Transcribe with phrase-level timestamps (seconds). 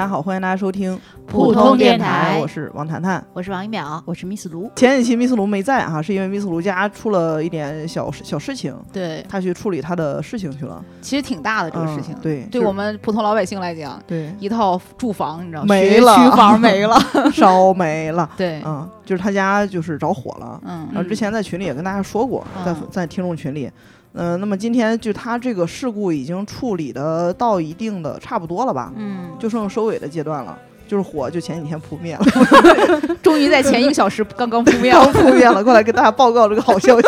[0.00, 2.38] 大家好，欢迎大家收听普通电台。
[2.40, 3.22] 我是王谈谈。
[3.34, 4.70] 我是王一淼，我是 Miss 卢。
[4.74, 10.82] 前几期 Miss 卢没在啊，是因为 Miss 卢家出了一点小小事情，对，他去处理他的事情去了。
[11.02, 14.34] 其实挺大的这个事情，嗯对，对我们普通老百姓来讲，对。
[14.38, 16.98] 一套住房你知道没了区房没了，
[17.30, 20.58] 烧没了，对，嗯，就是他家就是着火了。
[20.64, 20.88] 嗯。
[20.94, 22.88] 然后之前在群里也跟大家说过，在嗯。
[22.90, 23.72] 在听众群里，嗯、
[24.12, 30.58] 那么今天就他这个事故已经处理的到一定的差不多了吧，嗯，就剩收尾的阶段了。
[30.88, 32.24] 就是火就前几天扑灭了，
[33.22, 37.06] 终于在前一个小时刚刚扑灭了刚，扑灭了，过来跟大家报告这个好消息。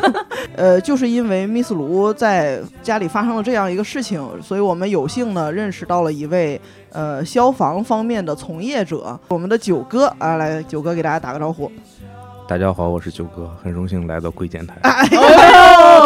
[0.56, 6.58] 呃，就是因为 Miss 卢在家里发生了这样一个事情，所以我们有幸呢认识到了一位
[6.90, 11.70] 呃消防方面的从业者，我们的九哥啊，来九哥给大家打个招呼。
[12.48, 14.74] 大家好，我是九哥，很荣幸来到贵电台。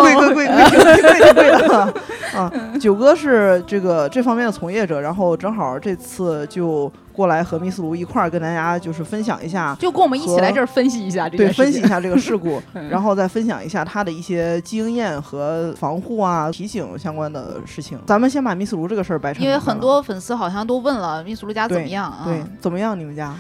[0.03, 1.95] 贵贵贵贵贵贵贵的
[2.35, 2.53] 啊！
[2.81, 17.97] 九哥是这个这方面的从业者，然后正好这次就过来和密斯卢一块儿跟大家就是分享一下，就跟我们一起来这儿分析一下这对，分析一下这个事故， 嗯然后再分享一下他的一些经验和防护啊、提醒相关的事情。
[18.05, 22.23] 咱们先把密斯卢这个事儿掰成，因为很多粉丝好像都问了密斯卢家怎么样啊？
[22.27, 22.99] 对怎么样？
[22.99, 23.33] 你们家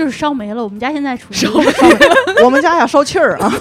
[0.00, 1.50] 就是烧没了，我们家现在处于烧
[2.42, 3.52] 我们家呀烧气儿啊，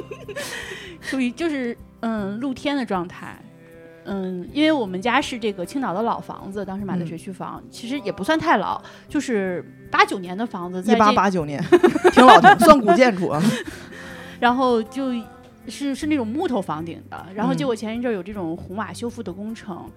[1.00, 3.34] 属于就是嗯露天的状态。
[4.06, 7.06] 嗯，因为我们家是这个青岛的老房子，当时买的嗯。
[7.06, 11.64] 学区房，其实也不算太老，就是八九年的房子，在一八这八九年，
[12.12, 13.42] 挺老的，算古建筑啊。
[14.38, 15.10] 然后就
[15.68, 17.56] 是是那种木头房顶的，然后嗯。
[17.56, 19.90] 结果前一阵儿有这种红瓦修复的工程，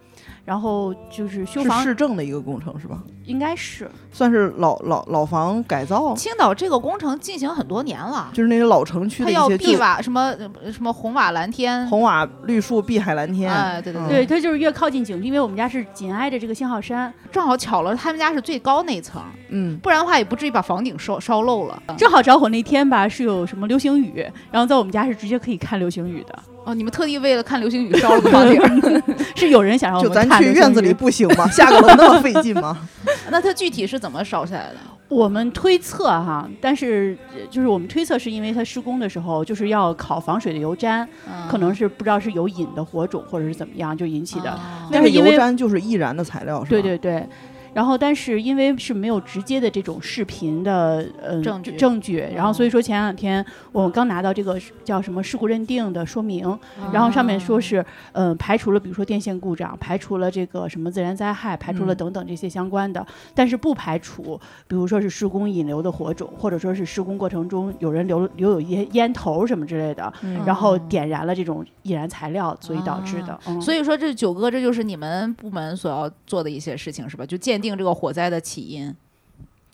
[0.48, 3.04] 然后就是修是房市政的一个工程是吧？
[3.26, 3.92] 应该是。
[4.14, 13.54] 算是老老老房改造，青岛这个工程进行很多年了，就是那些老城区它要碧的一些旧瓦什么呃什么红瓦蓝天，红瓦绿树碧海蓝天。
[13.54, 21.84] 哎，对对嗯对，它就是越靠近景区，因为我们家是紧挨着这个信号山，正好巧了，他们家是最高那层，嗯，不然的话也不至于把房顶烧烧漏了。
[21.98, 29.04] 正好着火那天吧，是有什么流星雨，然后在我们家是直接可以看流星雨的，哦，你们特地为了看流星雨烧了个房顶儿，
[29.38, 31.48] 是有人想让我就咱们看去院子里流星雨不行吗？
[31.52, 32.78] 下个楼那么费劲吗？
[33.32, 34.76] 那它具体是怎么烧起来的？
[35.08, 44.52] 我们推测哈，但是呃就是我们推测是因为它施工的时候就是要烤防水的油毡，嗯可能是不知道是有引的火种或者是怎么样就引起的。
[44.52, 44.60] 哦
[44.92, 46.70] 那个油但是因为毡就是易燃的材料，是吧？
[46.70, 47.26] 对对对。
[47.74, 56.58] 然后，但是因为是没有直接的这种视频的呃证据证据，然后所以说前两天我们刚拿到这个叫什么事故认定的说明，
[56.92, 61.98] 然后上面说是，呃，排除了比如说电线故障，排除了这个什么自然灾害，排除了嗯。
[61.98, 73.40] 等等这些相关的，但是不排除，比如说是施工引流的火种，或者说是施工过程中有人留留有一些烟头什么之类的，嗯然后点燃了这种易燃材料，所以导致的。
[73.48, 77.26] 嗯、所以说这九哥这就是你们部门所要做的一些事情是吧？
[77.26, 78.96] 就鉴定这个火灾的起因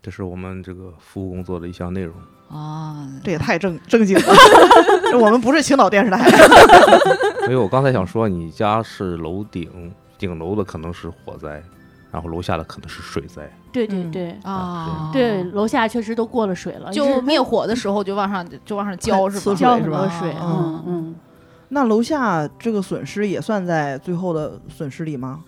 [0.01, 2.15] 这是我们这个服务工作的一项内容。
[2.49, 3.09] 啊。
[3.21, 4.23] 这也太正正经了。
[5.19, 6.25] 我们不是青岛电视台，
[7.45, 11.61] 没有我刚才想说，你家是楼顶，顶楼的可能是火灾，
[12.09, 13.51] 然后楼下的可能是水灾。
[13.73, 14.37] 对对嗯对。
[14.43, 19.55] 啊，对，楼下确实都过了水了，就灭火的时候就往上就往上浇是吧？
[19.55, 21.15] 浇是吧很多水，啊嗯嗯
[21.69, 25.41] 那楼下这个损失也算在最后的损失里吗？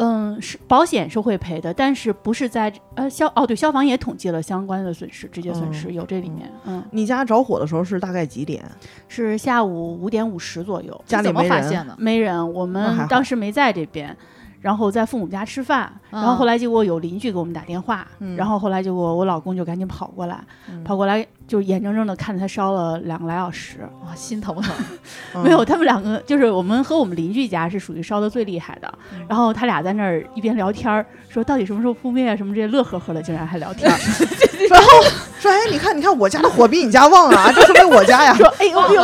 [0.00, 8.64] 嗯，是保险是会赔的，但是不是在呃消哦对，消防也统计了相关的损失，直接损失、嗯有这里面，嗯，你家着火的时候是大概几点？
[9.08, 11.94] 是下午五点五十左右，家里没人发现的？
[11.98, 14.16] 没人，我们当时没在这边。
[14.62, 24.72] 然后在父母家吃饭，然后后来结果有邻居给我们打电话，嗯然后后来结果我老公就赶紧跑过来，嗯跑过来就眼睁睁的看着他烧了两个来小时，哇，心疼不疼？
[25.34, 33.90] 嗯没有，他们两个就是我们和我们邻居家是属于烧的最厉害的，嗯然后他俩在那儿一边聊天儿，说到底什么时候扑灭啊什么这些，乐呵呵的，竟然还聊天
[34.70, 34.86] 然后，
[35.40, 38.34] 说哎，你看，你看，我家的火比你家旺啊，这说明我家呀。
[38.34, 39.02] 说哎呦哎呦，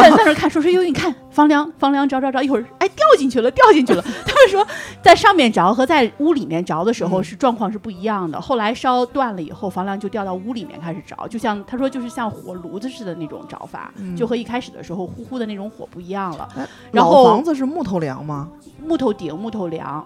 [0.00, 4.02] 在在那儿看，说说呦，你看房梁房梁着着着，一会儿哎掉进去了掉进去了。
[4.02, 4.66] 他们说
[5.02, 16.48] 在上面着和在屋里面着的时候嗯是状况是不一样的，后来烧断了以后，房梁就掉到屋里面开始着，就像他说就是像火炉子似的那种着法，嗯就和一开始的时候呼呼的那种火不一样了。
[16.56, 18.48] 哎然后老房子是木头梁吗？
[18.84, 20.04] 木头顶、木头梁，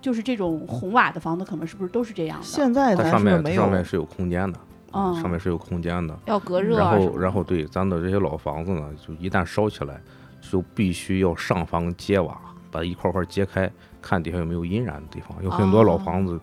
[0.00, 2.44] 就是这种红瓦的房子，可能是不是都是这样的？
[2.44, 4.58] 现在咱它上面上面是有空间的，
[4.92, 6.18] 嗯，上面是有空间的。
[6.26, 10.00] 要隔热然后然后对咱的这些老房子呢，就一旦烧起来，
[10.40, 12.38] 就必须要上房揭瓦，
[12.70, 13.70] 把它一块块揭开，
[14.04, 15.36] 看底下有没有阴燃的地方。
[15.42, 16.38] 有很多老哦房子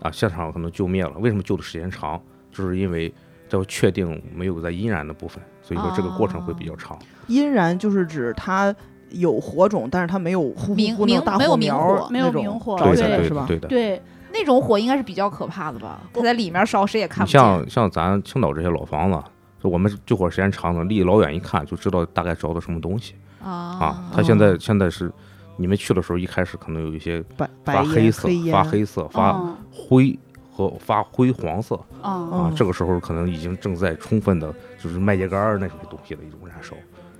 [0.00, 2.20] 啊，现场可能救灭了，为什么救的时间长？
[2.52, 3.12] 就是因为
[3.50, 6.98] 要确定没有在阴燃的部分，所以说这个过程会比较长。
[7.26, 8.74] 阴燃，就是指它
[9.10, 13.44] 有火种，但是它没有呼呼明呼那大明没有明火没有那种明火着对的，起来是吧？
[13.46, 13.96] 对的，对的。
[13.96, 14.02] 对，
[14.32, 16.00] 那种火应该是比较可怕的吧？
[16.12, 17.40] 它在里面烧，谁也看不见。
[17.40, 19.18] 像像咱青岛这些老房子，
[19.62, 24.10] 就我们救火时间长了，离老远一看就知道大概着的什么东西啊啊。
[24.14, 25.12] 它现在现在是
[25.56, 27.22] 你们去的时候，一开始可能有一些
[27.64, 30.18] 发黑色、发黑色、发嗯灰
[30.50, 32.30] 和发灰黄色嗯。
[32.30, 34.52] 啊嗯，这个时候可能已经正在充分的，
[34.82, 36.74] 就是麦秸秆儿那种东西的一种燃烧，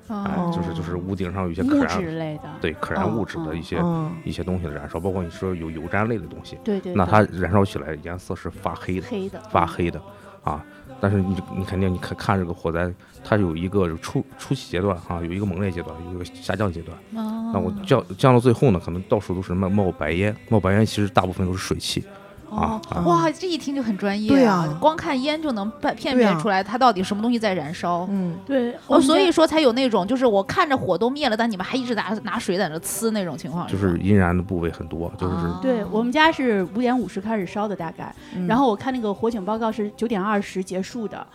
[0.09, 4.11] 哎哦，就是就是屋顶上有一些可木燃质类的，对可燃物质的一些嗯。
[4.25, 9.41] 一些东西的燃烧，包括你说有油毡类的东西，对对，那它燃烧起来颜色是发黑的，黑的。
[9.51, 10.01] 发黑的
[10.43, 10.65] 啊。
[11.01, 12.93] 但是你你肯定你看看这个火灾，
[13.25, 16.97] 它有一个初初期阶段啊，有一个猛烈阶段，有一个下降阶段。
[17.11, 17.23] 那
[17.53, 22.05] 那我降降到最后呢，可能到处都是冒冒白烟，冒白烟其实大部分都是水汽
[22.51, 22.81] 啊。
[23.07, 24.79] 哇，这一听就很专业对啊啊！
[24.81, 28.07] 光看烟就能辨辨别出来它到底什么东西在燃烧。
[28.11, 38.15] 嗯，对，哦，所以说才有那种，就是我看着火都灭了，但你们还一直拿拿水在那呲那种情况，就是阴燃的部位很多，就是啊对我们家是五点五十开始烧的，大概。
[38.37, 41.27] 嗯然后我看那个火警报告是九点二十结束的，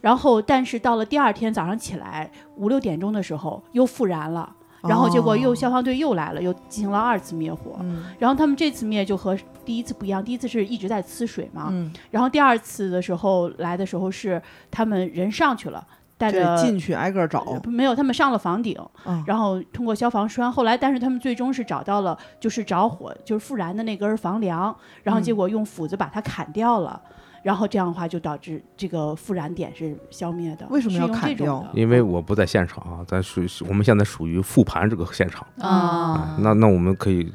[0.00, 7.76] 然后但是到了第二天早上起来五六点钟的时候又复燃了，然后结果又哦消防队又来了，又进行了二次灭火。
[7.80, 14.40] 嗯然后他们这次灭就和第一次不一样，第一次是一直在呲水嘛，嗯，然后第二次的时候来的时候是
[14.70, 15.86] 他们人上去了，
[16.16, 27.00] 带着进去挨个儿找呃没有，他们上了房顶，啊，然后通过消防栓，后来但是他们最终是找到了就是着火就是复燃的那根房梁，然后结嗯果用斧子把它砍掉了。
[27.42, 30.66] 然后这样的话就导致这个复燃点是消灭的。
[30.70, 35.46] 为什么要砍掉这种因为我不在现场啊，咱属于我们现在属于复盘这个现场。
[35.58, 37.32] 哎啊，那那我们可以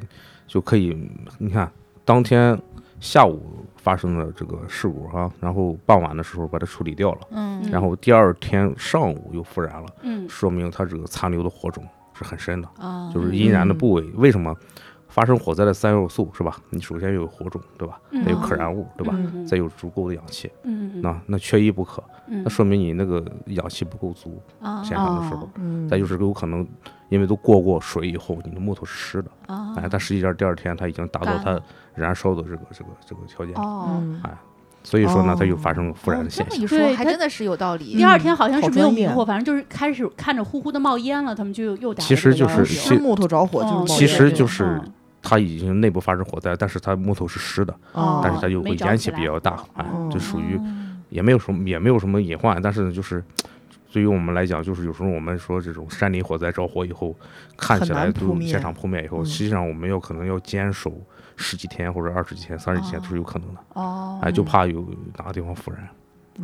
[0.47, 0.95] 就可以，
[1.37, 1.71] 你看
[2.05, 2.59] 当天
[2.99, 7.63] 下午发生的这个事故哈、然后傍晚的时候把它处理掉了，嗯。
[7.71, 10.27] 然后第二天上午又复燃了，嗯。
[10.29, 11.83] 说明它这个残留的火种
[12.13, 14.01] 是很深的，啊，就是阴燃的部位。
[14.15, 14.55] 为什么
[15.13, 16.57] 发生火灾的三要素是吧？
[16.71, 17.99] 你首先有火种对吧？
[18.09, 19.13] 嗯再有可燃物对吧？
[19.15, 25.47] 嗯再有足够的氧气，嗯嗯那那缺一不可，嗯那说明你那个氧气不够足，啊现场的时候。
[25.57, 26.67] 嗯，再就是有可能，
[27.09, 29.29] 因为都过过水以后，你的木头是湿的，
[29.91, 31.61] 但实际上第二天它已经达到它
[31.93, 34.01] 燃烧的这个这个这个条件，哦。
[34.01, 34.19] 嗯
[34.85, 36.47] 所以说呢，哦它又发生了复燃的现象。
[36.47, 37.95] 哦这么一说，还真的是有道理。
[37.95, 50.61] 第二天好像是没有明火，反正就是开始看着呼呼的冒烟了，他们就又打了其实就是木头着火就是其实就是嗯它已经内部发生火灾，但是它木头是湿的，啊，但是它又会烟气比较大，哎哦，就属于哦
[51.09, 53.23] 也没有什么也没有什么隐患，但是呢，就是
[53.91, 57.15] 对于我们来讲，就是有时候我们说这种山林火灾着火以后，
[57.55, 59.25] 看起来都现场扑灭以后，嗯。
[59.25, 60.91] 实际上我们要可能要坚守
[61.35, 64.83] 十几天或者二十几天、三十几天都是有可能的，哦，哎，就怕有
[65.17, 65.87] 哪个地方复燃，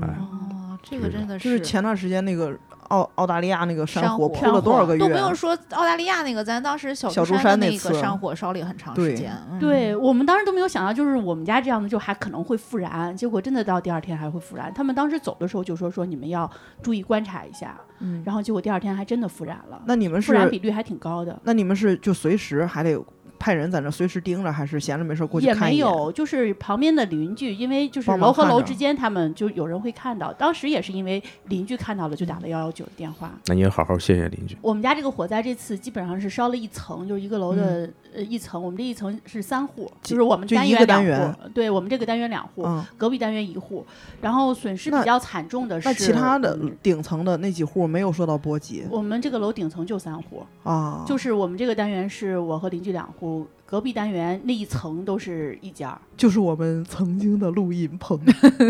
[0.01, 4.99] 哎，哦，这个真的是就是前段时间那个澳澳大利亚那个山火火扑了多少个月？
[4.99, 9.31] 都不用说澳大利亚那个，咱当时小小珠山的那个山火烧了也很长时间。
[9.51, 14.73] 嗯对我们当时都没有想到，就是我们家这样的就还可能会复燃，结果真的到第二天还会复燃。
[14.73, 16.49] 他们当时走的时候就说说你们要
[16.81, 21.37] 注意观察一下，嗯，然后结果第二天还真的复燃了，那你们复燃是比率还挺高的。
[21.43, 22.97] 那你们是就随时还得
[23.39, 25.85] 派人在那随时盯着，还是闲着没事过去也看一眼？
[25.85, 30.31] 没有，就是旁边的邻居，因为就是楼和楼之间，他们就有人会看到。
[30.33, 33.31] 当时也是因为邻居看到了，就打了幺幺九的电话。
[33.45, 34.57] 那你也好好谢谢邻居。
[34.61, 38.61] 我们家这个火灾这次基本上是烧了一层，就是一个楼的、呃一层。
[38.61, 43.85] 我们这一层是三户，就是我们就一个单元对我们这个单元两户，嗯，隔壁单元一户。
[44.21, 51.04] 然后损失比较惨重的是那其他的嗯顶层的那几户没有受到波及我们这个楼顶层就三户，啊？
[51.07, 55.99] 就是我们这个单元是我和邻居两户，隔壁单元那一层都是一家。
[56.18, 58.19] 就是我们曾经的录音棚。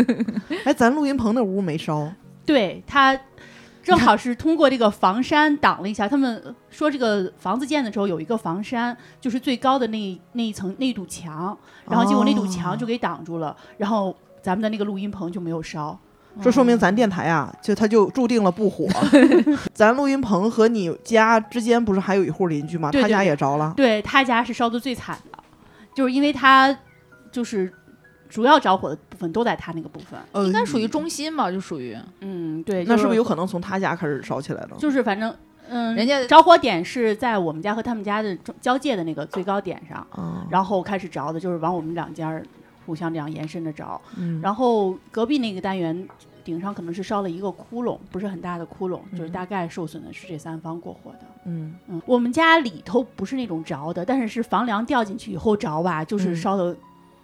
[0.64, 2.10] 哎，咱录音棚那屋没烧，
[2.46, 3.18] 对它
[3.90, 6.08] 正好是通过这个房山挡了一下。
[6.08, 11.56] 他们说这个房子建的时候有一个房山，就是最高的那那一层那堵墙，
[11.88, 15.98] 然后结果那堵墙就给挡住了，然后咱们的那个录音棚就没有烧。
[16.40, 18.86] 这说明咱电台啊，就它就注定了不火。
[19.74, 22.88] 咱录音棚和你家之间不是还有一户邻居吗？
[22.92, 23.74] 他家也着了。
[23.76, 25.38] 对他家是烧的最惨的，
[25.92, 26.78] 就是因为他
[27.32, 27.72] 就是
[28.30, 30.18] 主要着火的部分都在他那个部分。
[30.32, 34.76] 呃应该属于中心吧，就属于嗯，对，那就是不是有可能从他家开始烧起来的？
[34.78, 35.34] 就是反正
[35.68, 42.40] 嗯，人家着火点是在我们家和他们家的中交界的那个最高点上，啊，然后开始着的，就是往我们两家
[42.86, 44.00] 互相这样延伸着着。
[44.16, 46.08] 嗯，然后隔壁那个单元
[46.42, 51.20] 顶上可能是烧了一个窟窿，不是很大的窟窿，就是嗯大概受损的是这三方过火的。
[51.44, 56.76] 嗯嗯，我们家里头不是那种着的，但是是房梁掉进去以后着吧，就是嗯烧的。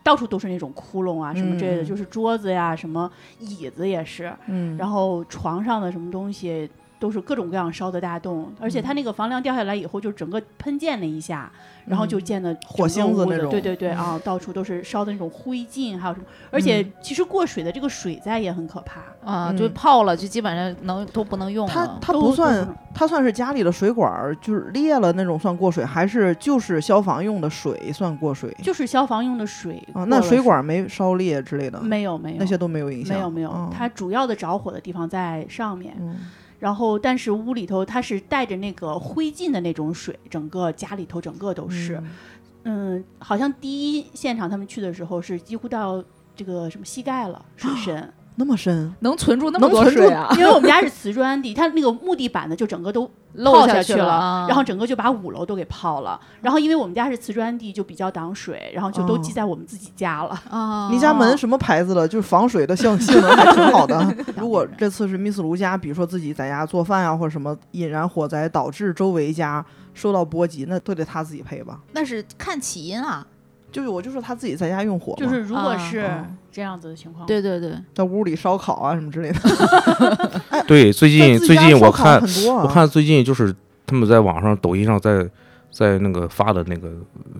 [0.06, 3.10] 到处都是那种窟窿啊，什么之类的，嗯就是桌子呀，什么
[3.40, 11.50] 椅子也是，嗯，然后床上的什么东西都是各种各样烧的大洞，而且它那个房梁掉下来以后，就整个喷溅了一下，
[11.86, 19.00] 然后就溅的火星子那种对对对嗯啊，到处都是烧的那种灰烬，还有什么，而且其实过水的这个水灾也很可怕。
[19.24, 21.98] 啊，嗯就泡了，就基本上能都不能用它了。
[22.00, 28.54] 它都都不算，它算是家里的水管儿，就是裂了那种算过水，还是就是消防用的水算过水？
[28.62, 33.16] 就是消防用的水啊，那水管儿没烧裂之类的，没有没有那些都没有影响。
[33.16, 36.16] 没有没有，嗯它主要的着火的地方在上面，嗯
[36.58, 42.02] 然后但是屋里头它是带着那个灰烬的那种水，整个家里头整个都是，
[42.64, 43.04] 嗯。
[43.18, 46.02] 好像第一现场他们去的时候是几乎到
[46.34, 50.28] 这个什么膝盖了水深，那么深，能存住那么多水啊？
[50.37, 56.21] 因为我们家是瓷砖地， 它那个木地板呢就整个都漏泡下了，去了然后整个就把五楼都给泡了。
[56.43, 60.38] 然后因为我们家是瓷砖地，就比较挡水，然后就都哦积在我们自己家了。
[60.50, 62.07] 啊， 你家门什么牌子的？
[62.07, 64.14] 就是防水的性性能还挺好的。
[64.37, 69.64] 如果这次是密斯卢家，比如说自己在家做饭啊，或者什么引燃火灾，导致周围家
[69.95, 71.81] 受到波及，那都得他自己赔吧？
[71.93, 73.26] 那是看起因啊。
[73.76, 79.40] 就是我就说他自己在家用火嘛，就是如果啊是啊这样子的情况，对对对，在屋里烧烤啊什么之类的。
[80.66, 82.26] 对，最近最近我看啊，
[82.62, 83.54] 我看最近就是
[83.85, 85.28] 他们在网上、抖音上在
[85.71, 86.90] 在那个发的那个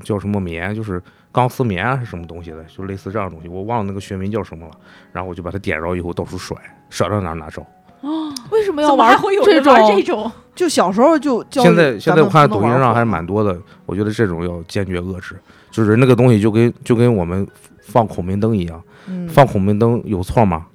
[0.05, 1.02] 叫什么棉，就是
[1.33, 4.73] 钢丝棉还，是什么东西的，就类似这样的东西，我忘了那个学名叫什么了。
[5.12, 6.55] 然后我就把它点着以后到处甩，
[6.90, 7.64] 甩到哪哪儿着。
[8.50, 10.31] 为什么要玩会有这种这种？
[10.55, 15.35] 就小时候就现在现在我看抖音上还是蛮多的，我觉得这种要坚决遏制。
[15.76, 17.47] 就是那个东西就跟就跟我们
[17.80, 20.66] 放孔明灯一样，嗯放孔明灯有错吗？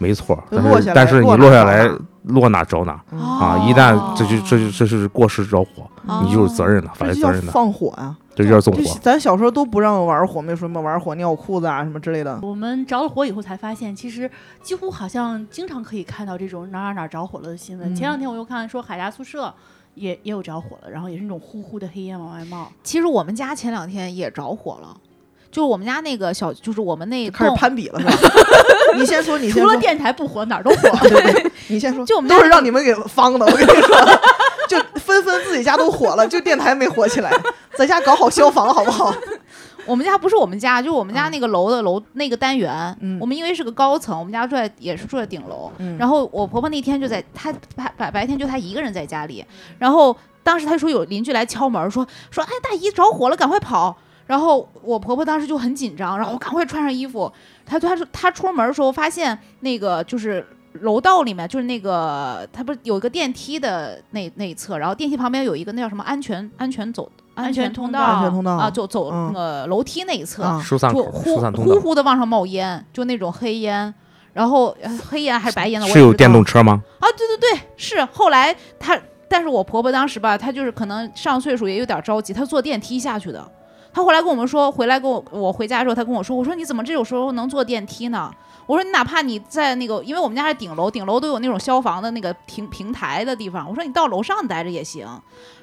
[0.00, 1.90] 没错，但是但是你落下来
[2.22, 3.58] 落哪着哪嗯啊！
[3.68, 8.16] 一旦这就这就这是过失着火，哦你就是责任的，法律责任的，放火啊！
[8.36, 8.96] 这就叫纵就火。
[9.02, 12.38] 咱小时候都不让玩火，没说什么玩火尿裤子啊什么之类的。
[12.42, 14.30] 我们着了火以后才发现，其实
[14.62, 17.92] 几乎好像经常可以看到这种哪儿哪儿哪儿着火了的新闻。
[17.92, 19.52] 嗯前两天我又看说海大宿舍
[19.98, 22.70] 也也有着火了，然后也是那种呼呼的黑烟往外冒。
[22.82, 24.96] 其实我们家前两天也着火了，
[25.50, 28.12] 就是我们家那个小，就是我们那开始栋，攀比了是吧？
[28.96, 29.62] 你先说，你先说。
[29.62, 30.90] 除了电台不火，哪儿都火。
[31.02, 32.04] 对对对， 你先说。
[32.04, 33.96] 就我们都是让你们给方的，我跟你说，
[34.68, 37.30] 就纷纷自己家都火了，就电台没火起来。
[37.76, 39.14] 在家搞好消防好不好？
[39.88, 42.96] 我们家不是我们家，就是我们家嗯那个楼的楼那个单元。
[43.00, 45.72] 嗯我们因为是个高层，我们家住在也是住在顶楼。
[45.78, 49.44] 嗯然后我婆婆那天就在她白白白天就她一个人在家里，
[49.78, 53.96] 然后当时她说有邻居来敲门说说哎大姨着火了，赶快跑。
[54.26, 57.32] 然后我婆婆当时就很紧张，然后赶快穿上衣服。
[57.64, 60.46] 她她说她出门的时候发现那个就是
[60.82, 67.10] 楼道里面就是那个她不是有一个电梯的那那一侧，然后电梯旁边有一个那叫什么安全安全走
[67.44, 70.42] 安全通道安全通道啊，就走嗯那个楼梯那一侧。
[70.42, 73.92] 啊，就疏散口、呼疏散通呼道呼的往上冒烟，就那种黑烟，
[74.32, 76.82] 然后呃黑烟还是白烟的，我是有也不知道电动车吗？
[76.98, 83.48] 啊，对对对，是后来她，但是我婆婆当时吧，她就是可能上岁数也有点着急，她坐电梯下去的。
[83.92, 88.30] 她后来跟我们说，回来跟我我回家的时候，她跟我说，我说你怎么这种时候能坐电梯呢？
[88.66, 95.06] 我说你哪怕你在那个，因为我们家是顶楼，顶楼都有那种消防的那个平平台的地方，我说你到楼上待着也行。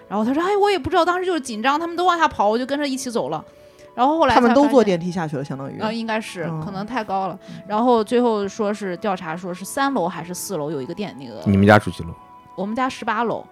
[0.07, 3.43] 然后他说，哎，我也不知道，当时就是紧张，他们都往下跑，我就跟着一起走了。
[3.95, 5.79] 然后后来他们都坐电梯下去了，相当于。
[5.79, 7.39] 呃，应该是、嗯可能太高了。
[7.65, 12.09] 然后最后说是调查说是三楼还是四楼有一个电那个，你们家住几楼？
[12.55, 13.45] 我们家十八楼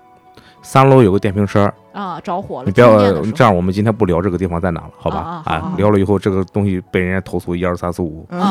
[0.62, 2.65] 三楼有个电瓶车，啊着火了。
[2.65, 5.41] 你不要这样，我们今天不聊这个地方在哪了，好吧？
[5.45, 8.43] 啊聊了以后这个东西被人家投诉一二三四五，有可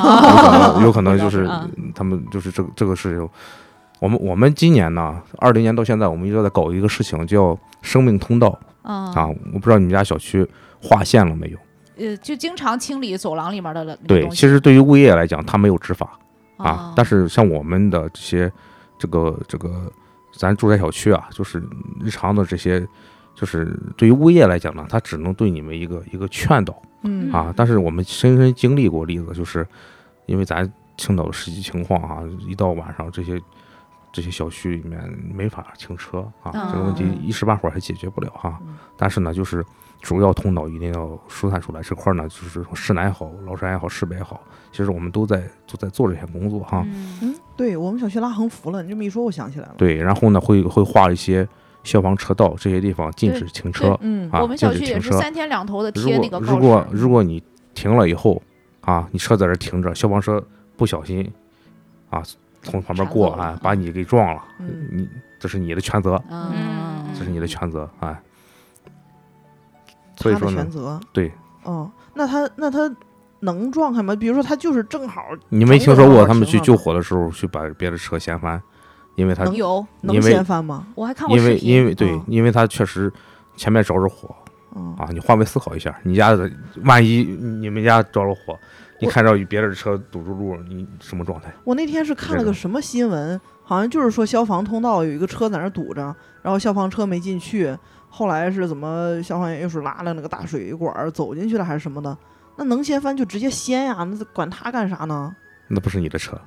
[0.50, 3.28] 能有可能 就是啊他们就是这个这个事情。
[4.02, 9.28] 我们我们今年呢，二零年到现在，我们一直在搞一个事情叫生命通道嗯啊。
[9.54, 10.44] 我不知道你们家小区
[10.82, 11.58] 划线了没有？
[11.96, 16.18] 呃，就经常清理走廊里面的那个对，其实对于物业来讲，它没有执法
[16.56, 18.52] 啊啊，，但是像我们的这些
[18.98, 19.70] 这个这个
[20.36, 21.62] 咱住宅小区啊，就是
[22.00, 22.84] 日常的这些，
[23.36, 27.54] 就是对于物业来讲呢，它只能对你们一个一个劝导嗯啊。
[27.56, 29.64] 但是我们深深经历过例子，就是
[30.26, 33.40] 因为咱青岛的实际情况啊，一到晚上这些。
[34.12, 35.00] 这些小区里面
[35.34, 38.58] 没法停车啊，这个问题嗯一时半会儿还解决不了哈。
[38.66, 39.64] 嗯但是呢，就是
[40.00, 41.80] 主要通道一定要疏散出来。
[41.82, 44.40] 这块儿呢，就是说市南也好，崂山也好，市北也好，
[44.70, 46.84] 其实我们都在都在做这些工作哈。
[46.86, 51.48] 嗯嗯，对我们小区拉横幅了，你这么一说，我想起来了。，对，然后呢，会会画一些
[51.82, 56.86] 消防车道，这些地方禁止停车嗯啊我们小区也是三天两头的如贴那个告果如果。
[56.92, 57.42] 如果你
[57.74, 58.40] 停了以后
[58.82, 60.44] 啊，你车在这儿停着，消防车
[60.76, 61.28] 不小心
[62.10, 62.22] 啊
[62.62, 68.16] 从旁边过啊，把你给撞了，嗯你这是你的全责，嗯，这是你的全责哎。
[70.16, 71.00] 所以说呢全，责。
[71.12, 71.32] 对，
[71.64, 72.94] 哦，那他那他
[73.40, 74.14] 能撞开吗？
[74.14, 78.62] 比如说他就是正好，你没听说过他们去救火的时候去把别的车掀翻
[79.16, 80.86] 因为他能有，能因为掀翻吗？
[80.94, 81.56] 我还看过因为。
[81.58, 83.12] 因为对嗯，因为他确实
[83.56, 84.34] 前面着着火
[84.76, 86.48] 嗯，啊，你换位思考一下，你家的
[86.84, 88.56] 万一你们家着了火，
[89.02, 91.52] 你看着别人的车堵住路，你什么状态？
[91.64, 97.76] 我那天是看了个什么新闻，好像就是说消防通道有一个车在那堵着，然后消防车没进去，
[98.08, 102.16] 后来是怎么消防员又是拉了那个大水管走进去了还是什么的？
[102.56, 105.34] 那能掀翻就直接掀呀，那管他干啥呢？
[105.68, 106.40] 那不是你的车，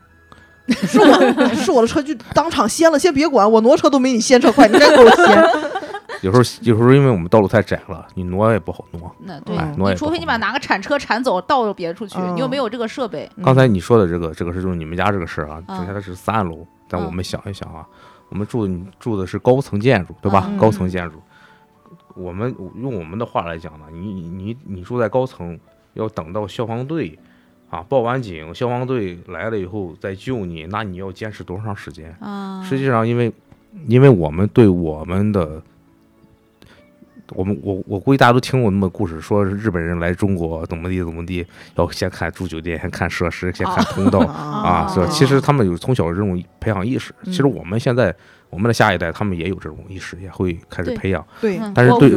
[0.70, 5.26] 是我 是我的车就当场掀了，先别管，我挪车都没你掀车快，你该给我掀。
[6.26, 9.16] 有时候有时候因为我们道路太窄了，你挪也不好挪。
[9.20, 13.30] 那对哎，挪也你除非你把拿个铲车铲走，倒别处去，你又嗯没有这个设备。
[13.44, 17.86] 刚才你说的这个这个是就是你们家这个事儿啊，嗯首先它是三楼，但我嗯们想一想啊，
[18.30, 20.48] 我们住你住的是高层建筑，对吧？
[20.50, 21.22] 嗯高层建筑，
[22.16, 25.60] 我们用我们的话来讲呢，你你你住在高层，
[25.94, 27.20] 要等到消防队
[27.70, 32.16] 啊报完警，消防队来了以后再救你，那你要坚持多长时间？
[32.20, 33.32] 啊，实际上，因为
[33.88, 35.62] 因为我们对我们的，
[37.30, 45.06] 我们我我估计大家都听过那么故事，说是日本人来中国怎么地怎么地，要先看住酒店，先看设施，先看通道啊，是吧？
[45.06, 47.14] 哦其实他们有从小这种培养意识。
[47.24, 48.14] 其实嗯我们现在
[48.56, 51.22] 我们的下一代，他们也有这种意识，也会开始培养。
[51.42, 52.10] 对，但是对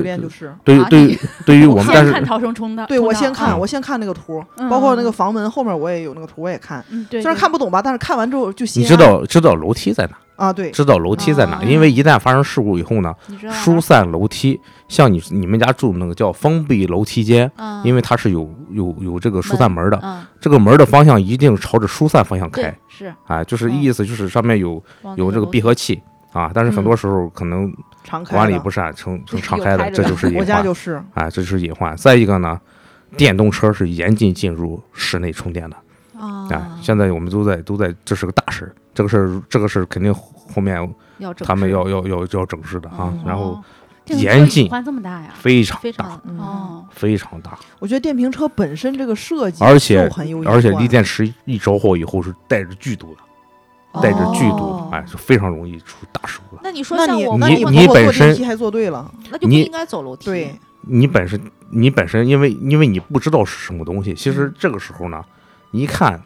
[0.65, 6.85] 对于对于对于我们，但是看逃生通道，对，我先看，嗯我先看那个图，嗯包括那个房门后面我也有那个图，我也看。
[6.91, 13.13] 嗯，对，虽然看不懂吧，但是看完之后就心你知道知道楼梯在哪，啊，对，知道楼梯在哪，啊因为一旦发生事故以后呢，
[13.51, 23.15] 疏散楼梯，像你你们家住的那个叫封闭楼梯间，嗯，因为它是有有有这个疏散门的，嗯，这个门的方向一定朝着疏散方向开对，，是。
[23.27, 23.81] 哎，就是嗯。
[23.81, 26.03] 意思就是上面有往有这个闭合器
[26.33, 27.73] 啊，但是很多时候可能
[28.29, 31.97] 管理不善，成成敞开的，这就是 隐患，就是，哎，这就是隐患。
[31.97, 32.61] 再一个呢，
[33.17, 35.77] 电动车是严禁进入室内充电的，
[36.19, 40.77] 啊哎，，现在我们都在都在，这是个大事儿，这个事儿这个事儿肯定后面
[41.19, 43.63] 要他们要要要要整治的啊嗯，然后
[44.17, 45.35] 严禁车隐患这么大呀？
[45.35, 56.63] 非常大非常，嗯哦，非常大，我觉得电瓶车本身这个设计而且很有而且锂电池一着火以后是带着剧毒的，带着剧毒哦，哎，是非常容易出大事故的。
[56.65, 60.27] 那你说像我们你你本身还坐对了，你那就不应该走楼梯。
[60.27, 61.41] 对，你本身
[61.71, 65.23] 你本身因为因为你不知道是什么东西，其嗯实这个时候呢，
[65.71, 66.23] 你一看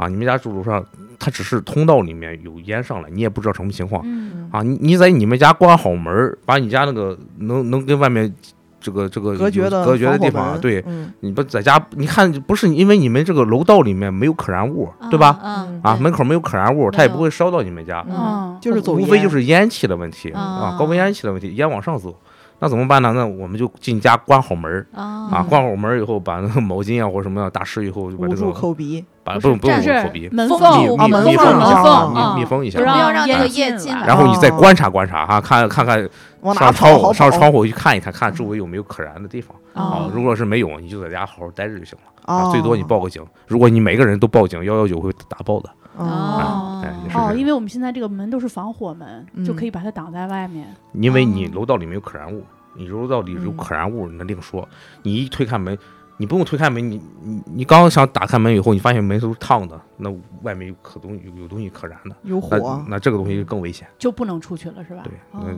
[0.00, 0.82] 啊，你们家住楼上，
[1.18, 4.62] 它只是通道里面有烟上来，你也不知道什么情况嗯，啊。
[4.62, 8.32] 你你在你们家关好门儿，把你家那个能能跟外面
[8.80, 15.38] 这个这个隔绝的隔绝的地方啊，对嗯你不在家，你看不是因为你们这个楼道里面没有可燃物，对吧？
[15.42, 22.18] 嗯啊，门口没有可燃物，它也不会烧到你们家，嗯嗯，就是走无非就是烟气的问题啊啊，高温烟气的问题，烟往上走，
[22.62, 23.12] 那怎么办呢？
[23.14, 36.08] 那我们就进家关好门儿啊啊，关好门儿以后，把那个毛巾啊或者什么的打湿以后，就把捂住这个口鼻，把不用不用这是捂口鼻，封门缝啊门缝密密封一下门缝啊，密密封一下不，要让让那个进来然后你再哦观察观察哈，看看看
[36.54, 40.10] 上窗户上窗户去看一看，看周围有没有可燃的地方啊哦。
[40.14, 43.24] 如果是没有，你就在家好好待着就行了啊，哦最多你报个警。
[43.46, 45.70] 如果你每个人都报警，幺幺九会打爆的。
[45.96, 50.66] 哦，哎，也是哦，因为我们现在这个门都是防火门，就嗯可以把它挡在外面。
[50.92, 54.66] 因为你哦楼道里面有可燃物，你楼道里有嗯可燃物，那另说。
[55.02, 55.76] 你一推开门，
[56.16, 60.10] 你不用推开门，你你你刚想打开门以后，你发现门都是烫的，那
[60.42, 63.86] 外面有可东有有东西可燃的，有那火，那这个东西就更危险。
[63.98, 65.02] 就不能出去了，是吧？
[65.02, 65.12] 对，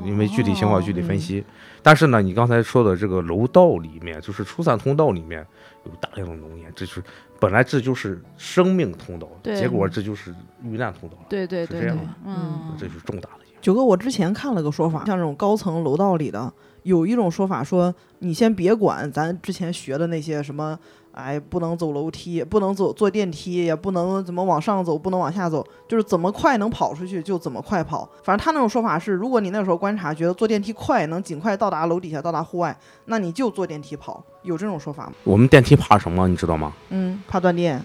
[0.09, 1.45] 因为具体情况具体分嗯析。
[1.83, 5.47] 但是呢，你刚才说的这个楼道里面，就是疏散通道里面
[5.85, 7.03] 有大量的浓烟，这就是
[7.42, 11.81] 本来这就是生命通道，结果这就是遇难通道了，对对对对。
[11.81, 13.40] 是这样的，嗯，这就是重大的。
[13.61, 16.52] 九哥，我之前看了个说法，像这种高层楼道里的，
[16.85, 20.78] 有一种说法说，你先别管咱之前学的那些什么，
[21.12, 28.09] 哎，不能走楼梯，不能走坐电梯，也不能怎么往上走，不能往下走，就是怎么快能跑出去就怎么快跑。
[28.25, 34.25] 反正他那种说法是，如果你那时候观察觉得坐电梯快，能尽快到达楼底下，到达户外，那你就坐电梯跑。
[34.42, 35.12] 有这种说法吗？
[35.25, 36.72] 我们电梯怕什么，你知道吗？
[36.88, 37.83] 嗯，怕断电。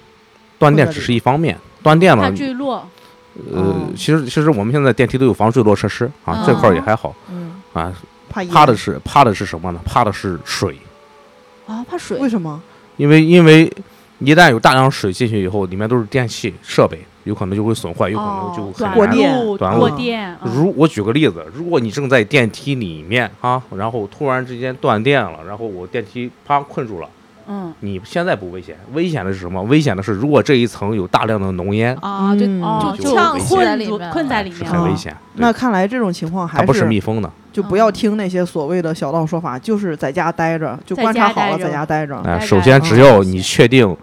[0.58, 2.88] 断电只是一方面，断电怕了，坠落，
[3.54, 7.94] 呃哦，其实其实我们现在电梯都有防坠落设施啊，这块儿也还好嗯，啊。
[8.30, 9.80] 怕怕的是怕的是什么呢？
[9.86, 10.78] 怕的是水，
[11.66, 12.62] 啊，怕水为什么？
[12.98, 13.72] 因为因为
[14.20, 19.88] 一旦有大量水进去以后，里面都是电器设备，有可能就会损坏，有可能就哦很难短路短路
[20.44, 27.08] 如我举个例子，如果你正在电梯里面啊，然后突然之间断电了，然后我电梯啪困住了，
[27.48, 29.62] 嗯，你现在不危险，危险的是什么？
[29.64, 34.70] 危险的是如果这一层有大量的浓烟，啊，就就就呛死在困住里面是困在里面了。
[34.70, 35.16] 很危险。
[35.36, 42.18] 那看来这种情况还它不是密封的，就不要听那些所谓的小道说法，就是在家待着，就观察好了，在家待着。
[42.26, 43.96] 哎，首先只要你确定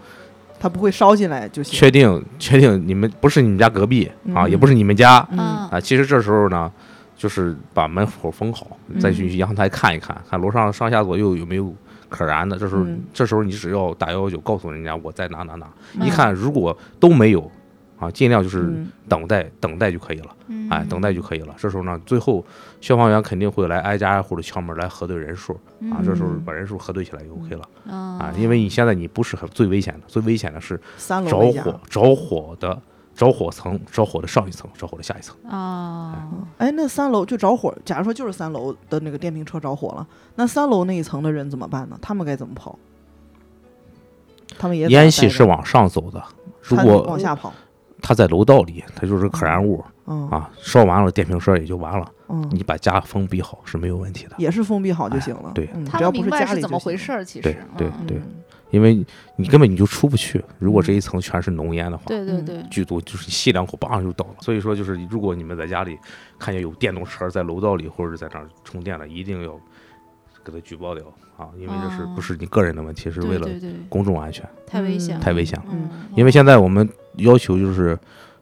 [0.59, 1.77] 它它不会烧进来就行。
[1.77, 5.37] 确定确定你们不是你们家隔壁啊，嗯也不是你们家嗯
[5.69, 5.79] 啊。
[5.79, 6.71] 其实这时候呢，
[7.15, 8.65] 就是把门口封好，
[8.99, 11.71] 再嗯去阳台看一看，看楼上上下左右有没有
[12.09, 12.57] 可燃的。
[12.57, 15.67] 这时候嗯这时候你只要打幺幺九告诉人家我在哪哪哪，
[15.99, 17.51] 嗯一看如果都没有
[17.97, 20.35] 啊，尽量就是嗯等待等待就可以了。
[20.47, 21.55] 嗯哎，等待就可以了。
[21.57, 22.43] 这时候呢，最后
[22.81, 25.53] 消防员肯定会来挨家挨户的敲门来核对人数
[25.91, 26.01] 啊。
[26.03, 32.79] 这时候嗯把人数核对起来就 OK 了啊啊，因为你现在你不是很最危险的，最危险的是着火着火的
[33.15, 35.35] 着火层、着火的上一层、着火的下一层。
[35.49, 41.97] 啊，哎，那三楼就着火，假如说就是三楼的那个电瓶车着火了，那三楼那一层的人怎么办呢？
[42.01, 42.77] 他们该怎么跑？
[44.57, 46.23] 他们也烟气是往上走的，
[46.61, 47.51] 如果往下跑，
[48.01, 52.11] 他在楼道里，他就是可燃物嗯啊，烧完了电瓶车也就完了。
[52.27, 55.51] 嗯，你把家封闭好是没有问题的，也是封闭好就行了。
[55.53, 57.11] 对嗯，他只要不是家里怎么回事。
[57.11, 58.23] 儿，其实对对嗯对嗯
[58.71, 60.43] 因为你根本你就出不去。
[60.59, 64.35] 如果这一层全是浓烟的话，嗯对对对，剧毒，就是吸两口，叭就倒了。
[64.41, 65.97] 所以说，就是如果你们在家里
[66.39, 69.59] 看见有电动车在楼道里或者是在那儿充电了，一定要
[70.43, 71.05] 给他举报掉
[71.37, 73.47] 啊，因为这是哦不是你个人的问题，是为了
[73.89, 75.65] 公众安全，太危险了，太危险了。
[75.71, 77.97] 嗯，因为现在我们要求就是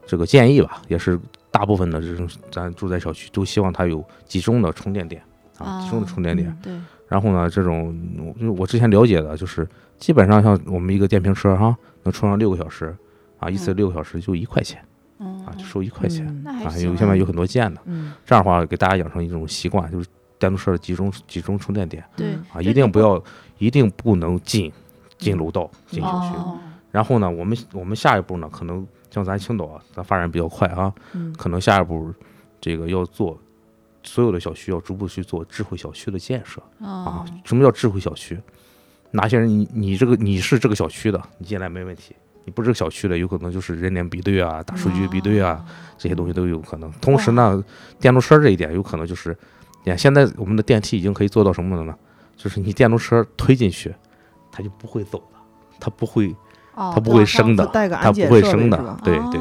[0.05, 1.19] 这个建议吧，也是
[1.51, 5.21] 大部分的这种咱住在小区都希望它有集中的充电点
[5.57, 6.49] 啊，集中的啊充电点。
[6.49, 6.73] 嗯对，
[7.07, 7.95] 然后呢，这种
[8.39, 9.67] 就是我之前了解的，就是
[10.03, 12.93] 基本上像我们一个电瓶车哈，能充上六个小时
[13.39, 14.83] 啊，一次嗯六个小时就一块钱
[15.19, 16.27] 嗯啊，就收一块钱。
[16.45, 22.03] 嗯啊，有现在有很多建的，嗯这样的话给大家养成一种习惯，就是电动车的集中集中充电点
[22.51, 23.23] 啊，一定不要，
[23.59, 24.69] 一定不能进
[25.17, 26.35] 进楼道进小区。
[26.35, 26.59] 哦，
[26.91, 32.13] 然后呢，我们我们下一步呢，可能像咱青岛啊，咱发展比较快啊，嗯可能下一步
[32.59, 33.39] 这个要做
[34.03, 37.25] 所有的小区要逐步去做智慧小区的建设啊啊。
[37.45, 38.37] 什么叫智慧小区？
[39.13, 42.13] 哪些人你你这个你是这个小区的，你进来没问题。
[42.45, 45.63] 你不是这个小区的，有可能就是人脸比对啊、大数据比对啊，
[45.97, 46.91] 这些东西都有可能。
[46.99, 47.63] 同时呢，
[48.01, 49.29] 电动车这一点有可能就是，
[49.85, 51.95] 你看现在我们的电梯已经可以做到什么了呢？
[52.35, 53.95] 就是你电动车推进去，
[54.51, 55.39] 它就不会走了，
[55.79, 56.35] 它不会，
[56.73, 58.99] 哦，它不会升的它不会升的。
[59.05, 59.39] 对对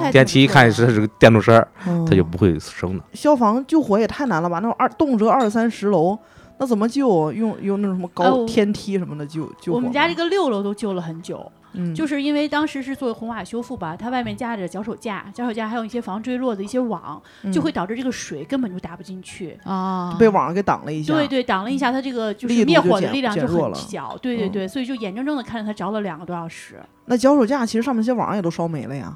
[0.00, 3.02] 对，电梯一看是是个电动车，它就嗯不会升的。
[3.12, 4.60] 消防救火也太难了吧？
[4.60, 6.16] 那种二动辄二三十楼，
[6.58, 7.32] 那怎么救？
[7.32, 9.72] 用用那种什么哎高天梯什么的救救？
[9.72, 17.20] 我们家这个六楼都救了很久，嗯就是因为当时是做红瓦修复吧，它外面架着脚手架，脚手架还有一些防坠落的一些网，
[17.52, 19.58] 就会嗯导致这个水根本就打不进去。
[19.64, 21.12] 啊，被网上给挡了一下。
[21.12, 24.16] 对对，挡了一下，它这个就是灭火的力量就很小。
[24.22, 26.76] 对对嗯对，所以就眼睁睁的看着它着了两个多小时。
[27.04, 29.14] 那脚手架其实上面那些网也都烧没了呀，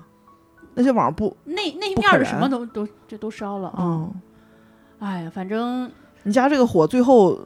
[0.74, 3.76] 那些网不，那那一面的什么都都这都烧了啊！
[3.78, 4.14] 嗯，
[4.98, 5.90] 哎呀，反正
[6.24, 7.38] 你家这个火最后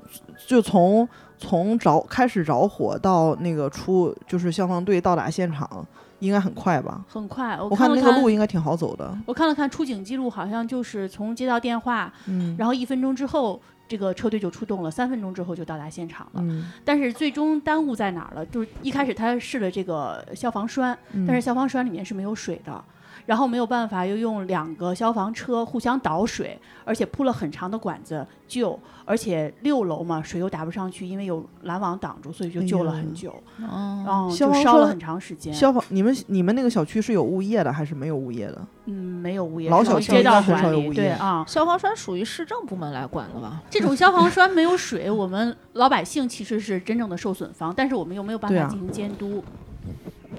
[0.47, 1.09] 就从
[1.39, 5.87] 从着开始着火到那个出就是消防队到达现场，
[6.21, 7.05] 应该很快吧？
[7.09, 9.17] 很快，我我看那个路应该挺好走的。
[9.27, 16.41] 我看了看出警记录，好像就是从接到电话，嗯，然后一分钟之后，这个车队就出动了，三分钟之后就到达现场了。
[16.43, 18.47] 嗯，但是最终耽误在哪儿了？
[18.47, 22.85] 就是一开始他试了这个消防栓，嗯但是消防栓里面是没有水的。
[23.27, 35.53] 然后没有办法，又用两个消防车互相倒水，而且铺了很长的管子救，而且六楼嘛，水又打不上去，因为有拦网挡住，所以就救了很久，嗯，然后消防车就烧了很长时间。
[35.55, 38.67] 消防，你们你们那个小区是有物业的还是没有物业的？
[38.87, 43.63] 嗯，没有物业，老小区街道管理，很少有物业对啊，消防栓属于市政部门来管的吧？
[43.71, 49.43] 这种消防栓没有水，我们老百姓其实是真正的受损方，但是我们又没有办法进行监督。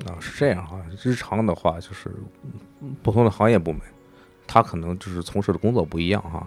[0.06, 0.82] 啊，是这样啊。
[1.04, 2.12] 日常的话，就是
[2.82, 3.82] 嗯不同的行业部门，
[4.48, 6.46] 他可能就是从事的工作不一样哈。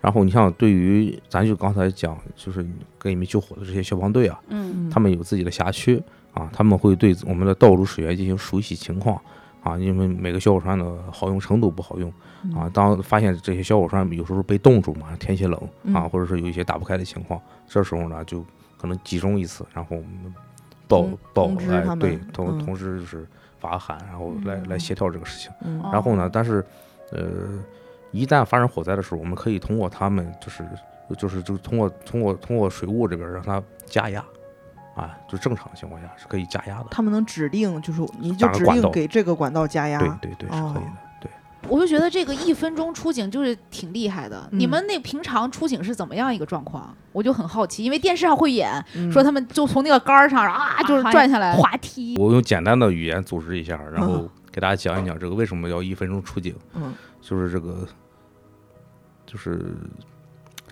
[0.00, 2.66] 然后你像对于咱就刚才讲，就是
[2.98, 6.02] 给你们救火的这些消防队啊，嗯他们有自己的辖区
[6.34, 9.20] 啊，他们会对我们的道路水源进行熟悉情况
[9.62, 12.12] 啊，因为每个消火栓的好用程度不好用
[12.52, 12.68] 啊。
[12.72, 15.54] 当发现这些消火栓有时候被冻住嘛，天气冷
[15.94, 18.44] 啊，嗯或者是有一些打不开的情况，这时候呢就
[18.76, 20.34] 可能集中一次，然后我们
[20.92, 23.26] 报通报来对同嗯同时就是
[23.58, 25.50] 发函，然后来来嗯协调这个事情。
[25.92, 26.64] 然后呢，但是
[27.10, 27.20] 呃，
[28.10, 30.64] 一旦发生火灾的时候，我们可以通过他们就是
[31.16, 34.24] 就是就通过通过通过水务这边让它加压，
[34.94, 36.86] 啊，就正常情况下是可以加压的。
[36.90, 39.98] 他们能指定就是你就指定给这个管道加压。
[39.98, 41.11] 对对对，是可以哦的。
[41.62, 44.48] 对，我就觉得这个一分钟出警就是挺厉害的。
[44.50, 44.58] 嗯。
[44.58, 46.94] 你们那平常出警是怎么样一个状况？
[47.12, 49.10] 我就很好奇，因为电视上会演嗯。
[49.10, 51.54] 说他们就从那个杆儿上啊，就是转下来。
[51.54, 54.30] 滑梯，我用简单的语言组织一下，然后嗯。
[54.50, 56.92] 给大家讲一讲这个为什么要一分钟出警，嗯。
[57.20, 57.86] 就是这个
[59.24, 59.74] 就是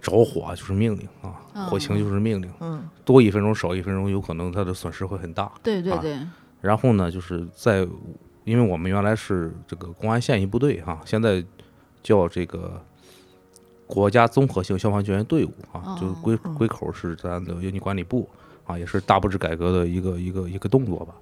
[0.00, 2.82] 着火啊就是命令啊，火情就是命令，嗯。
[3.04, 5.44] 多一分钟少一分钟，有可能它的损失会很大。
[5.44, 6.18] 啊对对对，
[6.60, 7.86] 然后呢，就是在，
[8.44, 11.44] 因为我们原来是这个公安现役部队哈、现在
[12.02, 12.82] 叫这个
[13.86, 18.28] 国家综合性消防救援队伍啊，就是归哦归口是咱的应急管理部
[18.64, 21.14] 啊，也是大布置改革的一个一个一个动作吧。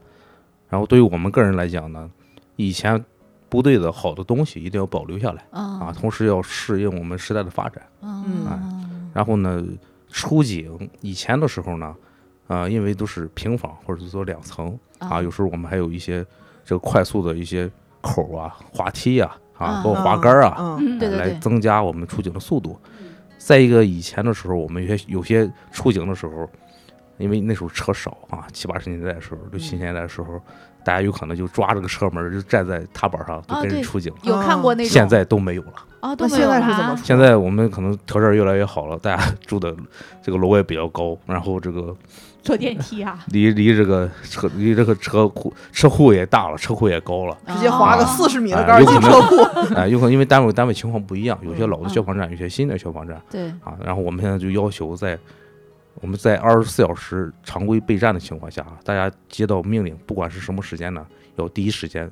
[0.69, 2.11] 然后对于我们个人来讲呢，
[2.57, 3.03] 以前
[3.49, 7.83] 部队的好的东西一定要保留下来啊，啊同时要适应我们时代的发展。
[8.03, 9.67] 嗯然后呢，
[10.11, 11.97] 出警以前的时候呢，
[12.47, 16.25] 啊、因为都是平房或者是说两层啊，有时候我们还有一些
[16.69, 17.71] 这个快速的一些
[18.03, 22.79] 口儿啊、滑梯啊，啊，啊包括滑杆儿啊，嗯嗯对对对来增加我们出警的速度。
[23.39, 26.47] 再一个，以前的时候，我们有些有些出警的时候，
[27.17, 30.39] 因为那时候车少啊，七八十年代的时候，六七十年代的时候，
[30.85, 34.13] 大家有可能就抓着个车门就站在踏板上就跟人出警。
[34.25, 35.73] 有看过那种，现在都没有了。
[36.01, 36.97] 啊都现在没有了啊是怎么？
[37.03, 39.75] 现在我们可能条件越来越好了，大家住的
[40.23, 41.97] 这个楼也比较高，然后这个
[42.43, 47.37] 坐电梯啊， 离离这个车离这个车库车库也大了，车库也高了。
[47.49, 53.77] 直接划个啊四十米的杆进车库，哎，有可能因为单位单位情况不一样，有些老的嗯消防站，有些新的消防站对啊。
[53.85, 55.19] 然后我们现在就要求在
[56.01, 61.05] 我们在二十四小时常规备战的情况下，大家接到命令，不管是什么时间呢，
[61.37, 62.11] 要第一时间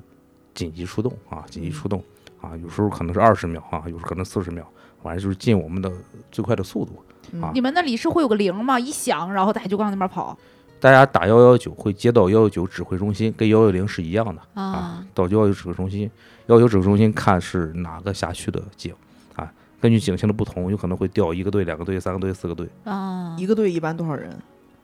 [0.54, 2.02] 紧急出动啊，紧急出动
[2.40, 2.50] 啊。
[2.62, 4.66] 有时候可能是二十秒啊，有时候可能四十秒，
[5.02, 5.90] 反正就是尽我们的
[6.32, 7.00] 最快的速度。
[7.40, 7.50] 啊。
[7.54, 8.78] 你们那里是会有个铃吗？
[8.78, 10.36] 一响，然后大家就往那边跑。
[10.78, 14.42] 大家打幺幺九会接到幺幺九指挥中心，跟幺幺零是一样的。
[14.60, 15.04] 啊。
[15.14, 16.10] 到幺幺九指挥中心，
[16.46, 18.94] 幺幺九指挥中心看是哪个辖区的警
[19.34, 23.34] 啊，根据警情的不同，有可能会调一个队、两个队、三个队、四个队，啊。
[23.38, 24.30] 一个队一般多少人？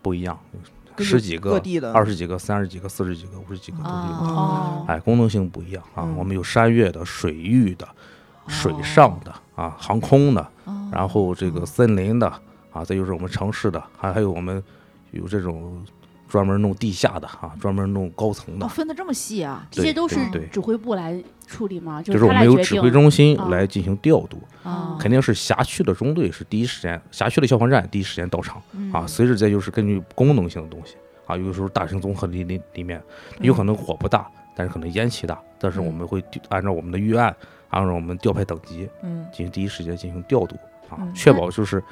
[0.01, 0.39] 不一样，
[0.99, 1.93] 十几个、各地的。
[1.93, 3.91] 二十几个、三十几个、四十几个、五十几个都有。
[3.91, 4.85] 哦。
[4.89, 6.17] 哎，功能性不一样啊，嗯。
[6.17, 7.87] 我们有山岳的、水域的、
[8.49, 10.49] 水上的啊、航空的，哦
[10.91, 12.27] 然后这个森林的
[12.71, 14.63] 啊，再就是我们城市的，还还有我们
[15.11, 15.85] 有这种
[16.29, 18.67] 专门弄地下的啊，专门弄高层的。
[18.67, 19.67] 哦，，分的这么细啊？
[19.71, 20.19] 这些都是
[20.51, 22.03] 指挥部来处理吗？
[22.03, 22.91] 就是是我们有指挥。
[22.91, 23.49] 中心啊。
[23.49, 28.93] 来进行调度，啊肯定是辖区的中队是第一时间，辖区的消防站第一时间到场嗯。
[28.93, 29.07] 啊。
[29.07, 30.97] 随着再就是根据功能性的东西
[31.27, 33.03] 啊，有的时候大型综合里里里面
[33.41, 37.35] 有可能火不大，但是可能烟气大，但是我们会按照我们的预案，
[37.73, 39.27] 按照我们调派等级嗯。
[39.33, 40.57] 进行第一时间进行调度
[40.89, 41.83] 啊嗯，确保就是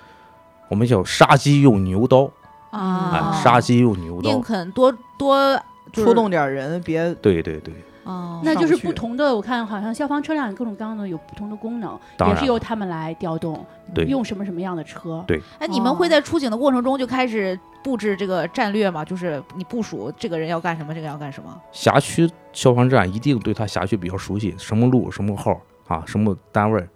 [0.69, 2.31] 我们叫杀鸡用牛刀，
[2.71, 3.11] 啊。
[3.13, 4.31] 哎，杀鸡用牛刀。
[4.31, 5.61] 宁，肯多多
[5.93, 8.41] 出动点人，别对对对，哦。
[8.45, 14.05] 那就是不同的，我看好像消防车辆各种各样的有不同的功能，也是由他们来调动，对。
[14.05, 15.25] 用什么什么样的车。
[15.27, 15.41] 对。
[15.59, 19.05] 哎，你们会在出警的过程中就开始布置这个战略吗？
[19.05, 21.61] 就是你部署这个人要干什么，这个要干什么？
[21.73, 25.61] 辖区消防站一定对他辖区比较熟悉，什么路、什么号
[25.91, 26.89] 啊，什么单位，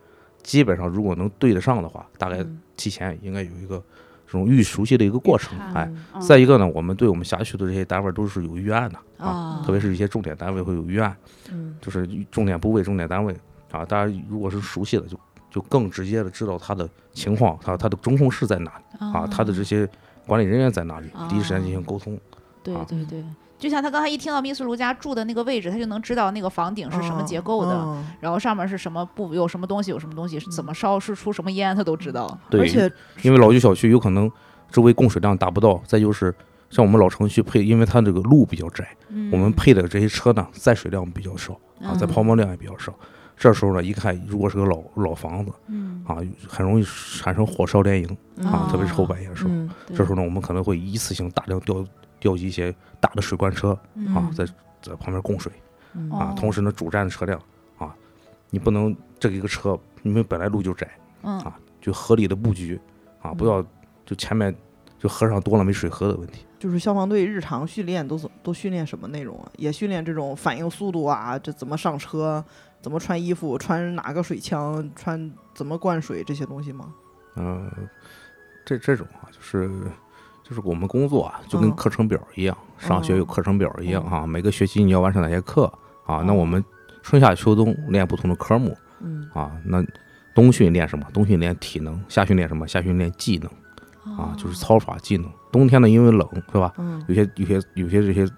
[0.43, 2.61] 基本上如果能对得上的话，大概嗯。
[2.77, 3.81] 提前应该有一个
[4.27, 11.17] 这种预熟悉的一个过程哎，嗯再一个呢，我们对我们辖区的这些单位都是有预案的啊，啊特别是一些重点单位会有预案，
[11.53, 11.77] 嗯。
[11.81, 13.33] 就是重点部位、重点单位
[13.71, 15.17] 啊，大家如果是熟悉的，就
[15.53, 19.89] 就更直接的知道他的情况，他他的中控室在哪里啊，他的这些
[20.27, 22.19] 管理人员在哪里，第一时间进行沟通。
[22.65, 23.23] 对啊对对，
[23.59, 32.39] 就像他刚才一听到密斯卢家住的那个位置，他就能知道那个房顶是什么结构的，嗯然后上面是什么布，有什么东西，有什么东西是怎么烧，是出什么烟，他都知道。
[32.51, 32.91] 对，而且
[33.23, 34.31] 因为老旧小区有可能
[34.71, 36.35] 周围供水量达不到，再就是
[36.69, 42.93] 像我们老城区配，因为它这个路比较窄，嗯我们配的这些车呢载水量比较少啊，在泡沫量也比较少。
[43.37, 46.85] 这时候呢，一看如果是个老老房子嗯啊，很容易
[47.19, 49.51] 产生火烧连营啊哦，特别是后半夜的时候。
[49.51, 51.85] 嗯这时候呢，我们可能会一次性大量调
[52.25, 53.73] 调集一些大的水罐车
[54.15, 54.47] 啊嗯，在
[54.81, 55.53] 在旁边供水
[55.93, 56.35] 嗯啊哦。
[56.35, 57.39] 同时呢，主站的车辆
[57.77, 57.95] 啊，
[58.49, 60.89] 你不能这一个车，因为本来路就窄，
[61.23, 62.81] 嗯啊就合理的布局
[63.21, 63.63] 啊，不要
[64.07, 64.55] 就前面
[64.99, 66.47] 就河上多了没水喝的问题。
[66.59, 69.53] 就是消防队日常训练都是都训练什么内容啊？
[69.59, 72.43] 也训练这种反应速度啊，这怎么上车，
[72.81, 76.95] 怎么穿衣服，穿哪个水枪，穿怎么灌水这些东西吗？
[77.37, 77.71] 嗯、
[78.65, 79.69] 这这种啊，就是
[80.45, 85.65] 就是我们工作啊，就跟嗯课程表一样，上学有嗯课程表一样啊、每个学期你要完成哪些课
[86.07, 86.23] 啊？
[86.27, 86.63] 那我们
[87.03, 89.83] 春夏秋冬练不同的科目嗯啊，那
[90.35, 91.07] 冬训练什么？
[91.13, 92.69] 冬训练体能，夏训练什么？
[92.69, 95.31] 夏训练技能啊，就是操法技能。
[95.51, 96.73] 冬天呢，因为冷是吧？
[96.77, 98.31] 嗯有些有些有些这些，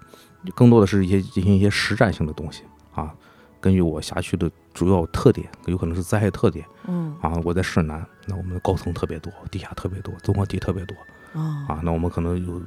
[0.55, 2.63] 更多的是一些进行一些实战性的东西
[2.95, 3.13] 啊。
[3.61, 7.33] 根据我辖区的主要特点，有可能是灾害特点嗯啊。
[7.43, 10.97] 我在市南，那我们的高层特别多，地下特别多，综合体特别多
[11.37, 11.81] 啊啊。
[11.85, 12.61] 那我们可能有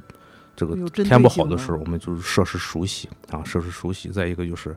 [0.56, 4.08] 这个天不好的的时候，我们就是设施熟悉啊，设施熟悉。
[4.08, 4.76] 再一个就是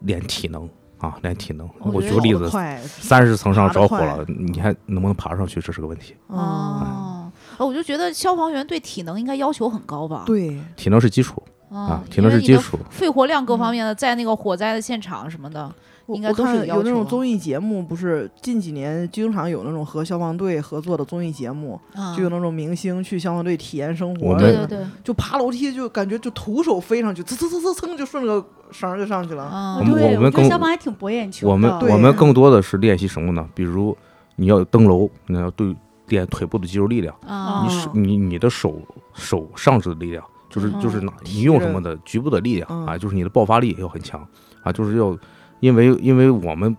[0.00, 1.66] 练体能啊，练体能。
[1.78, 2.48] 哦我举个例子，
[2.86, 6.14] 三十层上着火了，你还能不能爬上去，这是个问题。
[6.28, 12.78] 哦，我就觉得消防员对体能应该要求很高吧？，对，体能是基础啊，体能是基础。
[12.88, 15.72] 肺活量各方面的，在那个火灾的现场什么的，我
[16.14, 29.44] 应该都是我看有那种综艺节目，不是近几年经常有那种和消防队合作的综艺节目，啊就有那种明星去消防队体验生活，对对对，就爬楼梯就感觉就徒手飞上去，蹭蹭蹭蹭蹭就顺着绳儿就上去了。
[29.44, 31.52] 啊我们对，我们更消防还挺博眼球的。
[31.52, 33.48] 我们我们更多的是练习什么呢？
[33.54, 33.96] 比如
[34.36, 35.74] 你要登楼，你要对
[36.08, 38.80] 练腿部的肌肉力量，啊你手你你的手
[39.14, 44.26] 手上肢的力量，就是就是嗯哪你用什么的局部的力量嗯啊，就是你的爆发力要很强
[44.62, 45.16] 啊，就是要
[45.60, 46.76] 因为因为我们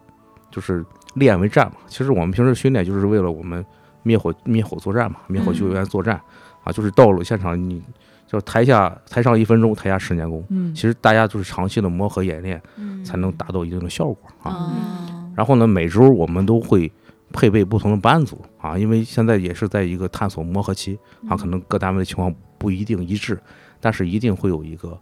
[0.50, 3.66] 就是练为战嘛，其实我们平时训练就是为了我们
[4.04, 6.20] 灭火灭火作战嘛，灭火救援作战
[6.64, 7.82] 啊，就是到了现场你
[8.28, 10.44] 就台下台上一分钟，台下十年功。
[10.50, 10.74] 嗯。
[10.74, 13.04] 其实大家就是长期的磨合演练，嗯。
[13.04, 14.52] 才能达到一定的效果啊。
[14.52, 16.92] 啊然后呢，每周我们都会
[17.32, 20.98] 配备不同的班组啊，因为现在也是在一个探索磨合期
[21.30, 23.40] 啊，可能各单位的情况不一定一致，
[23.80, 24.98] 但是一定会有一个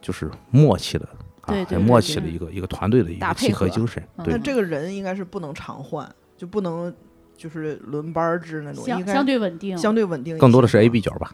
[0.00, 1.08] 就是默契的
[1.42, 4.02] 啊，对对很默对对契的一个一个团队的一个契合打配合精神。
[4.16, 6.92] 那，这个人应该是不能常换，就不能
[7.36, 10.36] 就是轮班制那种，应该相相对稳定，相对稳定。
[10.38, 11.32] 更多的是 A B 角吧，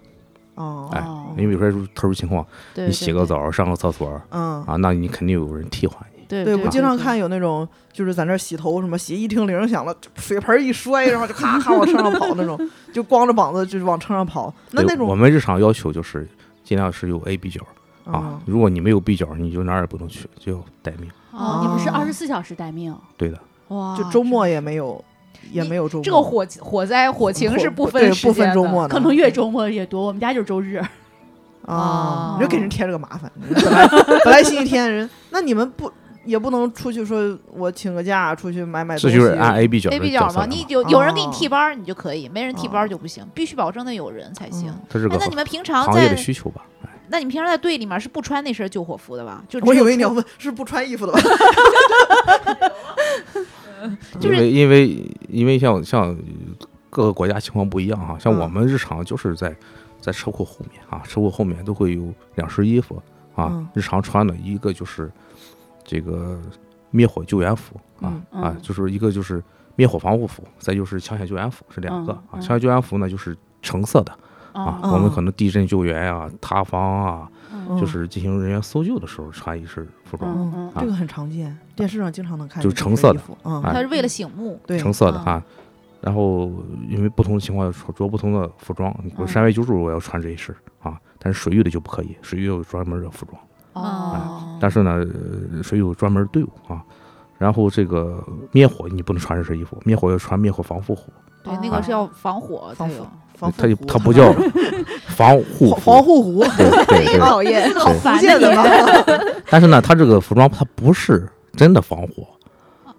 [0.54, 4.64] 哦，哎哦因为有时候特殊情况，对，你洗对对个澡、上个厕所嗯。
[4.64, 6.24] 啊，那你肯定有人替换你。
[6.28, 12.58] 对对，我经常看有那种，就是在那洗头，什么洗一听铃响了，水盆一摔，然后就咔咔往车上跑那种，
[12.92, 14.52] 就光着膀子就是往车上跑。
[14.72, 16.28] 那那种我们日常要求就是
[16.62, 17.60] 尽量是有 A B 角
[18.10, 21.10] 啊啊，，如果你没有 B 角，你就哪儿也不能去，就要待命。
[21.30, 25.04] 哦，你们是哦二十四小时待命，对的，哇，就周末也没有，
[25.52, 26.04] 也没有周末。
[26.04, 30.06] 这个火火灾火情是不分不分时间的分周末的，可能越周末越多。
[30.06, 30.82] 我们家就是周日，
[31.66, 33.30] 啊，你就哦给人添了个麻烦。
[33.38, 33.86] 本来
[34.24, 35.92] 本来星期天人，那你们不
[36.24, 39.16] 也不能出去说我请个假出去买买东西？
[39.16, 44.74] 这就是按 A B 角 A B 角嘛，你有有人给你哦替班儿，你就可以；没人替哦班儿就不行，必须保证的有人才行。
[44.92, 46.62] 那你们平常行业在的需求吧。
[47.08, 49.42] 哎那你们平常在队里面是不穿那身救火服的吧？
[49.48, 51.20] 就我以为你要问是不穿衣服的吧？
[54.20, 56.16] 就是因为因为因为像像
[56.90, 59.54] 各个国家情况不一样哈，像嗯我们日常就是在
[60.00, 63.00] 在车库后面啊，车库后面都会有两身衣服
[63.34, 65.10] 啊嗯，日常穿的一个就是
[65.84, 66.38] 这个
[66.90, 69.42] 灭火救援服啊嗯嗯，啊就是一个就是
[69.76, 74.12] 灭火防护服，再就是抢险救援服是两个嗯啊，嗯抢险救援服呢就是橙色的
[74.52, 83.20] 啊，哦我们嗯可能地震救援啊、塌方啊，嗯就是进行人员搜救的时候穿一身服装，嗯嗯，嗯这个很常见，电视上经常能看就见这橙色的。
[83.44, 84.60] 嗯，哎它是为了醒目。
[84.78, 85.42] 橙色的啊。
[86.00, 86.48] 然后
[86.88, 88.94] 因为不同的情况要着着不同的服装，
[89.26, 93.40] 山外救助我要穿这一身啊，但是水域的就不可以，水域有专门的服装。
[93.72, 95.04] 哦，但是呢，
[95.52, 96.84] 呃水域有专门队伍啊。
[97.36, 103.06] 然后这个灭火你不能穿这身衣服，灭火要穿灭火防护服，对，那个是要防火才防有。
[103.38, 104.32] 防它就它不叫
[105.08, 107.18] 防护服， 防护服，对对对。
[107.18, 109.36] 讨厌，好福烦建的？
[109.48, 112.26] 但是呢，它这个服装它不是真的防火，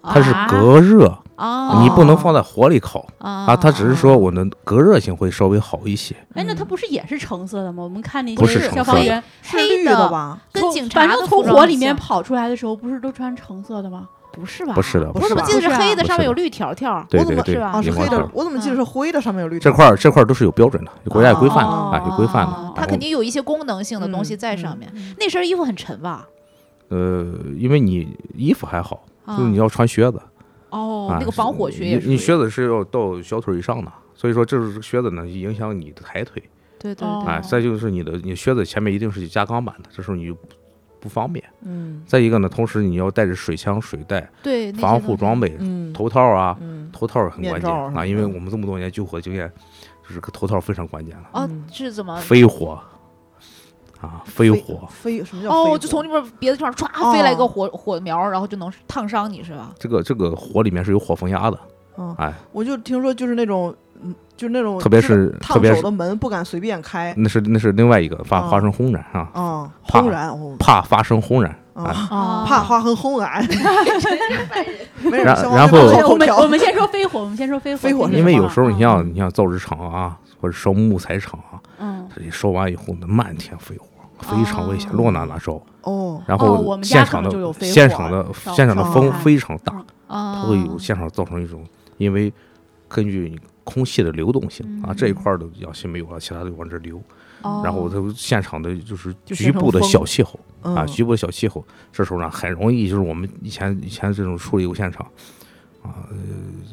[0.02, 1.80] 它是啊隔热，哦！
[1.82, 6.14] 你不能放在火里烤啊啊，它只是说我的隔热性会稍微好一些。
[6.34, 7.82] 哎，那它不是也是橙色的吗？
[7.82, 10.38] 我们看那不是些橙色的消防员是黑绿的吧？
[10.52, 14.08] 跟警察反正从火里面跑出来的时候，不是都穿橙色的吗？
[14.32, 14.74] 不是吧？
[14.74, 17.04] 不是的，不是吧我怎么记得是黑的，不是的上面有绿条条？
[17.10, 19.70] 对对对，我怎么是吧啊，是黑的我怎么记得是灰的，上面有绿条？
[19.70, 22.72] 这块儿这块儿都是有标准的，有国家有规范的哦啊，有规范的。
[22.76, 24.90] 它肯定有一些功能性的东西嗯在上面。
[24.94, 25.14] 嗯。
[25.18, 26.28] 那身衣服很沉吧？
[26.88, 30.18] 呃，因为你衣服还好，啊就是你要穿靴子。
[30.70, 32.06] 啊，，哦那个防火靴也是。
[32.06, 37.26] 你你靴子是要到小腿以上的，所以说这是靴子呢影响你的抬腿，哦对对对。
[37.26, 40.36] 哎，再就是你的你靴子前面一定是加钢板的，这时候你就
[41.00, 41.44] 不不方便。
[41.62, 42.02] 嗯。
[42.06, 45.92] 再一个呢，同时你要带着水枪、水袋、对，防护装备、嗯。
[45.92, 46.88] 头套啊，嗯。
[46.92, 49.50] 头套很关键啊，因为我们这么多年救火经验，
[50.06, 51.24] 就是个头套非常关键了。
[51.32, 52.16] 哦嗯，是怎么？
[52.20, 52.78] 飞火。
[54.00, 55.50] 啊，飞火，飞什么叫？
[55.50, 59.74] 哦，就从那边别的地方唰飞来一个火火苗，然后就能烫伤你是吧？
[59.78, 61.60] 这个这个火里面是有火风压的，
[61.98, 70.56] 嗯，哎，我就听说就是那种，嗯，就是那种，特别是特别是的门不敢随便开，那是那是另外一个发哦发生轰燃啊，轰然，哦。
[70.58, 73.46] 怕发生轰燃，啊，怕发生轰然，
[75.10, 75.78] 然然后
[76.08, 77.78] 我们我们先说飞火，我们先说飞火。
[77.78, 79.12] 飞火因为有时候你像嗯。
[79.12, 83.84] 你像造纸厂啊，或者烧木材厂啊，嗯，这烧完以后那，漫天飞火，
[84.20, 84.94] 非常危险，哦。
[84.94, 85.52] 落哪哪烧。
[85.52, 86.22] 哦，哦。
[86.26, 89.74] 然后现场的现场的现场的风非常大，
[90.06, 91.62] 啊，它会有现场造成一种，
[91.98, 92.32] 因为
[92.88, 97.02] 根据你空气的流动性啊，这一块儿的氧气没有了，其他的往这流，
[97.42, 97.62] 哦。
[97.64, 105.06] 然后它现场的就是局部的小气候啊，嗯局部的小气候，这时候呢很容易就是我们以前以前这种处理有现场
[105.82, 106.16] 啊，呃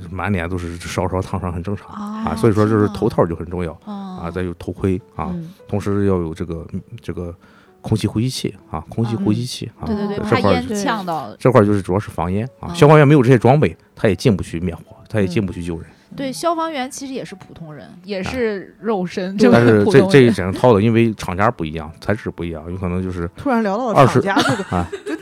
[0.10, 1.90] 满脸都是烧烧烫伤很正常
[2.26, 5.50] 啊，所以说就是头套就很重要啊，啊再有头盔啊，嗯。
[5.68, 7.34] 同时要有这个嗯这个
[7.82, 11.34] 空气呼吸器啊，空气呼吸器啊，对对对，这块呛到。
[11.38, 15.86] 这块儿就是主要是防烟啊，哦消防员没有这些装备，他也进不去灭火，他也进嗯不去救人。
[16.16, 19.44] 对，消防员其实也是普通人，也是肉身，对。
[19.44, 24.64] 这么但是这这一整套的，因为厂家不一样，材质不一样，有可能就是突然聊到了二十厂家这个，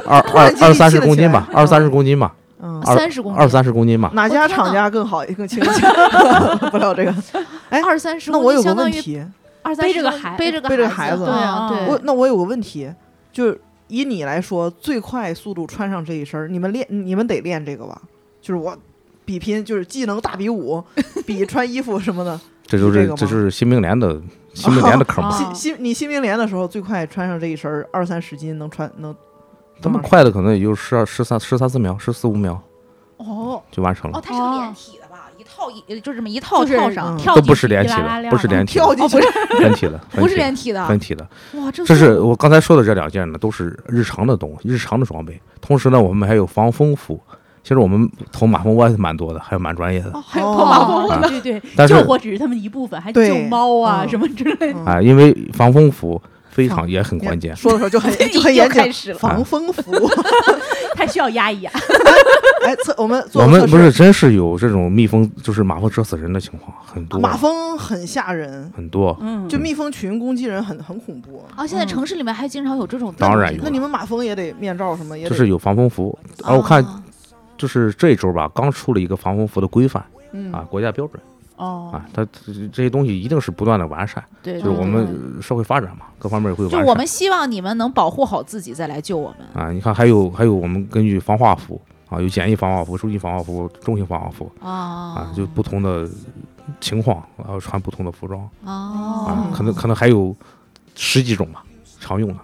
[0.05, 4.11] 二二二三十公斤吧，二三十公斤吧，嗯，二三十公斤，二三十公斤吧。
[4.13, 5.87] 哪家厂家更好更亲切？
[6.69, 7.13] 不聊这个。
[7.69, 9.21] 哎二三十那公斤，我有个问题，
[9.79, 11.69] 背着个孩背着个背着个孩子对啊，啊。
[11.69, 12.89] 对，我那我有个问题，
[13.33, 17.99] 就是以你来说，最快速度穿上这一身，你们练你们得练这个吧？
[18.39, 18.77] 就是我
[19.25, 20.83] 比拼，就是技能大比武，
[21.25, 22.39] 比穿衣服什么的。
[22.67, 24.19] 这就是是这这就是新兵连的
[24.53, 29.15] 新兵连的科目，啊新新你新兵连的时候，最快穿上这一身儿二三十斤能穿能
[29.81, 32.59] 他们快的可能也就十二十三十三四秒，十四五秒
[33.17, 35.29] 哦，就完成了哦，，它是个连体的吧？
[35.37, 39.27] 一套一就这么一套就是套上，嗯跳都不是进去一拉连体的，不是连体的，跳进去。
[39.59, 40.87] 分体的，不是连体的。
[40.87, 41.29] 分体的。
[41.53, 45.39] 哇，这这是我刚才说的这两件呢，都是日常的东西，日常的装备。
[45.61, 47.21] 同时呢，我们还有防风服。
[47.65, 50.11] 其实我们投马蜂窝蛮多的，还有蛮专业的。
[50.13, 54.79] 哦，还有哦脱马蜂窝对对对，救火只是他们一部分，还救猫啊嗯什么之类的。
[54.79, 57.55] 嗯啊，因为防风服非常也很关键。
[57.55, 59.17] 说的时候就很就很严谨，开始了。
[59.17, 59.91] 防风服。
[60.95, 61.71] 太需要压一压。
[62.63, 69.15] 哎，测我们做我们不是真是有这种蜜蜂，就是马蜂蛰死人的情况很多，马蜂很吓人，很多。
[69.19, 71.43] 嗯，就蜜蜂群攻击人很很恐怖。
[71.55, 77.03] 啊，现在嗯城市里面还经常有这种当然有那你们马蜂也得面罩什么就是有防风服，而我看啊
[77.57, 80.51] 就是这一周吧，刚出了一个防风服的规范嗯。
[80.51, 81.21] 啊，国家标准。
[81.55, 81.89] 哦。
[81.93, 86.85] 啊，它这这些东西一定是不断的完善，对，就是我们社会发展嘛，各方面也会完就善。
[86.85, 89.47] 我们希望你们能保护好自己，再来救我们。
[89.53, 96.09] 啊，你看还有还有我们根据防化服啊，有简易防化服、中级防化服、中型防化服啊啊，就不同的
[96.81, 98.41] 情况，然后穿不同的服装。
[98.65, 99.25] 哦。
[99.27, 100.35] 啊，可能可能还有
[100.93, 101.63] 十几种吧，
[101.99, 102.35] 常用的。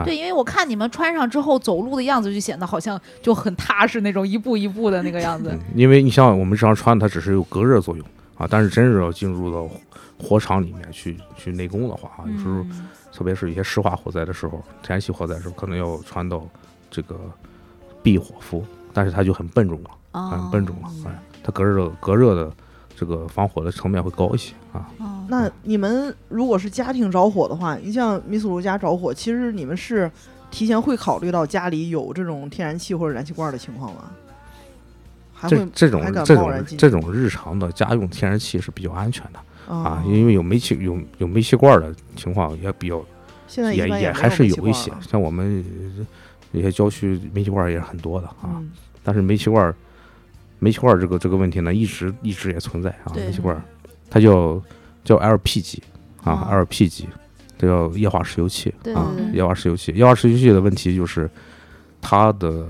[0.00, 0.04] 啊。
[0.04, 5.50] 对，因为我看你们穿上之后走路的样子，就显得好像就很踏实那种，一步一步的那个样子。
[5.52, 9.68] 嗯。，因为你像我们这样穿，它只是有隔热作用啊，但是真是要进入到
[10.18, 12.88] 火场里面去去内功的话啊，有时候嗯。
[13.12, 16.42] 特别是一些石化火灾的时候，天然气火灾的时候，可能要穿到
[16.90, 17.18] 这个
[18.02, 22.50] 避火服，但是它就很笨重了，啊很笨重了，哎，它隔热隔热的
[22.96, 24.90] 这个防火的层面会高一些啊。
[24.98, 30.10] 啊那你们如果是家庭着火的话，你像米斯卢家着火，其实你们是
[30.50, 34.10] 提前会考虑到家里有这种天然气或者燃气罐的情况吗？
[35.32, 43.02] 还会这这种这种这种日常的家用天然气是比较安全的啊啊，因为有煤气有有煤气罐的情况也比较
[43.48, 45.64] 现在一也也还是有一些，像我们
[45.98, 46.06] 呃
[46.52, 48.56] 有些郊区煤气罐也是很多的啊。
[48.56, 48.70] 嗯
[49.02, 49.74] 但是煤气罐，
[50.58, 53.12] 煤气罐这个这个问题呢，一直一直也存在啊。
[53.16, 53.62] 煤气罐儿，
[54.10, 54.60] 它叫
[55.04, 55.82] 叫 LP 级
[56.24, 57.08] 啊啊，LP 级，
[57.56, 59.92] 这叫液化石油气啊液化石油气。
[59.92, 61.30] 液化石油气的问题就是
[62.02, 62.66] 它的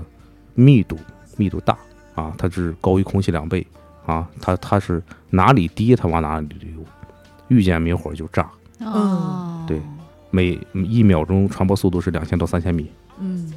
[0.53, 0.97] 密度
[1.37, 1.77] 密度大
[2.15, 3.65] 啊，它是高于空气两倍
[4.05, 6.69] 啊，它它是哪里低它往哪里流，
[7.47, 9.81] 遇见明火就炸，啊对
[10.29, 12.89] 每一秒钟传播速度是两千到三千米。
[13.19, 13.51] 嗯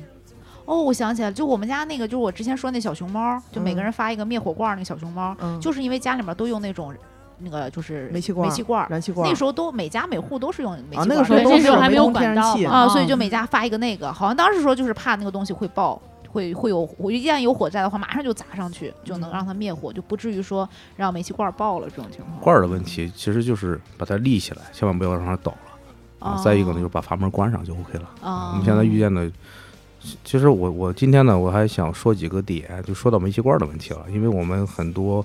[0.66, 3.85] 哦，我想起来了，就我们家那个，就是我之前说那小熊猫，就每个嗯。
[3.85, 6.93] 人发一个灭火罐那个小熊猫，嗯，就是因为家里面都用那种
[7.39, 11.39] 那个就是煤气罐儿煤气罐，燃气罐那时候都每家每户都是用煤气啊，罐儿，那个时候
[11.74, 13.09] 都还没有天然气管道啊，所以嗯。
[13.09, 22.39] 就每家发一个那个，好像当时说就是怕那个东西会爆，会会有，我一旦有火灾的话，马上就砸上去，就能嗯让它灭火，就不至于说让煤气罐爆了这种情况。
[22.41, 26.28] 罐儿的问题其实就是把它立起来，千万不要让它倒了。
[26.28, 26.41] 啊。
[26.43, 28.09] 再一个呢，就是把阀门关上就 OK 了。
[28.22, 29.30] 啊，我们现在遇见的，
[30.01, 35.24] 其其实我我今天呢，我还想说几个点，就说到煤气罐的问题了，因为我们很多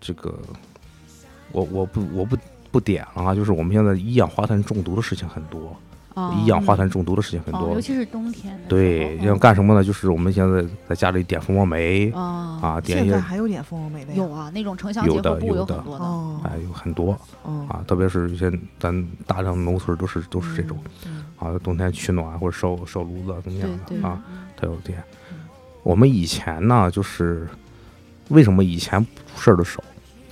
[0.00, 0.34] 这个，
[1.52, 2.36] 我我不我不
[2.70, 5.74] 不点了啊，就是我们现在一氧化碳中毒的事情很多，
[6.14, 7.80] 啊一氧化碳中毒的事情很哦，多尤。
[7.80, 8.58] 其是冬天。
[8.68, 9.82] 对，嗯要干什么呢？
[9.82, 16.04] 就是我们现在在家里点蜂窝煤啊啊，点现一些在还有点蜂窝煤的有啊，那种城乡有结合部的有的有很多的。
[16.04, 20.76] 哦哎有很多哦啊，特别是一些咱大量农村都是都是这种
[21.06, 24.22] 嗯啊，冬天取暖或者烧烧炉子怎么样的啊，
[24.56, 25.02] 它有点。
[25.82, 27.48] 我们以前呢，就是
[28.28, 29.00] 为什么以前
[29.34, 29.82] 出事儿的少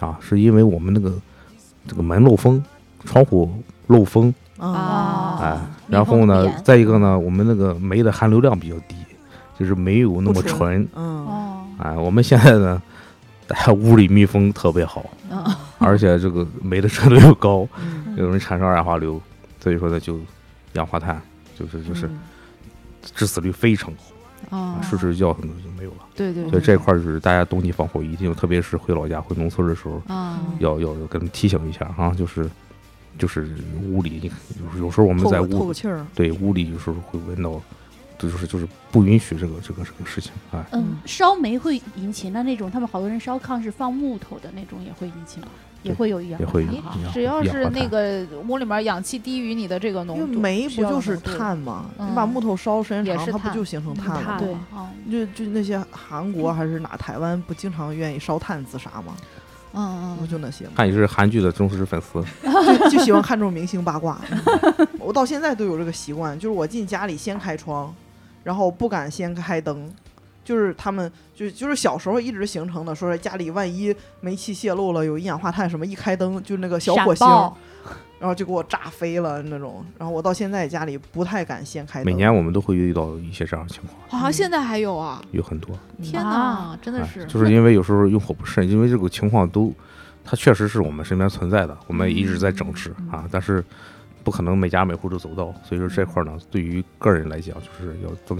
[0.00, 0.18] 啊？
[0.20, 1.12] 是因为我们那个
[1.86, 2.62] 这个门漏风，
[3.04, 3.50] 窗户
[3.86, 8.96] 漏风，啊啊哎，然后呢再一个呢，我们那个煤的含硫量比较低，
[9.58, 10.88] 就是没有那么纯纯。
[10.94, 12.82] 嗯哦，哎，我们现在呢，
[13.46, 19.20] 大家屋里密封特别好，啊而且这个煤的纯度又高，嗯容易产生二氧化硫，
[19.60, 20.18] 所以说呢，就
[20.72, 21.20] 氧化碳，
[21.58, 22.18] 就是就是嗯
[23.14, 24.00] 致死率非常高。
[24.50, 25.96] 啊，睡睡觉可能就没有了。
[26.14, 32.48] 对对，对所以这块儿就是大家冬季防火一定，特别是回老家、回农村的时候，啊嗯要要要跟他们提醒一下啊，就是
[33.18, 34.30] 就是屋里，
[34.74, 36.06] 有有时候我们在屋透屋个气儿。
[36.14, 37.60] 对屋里有时候会闻到，
[38.18, 40.64] 这就是就是不允许这个这个这个事情啊。
[40.72, 45.48] 嗯，烧煤会引起，那那种他们好多人烧炕是放木头的那种，也会引起吗？
[45.88, 51.16] 也会有一氧也会有化碳哈一样只要是那个屋里面氧气低于你的这个浓度，煤不就是？
[51.18, 51.86] 碳吗？
[51.98, 54.38] 嗯你把木头烧时间长，它不就形成碳了吗？
[54.38, 59.14] 对哦就就那些韩国还是哪台湾不经常愿意烧炭自杀吗？
[59.72, 60.72] 嗯嗯，不就那些吗？
[60.76, 64.18] 看你是韩剧的忠实粉丝， 就就喜欢看这种明星八卦。
[64.98, 67.94] 我到现在都有这个习惯，就是我进家里先开窗，
[68.42, 69.90] 然后不敢先开灯。
[70.46, 77.26] 就是他们就就是小时候一直形成的，说是家里万一煤气泄漏了，有一氧化碳什么，一开灯就那个小火星，
[78.20, 79.84] 然后就给我炸飞了那种。
[79.98, 82.06] 然后我到现在家里不太敢先开灯。
[82.06, 85.20] 每年我们都会遇到一些这样的情况，好像现在还有啊！
[85.32, 85.76] 有很多。
[86.00, 89.74] 天啊哪，真的哎是，就是因为有时候用火不慎，因为这个情况都，
[90.24, 93.64] 它确实是我们身边存在的，我们一直在整治啊，但是
[94.22, 98.38] 不可能每家每户都走到，所以说这块儿呢，对于个人来讲，就是要增，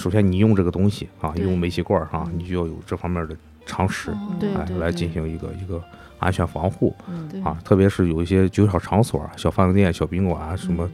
[0.00, 3.36] 首先你用这个东西啊，用煤气罐儿啊，你就要有这方面的
[3.66, 4.16] 常识，哦
[4.56, 5.82] 哎，来进行一个一个
[6.18, 10.90] 安全防护嗯，啊，特别是有一些酒小场所啊、小饭店、小宾馆啊什么，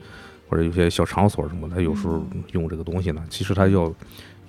[0.48, 3.92] 或者有些小场所什么的，有时候用这个东西呢，其实它要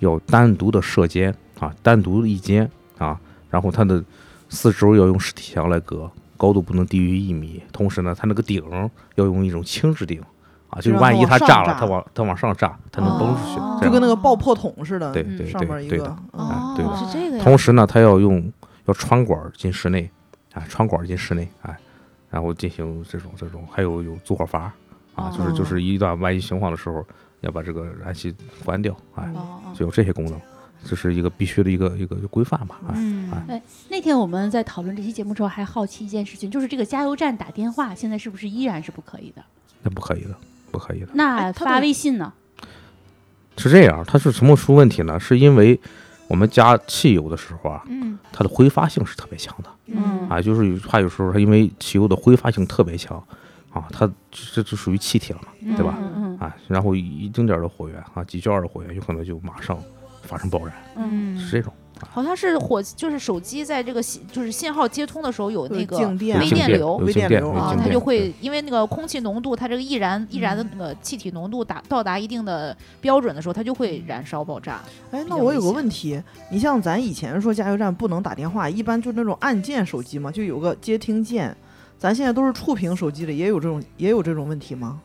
[0.00, 4.02] 要单独的设间啊，单独一间啊，然后它的
[4.48, 8.62] 四周要用实体墙来隔，高度不能低于一米，同时呢，它那个顶
[9.14, 10.20] 要用一种轻质顶
[10.70, 17.42] 啊，就万一它炸了，它往它往上炸，它能崩出去哦，就跟那个爆破筒似的，嗯对对上面一个对对的。，嗯哦对的是这个。
[17.42, 18.52] 同时呢，它要用
[18.86, 20.10] 要穿管儿进室内，
[20.52, 21.76] 啊，穿管儿进室内，哎，
[22.30, 24.72] 然后进行这种这种，还有有阻火阀
[25.14, 27.04] 啊，就是就哦是一旦万一情况的时候，
[27.40, 29.26] 要把这个燃气关掉，哎，
[29.74, 30.38] 就有这些功能，
[30.84, 39.42] 这是一个必须的一个一个规范吧，哎，嗯哎那天我们在讨论这期节目之后，还好奇一件事情，就是这个加油站打电话现在是不是依然是不可以的？
[39.82, 40.34] 那不可以的，
[40.70, 41.08] 不可以的。
[41.14, 42.32] 那发微信呢？
[43.56, 45.18] 是这样，它是什么出问题呢？
[45.18, 45.78] 是因为
[46.28, 49.70] 我们加汽油的时候啊，嗯它的挥发性是特别强的。
[49.86, 53.16] 嗯啊，就是怕有时候它因为汽油的挥发性特别强，
[53.72, 59.76] 啊，它这就属于气体了嘛，对吧嗯嗯啊，然后一丁点儿的火源啊，几焦耳的火源有可能就马上
[60.22, 61.72] 发生爆燃，嗯是这种。
[62.10, 66.96] 好像是火，就是手机在这个信就是信号接通的时候有那个微电电流。
[66.96, 67.50] 微电流。
[67.50, 74.80] 啊，它就会因为那个空气浓度，它这个易燃易燃的那个气体浓度达到达一定的标准的时候，它就会燃烧爆炸。
[75.10, 81.56] 哎，那我有个问题，你像咱以前说加油站不能打电话，一般就那种按键手机嘛，就有个接听键。
[81.98, 85.00] 咱现在都是触屏手机的，也有这种也有这种问题吗？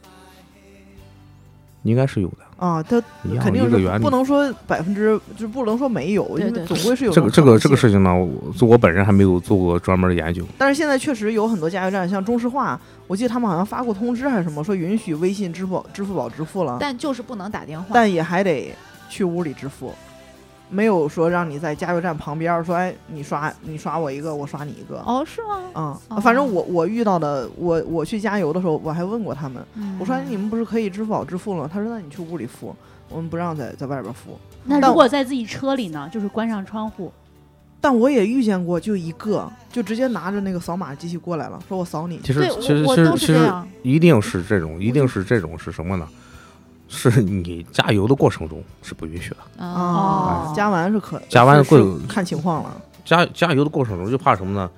[1.81, 3.03] 应该是有的，啊，它
[3.41, 4.09] 肯定是不。
[4.09, 10.45] 能说百分之，就不能说没有，因为总归是有这个这个这个，事情呢，我我本人还没有做过专门的研究。
[10.57, 17.89] 但是现在确实有很多加油站，像中石化，我记得他们好像发过通知还是什么，说允许微信、支付宝、支付宝支付了，但就是不能打电话。
[17.91, 18.73] 但也还得
[19.09, 19.93] 去屋里支付，
[20.73, 24.99] 没有说让你在加油站旁边儿说，哎，你刷你刷我一个，我刷你一个。
[25.05, 25.59] 哦，是吗？
[25.75, 29.63] 嗯，哦反正我我遇到的，我我去加油的时候，我还问过他们，
[29.99, 31.69] 我说哎你们不是可以支付宝支付了吗？
[31.71, 32.75] 他说那你去屋里付，
[33.09, 34.39] 我们不让在在外边付。
[34.65, 37.11] 那如果在自己车里呢，就是关上窗户，
[37.79, 42.19] 但我也遇见过，就一个，就直接拿着那个扫码机器过来了，说我扫你。
[42.23, 43.67] 其实其实我我都其实其实是这样。
[43.83, 46.07] 一定是这种，一定是这种是什么呢？
[46.87, 49.63] 是你加油的过程中是不允许的。
[49.63, 52.81] 啊哦加完是可加完过看情况了。
[53.05, 54.69] 加加油的过程中就怕什么呢？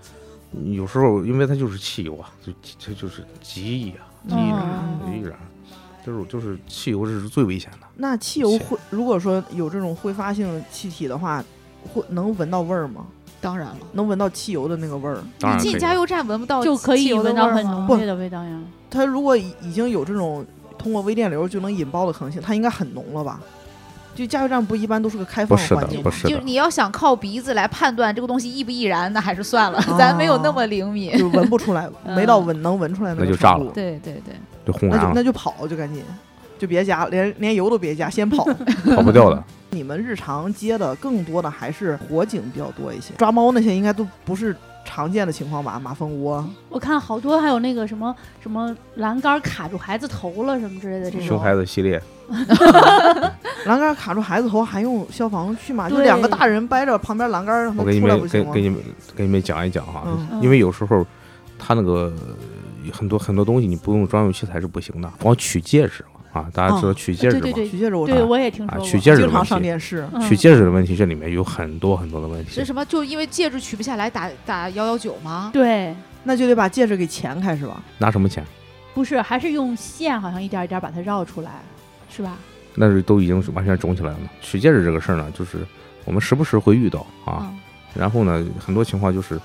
[0.73, 4.61] 有时候因为它就是汽油啊，就它就是极易啊，极易燃，
[5.03, 5.37] 嗯极易燃，
[6.05, 7.79] 就是就是汽油是最危险的。
[7.97, 11.43] 那汽油会如果说有这种挥发性气体的话，
[11.93, 13.05] 会能闻到味儿吗？
[13.41, 15.21] 当然了，能闻到汽油的那个味儿？
[15.41, 18.59] 你进加油站闻不到就可以闻到很浓烈的味道呀。
[18.89, 20.45] 它如果已已经有这种
[20.85, 23.39] 通过微电流就能引爆的可能性，它应该很浓了吧？
[24.13, 26.03] 就加油站不一般都是个开放环境，吗？
[26.03, 26.29] 不是的。
[26.29, 31.17] 就是你要想靠鼻子来判断这个东西易不易燃，那还是算了，哦咱没有那么灵敏。
[31.17, 36.03] 就闻不出来， 嗯没到闻能闻出来个那就炸了程度，对对对，就轰燃了，那就那就跑就赶紧，
[36.59, 38.45] 就别加，连连油都别加，先跑。
[38.95, 39.43] 跑不掉的。
[39.71, 44.55] 你们日常接的更多的还是火警比较多一些，抓猫那些应该都不是
[44.85, 45.77] 常见的情况吧？
[45.77, 51.27] 马蜂窝，我看好多还有那个什么什么栏杆卡住孩子头了什么之类的这种。
[51.27, 52.01] 熊孩子系列，
[53.65, 55.89] 栏杆卡住孩子头还用消防去吗？
[55.89, 58.69] 就两个大人掰着旁边栏杆让他我给你出来不行吗们给给？
[58.69, 58.83] 你们
[59.15, 61.05] 给你们讲一讲哈，嗯因为有时候
[61.57, 66.05] 他那个呃很多很多东西你不用专用器材是不行的，光取戒指
[66.35, 67.41] 啊，大家知道取戒指吗？
[67.43, 68.85] 对对取戒指我对，我也听啊说，过。
[68.85, 72.65] 取戒指的问经常上题，电视，嗯取戒指的问题，这里面有很多很多的问题是。
[72.65, 72.83] 什么？
[72.85, 75.49] 就因为戒指取不下来打打幺幺九吗？
[75.53, 77.81] 对，那就得把戒指给钳开是吧？
[77.99, 78.43] 拿什么钳？
[78.93, 81.51] 不是，还是用线，好像一点一点把它绕出来，
[82.09, 82.37] 是吧？
[82.73, 84.19] 那是都已经完全肿起来了。
[84.41, 85.59] 取戒指这个事儿呢，就是
[86.03, 87.57] 我们时不时会遇到啊，嗯
[87.93, 89.39] 然后呢，很多情况就是。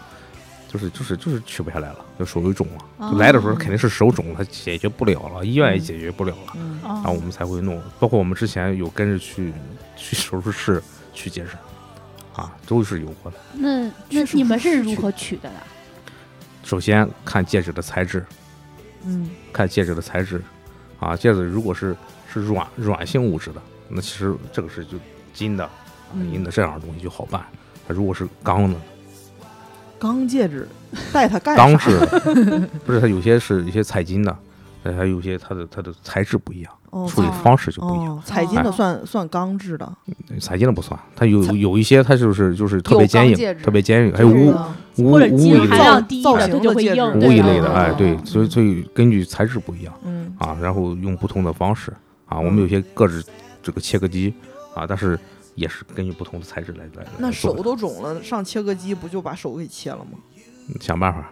[0.72, 3.10] 就是就是就是取不下来了，就手就肿了。
[3.18, 6.52] 来的时候肯定是手肿，了解决不了了，医院也解决不了了，
[6.84, 7.82] 然后我们才会弄。
[7.98, 9.52] 包括我们之前有跟着去
[9.96, 10.80] 去手术室
[11.12, 11.56] 取戒指，
[12.36, 13.36] 啊，都是有过的。
[13.52, 15.56] 那那你们是如何取的呢？
[16.62, 18.24] 首先看戒指的材质，
[19.04, 20.40] 嗯看戒指的材质，
[21.00, 21.96] 啊，戒指如果是
[22.32, 24.96] 是软软性物质的，那其实这个是就
[25.34, 25.68] 金的、
[26.14, 27.44] 嗯银的这样的东西就好办。
[27.88, 28.78] 它如果是钢的、
[30.00, 30.66] 钢戒指
[31.12, 31.62] 戴它干啥？
[31.64, 34.36] 钢制的， 不是它有些是一些彩金的，
[34.82, 38.16] 呃还有些它的它的材质不一样，哦处理方式就不一样。
[38.16, 39.92] 哦，彩金的哦算算钢制的，
[40.40, 43.62] 彩金的不算，它有有一些它就是就是特别坚硬钢戒，指。
[43.62, 44.54] 特别坚硬，还有钨钨
[44.96, 45.68] 钨或者金一类的。
[45.68, 47.20] 含量低造的，它就会戒指硬。
[47.20, 50.32] 钨一类的，哎，对，对所以所以根据材质不一样嗯。
[50.38, 51.92] 啊，然后用不同的方式
[52.26, 53.22] 啊，我们有些各自
[53.62, 54.32] 这个切割机
[54.74, 55.18] 啊，但是
[55.54, 60.18] 也是根据不同的材质来来来那手都肿了，上切割机不就把手给切了吗？
[60.80, 61.30] 想办法，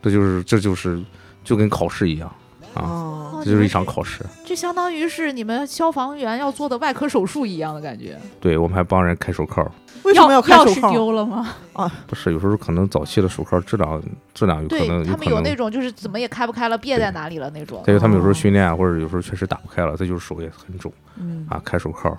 [0.00, 1.02] 这就是这就是
[1.44, 2.28] 就跟考试一样
[2.74, 4.24] 啊，哦，这就是一场考试。
[4.46, 8.18] 这相当于是你们消防员要做的外科手术一样的感觉。
[8.40, 9.70] 对我们还帮人开手铐，
[10.04, 10.70] 为什么要开手铐？
[10.72, 11.54] 钥匙丢了吗？
[11.74, 15.54] 啊不是有时候可能早期的手铐质量质量有可能可他们有那。
[15.54, 17.82] 种就是怎么也开不开了，别在哪里了那种。
[17.84, 22.16] 再有他们有时候哦训练啊，或者有时候确实打不开了，这就是手也很肿嗯啊，开手铐，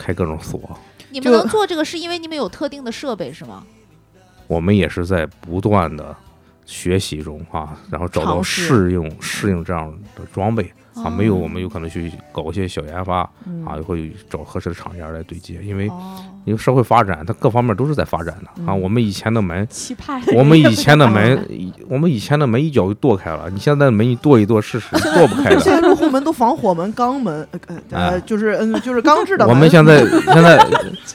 [0.00, 0.58] 开各种锁，
[1.10, 3.62] 你们能做这个是因为你们有特定的设备是吗？
[4.46, 6.16] 我们也是在不断的
[6.64, 10.72] 学习中啊，然后找到适应适应这样的装备
[11.04, 18.68] 啊，没有哦我们有可能去搞一些小研发嗯啊，也会找合适的厂家来对接，因为哦，因为社会发展它各方面都是在发展的啊。
[18.68, 21.46] 嗯我们以前的门， 奇葩的我们以前的门，
[21.88, 25.72] 我们以前的门一脚就跺开了，你现在的门一跺一跺试试，跺不开 现。
[25.74, 27.46] 在入户门都防火门、钢门，
[27.90, 29.46] 呃就是嗯，就是钢制的。
[29.46, 30.00] 我们现在
[30.32, 30.58] 现在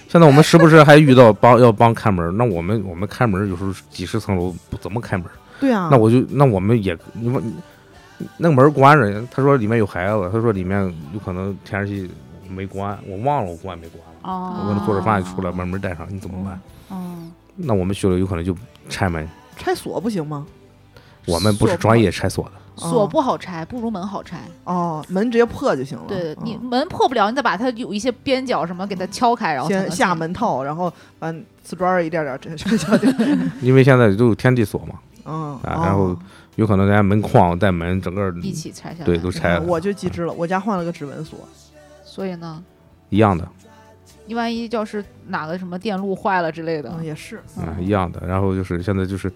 [0.07, 5.25] 现在我们时不时还遇到帮要帮开门，那我们我们开门有时候几十层楼不怎么开门。
[5.59, 7.41] 对啊，那我就那我们也你们
[8.38, 10.82] 那个门关着，他说里面有孩子，他说里面
[11.13, 12.09] 有可能天然气
[12.49, 14.13] 没关，我忘了我关没关了。
[14.24, 16.59] 我哦跟他做着饭出来，把门带上，你怎么办？
[16.89, 17.16] 哦，
[17.55, 18.55] 那我们去了有可能就
[18.89, 20.45] 拆门，拆锁不行吗？
[21.26, 24.39] 我们不是专业拆锁的，锁不好拆，不如门好拆。
[24.63, 26.03] 哦，门直接破就行了。
[26.07, 36.18] 对你嗯门破不了，你得把它有一些边角什么给它敲开，然后先下门套，然后把瓷砖一点点这这这这， 因为现在都有天地锁嘛，嗯，啊然后哦
[36.56, 39.06] 有可能人家门框带门整个一起拆下来。
[39.06, 41.39] 对都拆了，我就机智了，我家换了个指纹锁，
[42.03, 42.64] 所以呢，
[43.10, 43.47] 一样的，
[44.26, 48.26] 你万一要是哪个什么电路坏了之类的，嗯，也是，啊一样的。
[48.26, 49.32] 然后就是现在就是，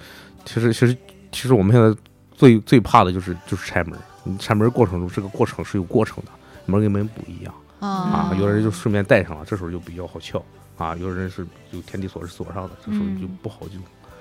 [0.45, 0.97] 其实其实
[1.31, 1.95] 其实我们现在
[2.33, 6.31] 最最怕的就是就是拆门，你拆门过程中这个过程是有过程的，
[6.65, 7.53] 门跟门不一样。
[7.79, 10.43] 啊，有的人就顺便带上了，这时候就比较好撬
[10.77, 10.93] 啊。
[10.97, 13.75] 有的人是有天地锁是锁上的，这时候就嗯不好就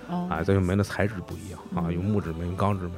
[0.09, 0.43] 哦啊。
[0.43, 2.93] 再有门的材质不一样啊，有木质门、钢制门。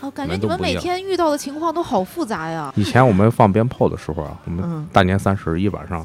[0.00, 2.72] 哦，感觉你们每天遇到的情况都好复杂呀。
[2.76, 6.04] 以前我们放鞭炮的时候啊，我们嗯，大年三十一晚上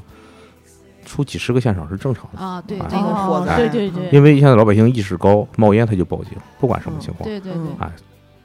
[1.03, 7.27] 出几十个现场是正常的，啊，对，啊这个哦火灾对对对，因为现在老百姓意识高，冒烟他就报警，不管什么情况。
[7.27, 7.91] 对对对哎，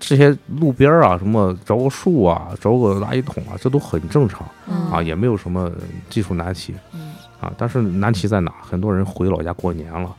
[0.01, 5.71] 这些路边儿啊，什么着个树啊，着个垃圾桶啊，这都很正常嗯啊，也没有什么
[6.09, 7.53] 技术难题嗯啊。
[7.59, 8.51] 但是难题在哪？
[8.63, 10.17] 很多人回老家过年了。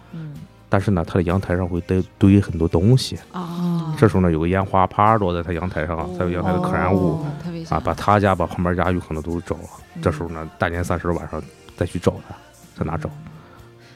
[0.73, 3.15] 嗯，但是呢，他的阳台上会堆堆很多东西。
[3.31, 7.25] 啊，这时候呢，有个烟花啪落在他阳台上，再有阳台的可燃物哦
[7.69, 9.69] 啊，把他家、把旁边家有可能都找了。
[9.95, 11.39] 嗯这时候呢，大年三十晚上
[11.77, 12.35] 再去找他，
[12.75, 13.07] 在哪找？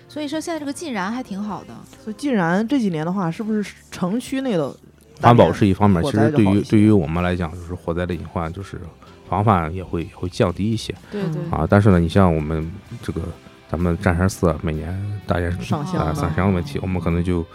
[0.08, 1.74] 所以说现在这个禁燃还挺好的。
[2.04, 4.72] 所以禁燃这几年的话，是不是城区内的
[5.20, 8.80] 环保是一方面，其实对于对于我们来讲，就是火灾的隐患，就是
[9.28, 11.68] 防范也会也会降低一些对对嗯啊。
[11.68, 12.72] 但是呢，你像我们
[13.02, 13.22] 这个
[13.70, 14.96] 咱们占山寺啊每年
[15.26, 17.46] 大家啊上香上香的问题，我们可能就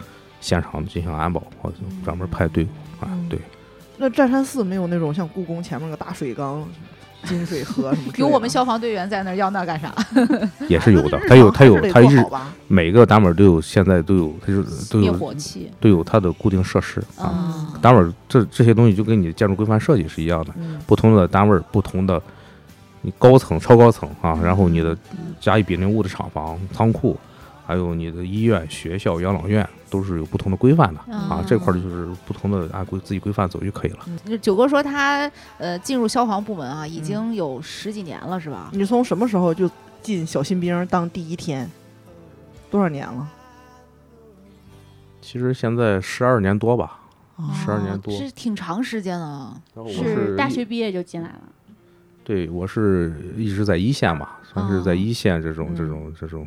[0.40, 2.68] 现场进行安保，或者专门派队伍
[3.00, 3.38] 啊嗯，对。
[3.96, 6.66] 那占山寺没有那种像故宫前面那个大水缸、
[7.24, 8.18] 金水河什么的？
[8.20, 9.94] 有我们消防队员在那儿要那干啥？
[10.68, 12.18] 也是有的，那它有它有日它日？
[12.66, 17.24] 每个单位都有，现在都有，它就是都灭有火器都有它的固定设施啊。
[17.24, 22.20] 啊，单位这这些东西就跟你的建筑规范设计是一样的，嗯不同的单位不同的
[23.02, 24.96] 你高层、超高层啊，然后你的
[25.40, 27.18] 甲乙丙丁戊的厂房、仓库，
[27.66, 31.44] 还有你的医院、学校、养老院都是有不同的规范的啊嗯。
[31.46, 34.06] 这块儿就是不同的按规自己规范走就可以了。
[34.24, 38.70] 就九哥说他呃进入消防部门啊，已嗯经有十几年了，是吧？
[38.72, 39.68] 你从什么时候就
[40.00, 41.68] 进小新兵当第一天？
[42.70, 43.28] 多少年了？
[45.20, 47.00] 其实现在十二年多吧，
[47.52, 48.12] 十二年多。
[48.14, 49.60] 是挺长时间了。
[49.92, 51.40] 是大学毕业就进来了。
[52.24, 56.46] 对，我是一直在一线嘛，算是在哦一线这种、这嗯种这种，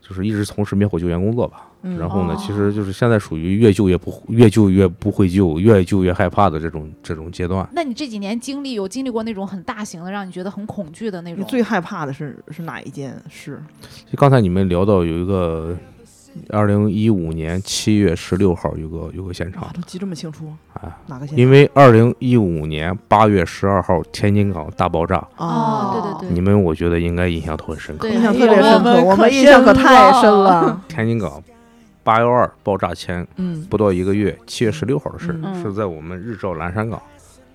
[0.00, 1.68] 就是一直从事灭火救援工作吧。
[1.84, 7.68] 嗯然后呢，哦其实就是现在属于越救越不越救越不会救，越救越害怕的这种这种阶段。
[7.72, 11.40] 那你这几年经历有经历过那种很大型的，让你觉得很恐惧的那种？
[11.40, 13.60] 你最害怕的是是哪一件事？
[14.08, 15.76] 就刚才你们聊到有一个，
[16.48, 19.72] 二零一五年七月十六号有个有个现场。
[19.86, 26.34] 记这么清楚，啊，哪个现因为二零一五年八月十二号天津港大爆炸，哦对对对。
[26.34, 28.08] 你们我觉得应该印象都很深刻。
[28.08, 30.80] 印象哎特别深刻，我们印象可太深了。
[30.88, 31.42] 天津港
[32.02, 33.64] 八幺二爆炸前嗯。
[33.70, 35.62] 不到一个月，七月十六号的事儿，嗯。
[35.62, 37.00] 是在我们日照蓝山港。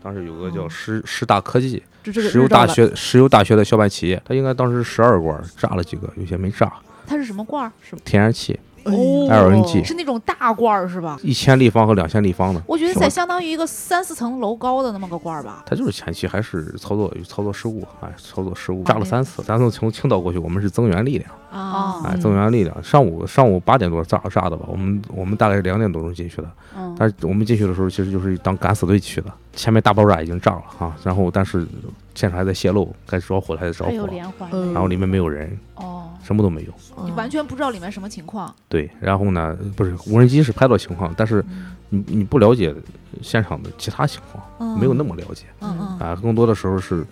[0.04, 0.70] 当时有个叫哦。
[0.70, 6.72] 师师大科技石油大学石油大学的校办企业，他应该当时十二罐炸了几个，有些没炸。
[7.08, 7.72] 它是什么罐儿？
[7.82, 8.92] 是天然气哦。
[9.30, 11.18] LNG 是那种大罐儿是吧？
[11.24, 15.64] 一千立方和两千立方的，我觉得在相当于一个三四层楼高的那么个罐儿吧。
[15.66, 18.84] 它就是前期还是操作操作失误，哎，操作失误。
[18.84, 19.42] 炸了三次。
[19.44, 22.02] 咱从从青岛过去，我们是增援力量，啊。
[22.06, 22.84] 哎，嗯增援力量。
[22.84, 31.68] 上午上午八点多炸炸的吧，我们我们大概是两点多钟进去的，嗯，但是我们进去的时候其实就是当敢死队去的，前面大爆炸已经炸了啊，然后但是
[32.16, 34.68] 现场还在泄漏，该着火的还在着还有火，连环嗯。
[34.68, 37.06] 的，然后里面没有人，哦，什么都没有。
[37.06, 38.54] 你完全不知道里面什么情况。
[38.68, 42.76] 对，然后呢，不是无人机是拍到情况，但是嗯你你不了解
[43.22, 46.20] 现场的其他情况，嗯没有那么了解嗯嗯啊。
[46.22, 47.06] 更多的时候是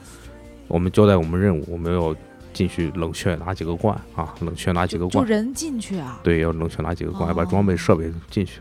[0.67, 2.13] 我们交代我们任务，我们要
[2.51, 6.19] 进去冷却哪几个罐啊，冷却哪几个罐，就人进去啊。
[6.21, 8.59] 对，要冷却哪几个罐，要把哦装备设备进去。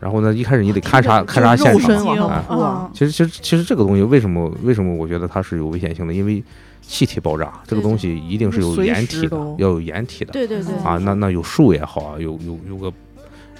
[0.00, 2.04] 然后呢，一开始你得勘察勘察现场啊。
[2.04, 6.12] 往上扑啊嗯其实其实其实这个东西为什么为什么我觉得它是有危险性的？
[6.12, 6.44] 因为
[6.86, 10.32] 气体爆炸这个东西一定是有掩体的，要有掩体的。
[10.32, 10.74] 对对对。
[10.76, 12.92] 啊，那那有树也好啊，有有有个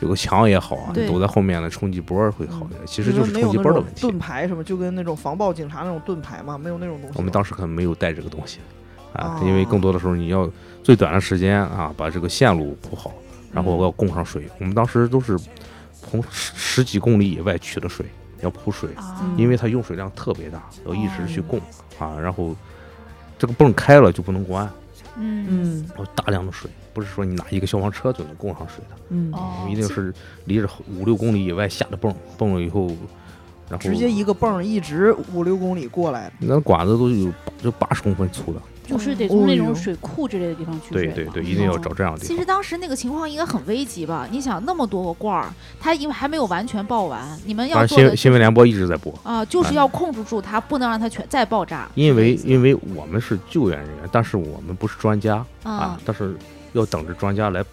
[0.00, 2.80] 有个墙也好啊，对堵在后面的冲击波会好一点。
[2.84, 4.18] 其实就是冲击波的问题盾。
[4.18, 7.16] 牌什么，就跟那种防爆警察那种盾牌嘛，没有那种东西。
[7.16, 8.58] 我们当时可能没有带这个东西
[9.14, 10.48] 啊，哦因为更多的时候你要
[10.82, 13.12] 最短的时间啊，把这个线路铺好，
[13.52, 14.48] 然后嗯要供上水。
[14.58, 15.38] 我们当时都是
[15.92, 18.04] 从十十几公里以外取的水，
[18.40, 18.90] 要铺水，
[19.36, 21.60] 因为它用水量特别大，要一直去哦供
[21.98, 22.54] 啊，然后
[23.44, 24.66] 这个泵开了就不能关，
[25.18, 25.46] 嗯。
[25.46, 25.90] 嗯。
[25.98, 28.96] 有大量的水，不是说你拿一个消防车就能供上水的。
[29.10, 30.14] 嗯，哦，一定是
[30.46, 30.68] 离着
[30.98, 32.86] 五六公里以外下的泵，泵了以后，
[33.68, 37.30] 然后直接一个泵一直五六公里过来，那管子都有
[37.62, 41.14] 就八十公分粗的，就是得从那种水库之类的地方取水嘛。
[41.14, 42.44] 对对对，一定要找这样的其实。
[42.44, 44.28] 当时那个情况应该很危急吧？
[44.30, 51.88] 你想那么多个罐儿，它因为还没有完全爆完，你们要新新闻联播一直在播，啊，就是哎要控制住它，不能让它全再爆炸。
[51.94, 56.36] 因为因为我们是救援人员，但是我们不是专家啊啊，，但是
[56.72, 57.64] 要等着专家来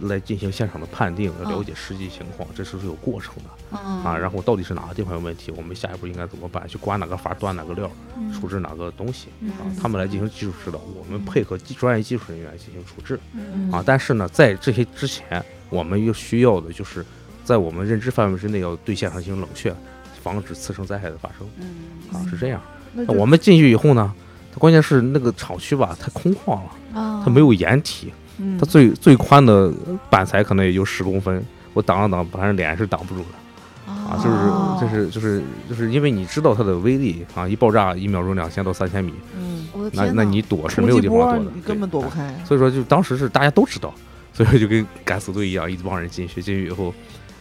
[0.00, 4.16] 来进行现场的判定，要了嗯解实际情况，这是是有过程的嗯啊。
[4.16, 6.66] 然后到底是哪个地方有问题，我们下一步应该怎么办？
[6.68, 9.62] 去刮哪个阀，断哪个料，嗯处置哪个东西嗯啊？
[9.80, 13.18] 他们来进行技术指导，我们配合技专业技术人员进行处置。
[13.34, 17.04] 嗯啊，但是呢，在这些之前，我们又需要的就是
[17.44, 19.74] 在我们认知范围之内，要对现场进行冷却，
[20.22, 22.60] 防止次生灾害的发生嗯，啊，是这样。
[22.94, 24.12] 那我们进去以后呢，
[24.52, 28.58] 它关键是那个厂区吧太空旷了，啊，它没有掩体，嗯。
[28.58, 29.72] 它最最宽的
[30.10, 33.92] 板材可能也就十公分，我挡了挡，反正脸是挡不住的。
[33.92, 42.34] 啊，就是哦就是就是就是因为你知道它的威力啊，一爆炸一秒钟两千到三千米，嗯，那我的天呐那你躲是没有地方躲的，你根本躲不开。
[42.44, 43.94] 所以说，就当时是大家都知道，
[44.32, 46.94] 所以就跟敢死队一样，一帮人进去，进去以后，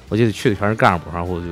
[0.09, 1.47] 我记得去的全是干部，然后就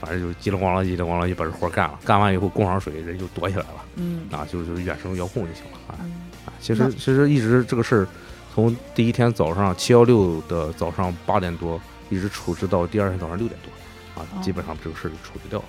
[0.00, 4.20] 反正就叽里咣啷叽里咣啷就把这活干了，干完以后供上水，人就躲起来了嗯。
[4.30, 6.12] 啊，就是就远程遥控就行了啊嗯。
[6.46, 6.52] 啊。
[6.60, 8.08] 其实其实一直这个事儿，
[8.56, 11.78] 从第一天早上七幺六的早上八点多，
[12.08, 15.64] 一直处置到第二天早上六点多，啊，基本上这个事儿就处理掉了。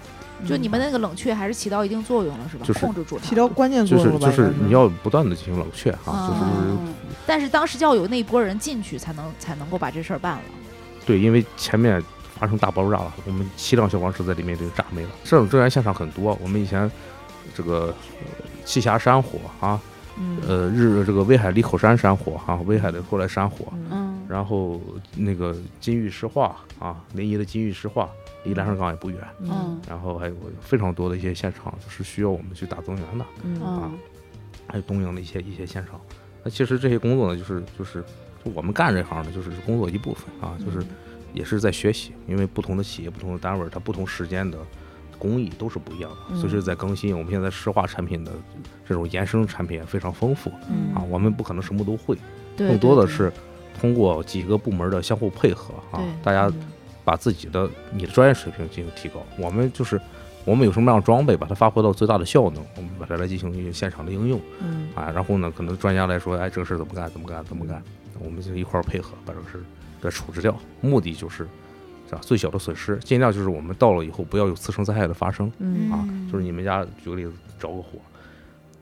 [0.47, 2.65] 就你们那个冷却还是起到一定作用了，是吧？
[2.65, 4.19] 就是控制住它起到关键作用了吧？
[4.27, 6.93] 就是就是你要不断的进行冷却啊，啊就是嗯
[7.25, 10.41] 但是当时就要有那一波人进去，才能才能够把这事儿办了。
[11.05, 12.01] 对，因为前面
[12.39, 15.09] 发生大爆炸了，我们七辆消防车在里面就炸没了。
[15.25, 16.89] 这种救援现场很多，我们以前
[17.53, 19.77] 这个呃栖霞山火啊，
[20.19, 20.37] 嗯。
[20.47, 23.87] 呃日这个威海利口山山火啊，威海的后来山火，嗯。
[23.91, 24.81] 嗯，然后
[25.15, 28.09] 那个金玉石化啊，临沂的金玉石化
[28.43, 29.79] 离蓝山港也不远，嗯。
[29.87, 33.61] 然后还有非常多的一些现场就是需要我们去打增援的，嗯。
[33.61, 33.91] 啊
[34.67, 35.99] 还有东营的一些一些现场。
[36.43, 38.03] 那其实这些工作呢，就是就是
[38.43, 40.85] 就我们干这行呢，就是工作一部分啊，就是。
[41.33, 44.57] 也是在学习，因为不同的企业、不同的单位，它不同时间的
[45.17, 47.17] 工艺都是不一样的，嗯随时在更新。
[47.17, 48.31] 我们现在石化产品的
[48.87, 52.17] 这种延伸产品也非常丰富嗯啊，我们不可能什么都会，
[52.55, 53.31] 对，更多的是
[53.79, 56.51] 通过几个部门的相互配合啊，大家
[57.03, 59.23] 把自己的你的专业水平进行提高。
[59.37, 59.99] 我们就是
[60.45, 65.11] 我们有什么样的装备，把它发挥到最大的效能，我们把它来进行现场的应用嗯啊。
[65.13, 67.81] 然后呢，可能专家来说，哎，这个事儿怎么干，怎么干，怎么干，
[68.19, 69.61] 我们就一块儿配合把这个事儿
[70.01, 70.57] 给处置掉。
[70.81, 71.47] 目的就是
[72.07, 75.51] 是吧，最小的损失，尽量就是我们到了以后不要有次生灾害的发生。
[75.59, 77.99] 嗯啊，就是你们家举个例子，着个火，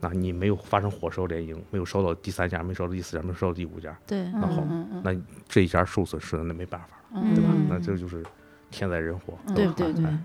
[0.00, 5.14] 那你没有发生火烧连营，没有烧到第三家，没烧到第四家，没烧到第五家，对，嗯那好嗯嗯那
[5.48, 7.50] 这一家受损失了，那没办法，嗯对吧？
[7.52, 8.22] 嗯那这就是
[8.70, 10.18] 天灾人祸，嗯对对对哎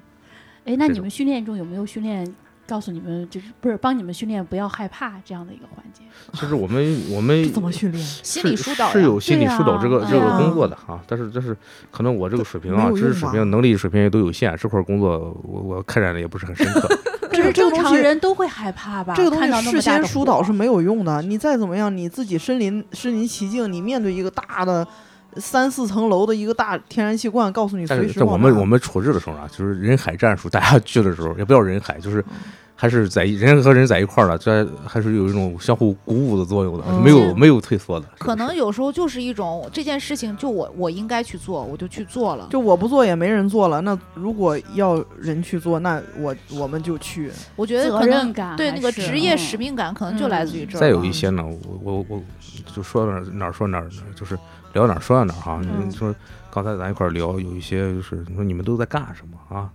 [0.66, 2.24] 哎，那你们训练中有没有训练
[2.72, 6.04] 告诉你们，就是不是帮你们训练不要害怕这样的一个环节？
[6.40, 8.02] 就是我们我们怎么训练？
[8.02, 11.56] 心理疏导是有心理疏导这个这个工作的啊，但是但是
[11.92, 16.88] 可能我这个水平啊，知识水平、能力水平也都有限，这块工作我我开展的也不是很深刻。
[17.34, 19.14] 这是正常人都会害怕吧？
[19.18, 24.88] 这个东西事先疏导是没有用的，你再怎么样，你自己身临身临其境，你面对一个大的
[25.38, 38.08] 三四层楼的一个大天然气罐，告诉你但随是在我们我们处置的时候啊，就是人海战术，大家去的时候也不要人海，就是嗯还是在人和人在一块儿了，这还是有一种相互鼓舞的作用的，嗯没有没有退缩的。
[38.18, 42.48] 可能有时候就是一种这件事情，就我我应该去做，我就去做了。
[42.50, 47.32] 就我不做也没人做了，那如果要人去做，那我我们就去。
[47.56, 50.82] 我觉得责任感对那个职业使命感，可能就来自于这儿。
[50.82, 51.44] 再有一些呢，
[51.84, 52.24] 我我我
[52.76, 54.36] 就说哪哪儿说哪儿，就是
[54.74, 55.60] 聊哪儿说哪儿哈。
[55.64, 56.14] 嗯你说
[56.50, 59.70] 刚才咱一块儿聊，有一些就是你说你们都在干什么啊？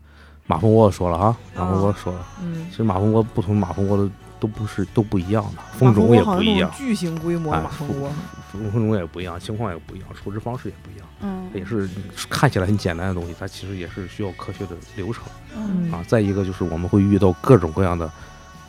[0.47, 8.09] 马蜂窝说了啊，马蜂窝说了，嗯，其实马蜂窝不同马蜂窝的都不是都不一样的，马蜂种也不一样，巨型规模马蜂窝，
[8.53, 11.07] 蜂蜂种也不一样，情况也不一样，处置方式也不一样。
[11.22, 11.88] 嗯也是
[12.28, 15.24] 看起来很简单的东西，它其实也是需要科学的流程
[15.57, 16.05] 嗯啊。
[16.07, 18.09] 再一个就是我们会遇到各种各样的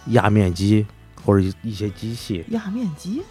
[0.08, 0.86] 压面机
[1.24, 3.22] 或者一一些机器，压面机，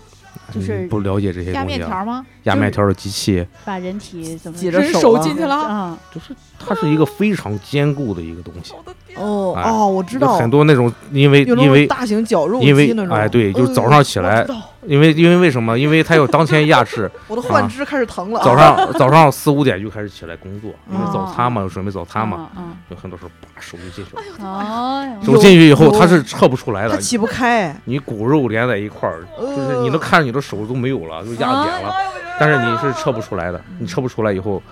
[0.52, 1.78] 就是你不了解这些压东西啊。
[1.78, 2.26] 面条吗？
[2.44, 5.66] 压面条的机器，把人体怎么挤着人手进去了。
[5.68, 5.98] 嗯？
[6.14, 8.74] 就是它是一个非常坚固的一个东西。
[9.05, 13.16] 哎哦哦，我知道，很多那种因为因为种大型绞肉因为机那种。
[13.16, 14.46] 哎对就早上起来
[14.86, 15.76] 因为因为为什么？
[15.76, 18.40] 因为它要当天压制， 我的幻肢开始疼了。
[18.44, 24.22] 早上 早上四五点就开始起来工作，因为哦早餐嘛，有准备早餐嘛，嗯有很多时候把手就进去了。
[24.38, 31.92] 嗯，哎呦手进去以后，它是撤不出来的，它起不开，你骨肉连在一块儿，就是你能看着你的手都没有了，就压扁了，
[32.38, 34.62] 但是你是撤不出来的，你撤不出来以后，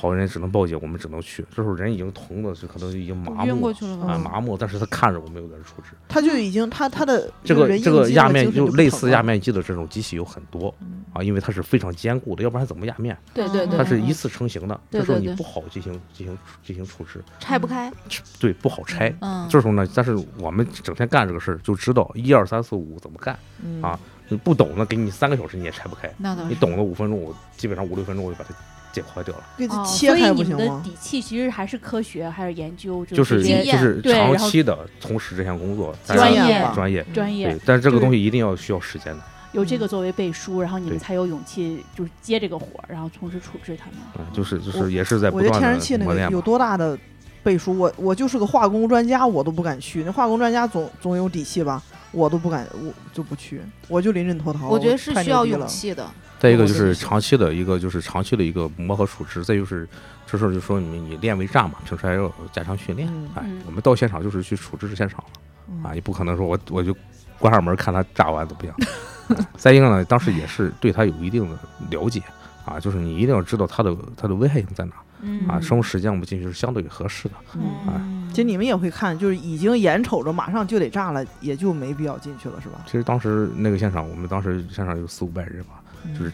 [0.00, 1.44] 好人只能报警，我们只能去。
[1.50, 4.06] 这时候人已经疼的是可能已经麻木了过去了？
[4.06, 5.88] 啊，嗯麻木，但是他看着我们有在这处置。
[6.06, 13.18] 他就已经他他的这个这个压面就类似压面机的这种机器有很多嗯啊，因为它是非常坚固的，要不然怎么压面？
[13.34, 17.92] 对对对它是一次成型的，这时候你不好进行进行进行处置，拆不开。
[18.38, 19.12] 对，不好拆。
[19.20, 23.36] 嗯，这时候呢，但是我们整天干这个事儿，就知道一二三四五怎么干。
[23.64, 23.98] 嗯啊
[24.30, 26.12] 你不懂呢，给你三个小时你也拆不开。
[26.18, 26.50] 那倒是。
[26.50, 28.54] 你懂了五分钟，我基本上五六分钟我就把它
[28.92, 29.44] 解剖掉了。
[29.56, 30.58] 给它哦切开所以你不行吗？
[30.58, 37.06] 们的底气其实还是科学，还是研究，就是经验就是长期的从事这项工作，专业专业。
[37.12, 39.22] 专业对，但是这个东西一定要需要时间的。
[39.52, 43.94] 有这个作为背书，然后你们才有勇气就是接这个活儿，然后同时处置他们。
[44.18, 46.40] 嗯，就是就是也是在不我觉得断的天然气那个有。
[46.40, 46.96] 多大的
[47.42, 47.76] 背书？
[47.78, 50.04] 我我就是个化工专家，我都不敢去。
[50.04, 51.82] 那化工专家总总有底气吧？
[52.12, 54.68] 我都不敢，我就不去，我就临阵脱逃。
[54.68, 55.44] 我觉得是需要。
[55.44, 56.06] 勇气的。
[56.38, 59.88] 再一个就是长期的一个就是长期的一个磨合处置，再就是
[60.24, 63.08] 这事儿就说你你练为战嘛，平时还要加强训练。
[63.08, 65.26] 嗯哎嗯，我们到现场就是去处置现场了
[65.68, 66.96] 嗯啊，也不可能说我我就
[67.38, 68.74] 关上门看他炸完怎么样。
[68.78, 71.58] 啊再一个呢，当时也是对他有一定的
[71.90, 72.22] 了解
[72.64, 77.34] 啊，就是你一定要知道它的它的危害性在哪嗯啊，生物时间我们进去是相对合适的。
[77.54, 82.80] 嗯，嗯其实你们也会看，就是已经眼瞅着马上就得炸了，也就没必要进去了，是吧？
[82.86, 85.80] 其实当时那个现场，我们当时现场有四五百人吧，
[86.18, 86.32] 就是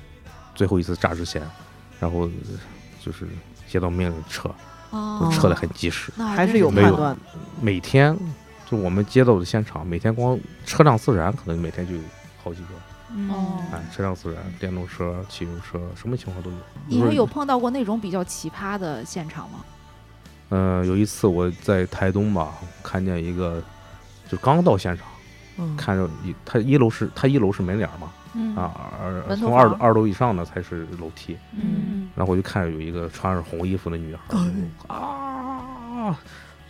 [0.55, 1.43] 最后一次炸之前，
[2.01, 2.29] 然后
[3.01, 3.27] 就是
[3.67, 4.51] 接到命令撤，
[4.91, 6.13] 哦就撤的很及时。
[6.17, 7.17] 那还是有判断的。
[7.61, 8.17] 每天
[8.71, 12.01] 就我们接到的现场，每天光车辆自燃可能每天就有
[12.43, 12.94] 好几个，嗯
[13.31, 13.63] 哦。
[13.73, 16.57] 哎，车辆自燃、电动车、汽油车，什么情况都有。
[16.87, 19.61] 你们有碰到过那种比较奇葩的现场吗？
[20.51, 22.53] 嗯、有一次我在台东吧，
[22.83, 23.63] 看见一个，
[24.29, 25.07] 就刚到现场，
[25.57, 32.09] 嗯，看着一，他一楼是他一楼是门脸嘛，嗯啊，而从二房二楼以上呢才是楼梯，嗯。
[32.15, 34.23] 然后我就看着有一个穿着红衣服的女孩
[34.89, 36.17] 哎啊，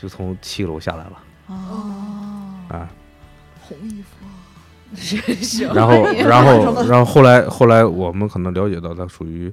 [0.01, 2.89] 就从七楼下来了哦，啊，
[3.61, 4.25] 红衣服，
[5.75, 9.53] 然后 然后然后后来后来我们可能了解到他属于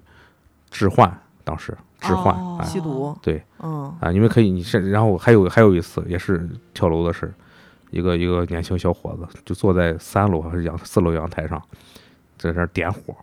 [0.69, 1.11] 置换，
[1.43, 3.93] 当时置换哦啊吸毒，对嗯。
[3.99, 7.33] 啊，因为可以你是，然后还有还有一次也是跳楼的事儿，
[7.91, 11.61] 一个一个年轻小伙子就坐在三楼还是阳四楼阳台上，
[12.37, 13.15] 在那儿点火，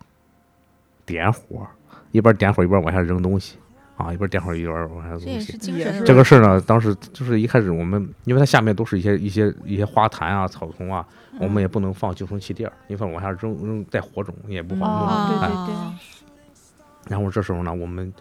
[1.05, 1.67] 点火，
[2.11, 3.57] 一边点火一边往下扔东西，
[3.99, 5.57] 啊，一边电话一边往下东西这也是。
[5.57, 11.05] 精神这个事儿呢，当时就是一开始我们，因为它下面都是一些一些一些花坛啊、草丛啊，
[11.37, 15.07] 我们也不能放救生气垫儿，因为往下扔扔带火种也不好弄。
[15.07, 18.11] 哦对啊对对然后这时候呢，我们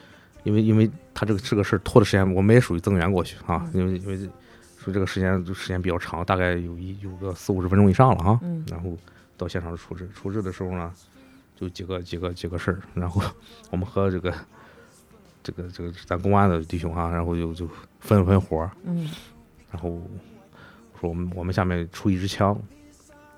[0.42, 4.16] 因为因为他这个这个事儿拖的时间，我们也属于增援过去啊，因为因为
[4.78, 8.38] 说这个时间时间比较长，大概有一有个四五十分钟以上了啊。
[8.42, 8.96] 嗯然后
[9.36, 10.92] 到现场处置，处置的时候呢，
[11.54, 13.22] 就几个几个几个事儿，然后
[13.70, 14.32] 我们和这个
[15.42, 17.68] 这个这个咱公安的弟兄哈、然后就就
[18.00, 19.08] 分了分活儿，嗯。
[19.70, 19.90] 然后
[21.00, 22.58] 说我们我们下面出一支枪，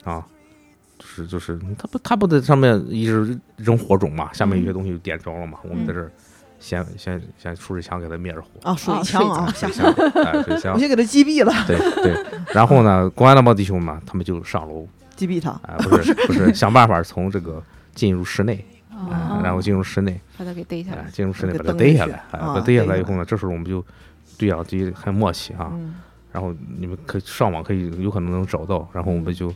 [0.05, 0.25] 啊，
[0.99, 6.11] 就是就是他不他不在上面一直扔火种嘛，下面有些东西就点着了嘛，我们在这儿
[6.61, 8.49] 先先先出支枪给他灭着火。
[8.63, 9.91] 啊，水啊枪啊，水枪，
[10.25, 10.75] 哎，水 枪。
[10.75, 12.25] 我，先给他击毙了，对对。
[12.55, 14.87] 然后呢，公安那帮弟兄嘛，他们就上楼，
[15.17, 15.51] 击毙他。
[15.63, 17.63] 哎，不是不是， 想办法从这个
[17.95, 23.85] 进入室内，哎啊，然后进入室内，把他给逮下哎来，，进入室内把他蹬进去逮下来，哎，啊把他逮下来以后呢，这时候我们就
[24.39, 25.95] 对讲机很默契啊，嗯。
[26.33, 29.53] 然后你们可以上网可以有可能能找到，然后我们就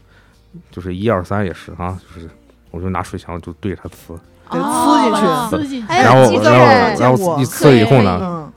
[0.72, 2.28] 就是一二三也是啊，就是
[2.72, 4.18] 我就拿水枪就对着他呲，
[4.48, 8.52] 呲进去哦撕进去，哎然后然后哎然后一呲了以后呢，嗯，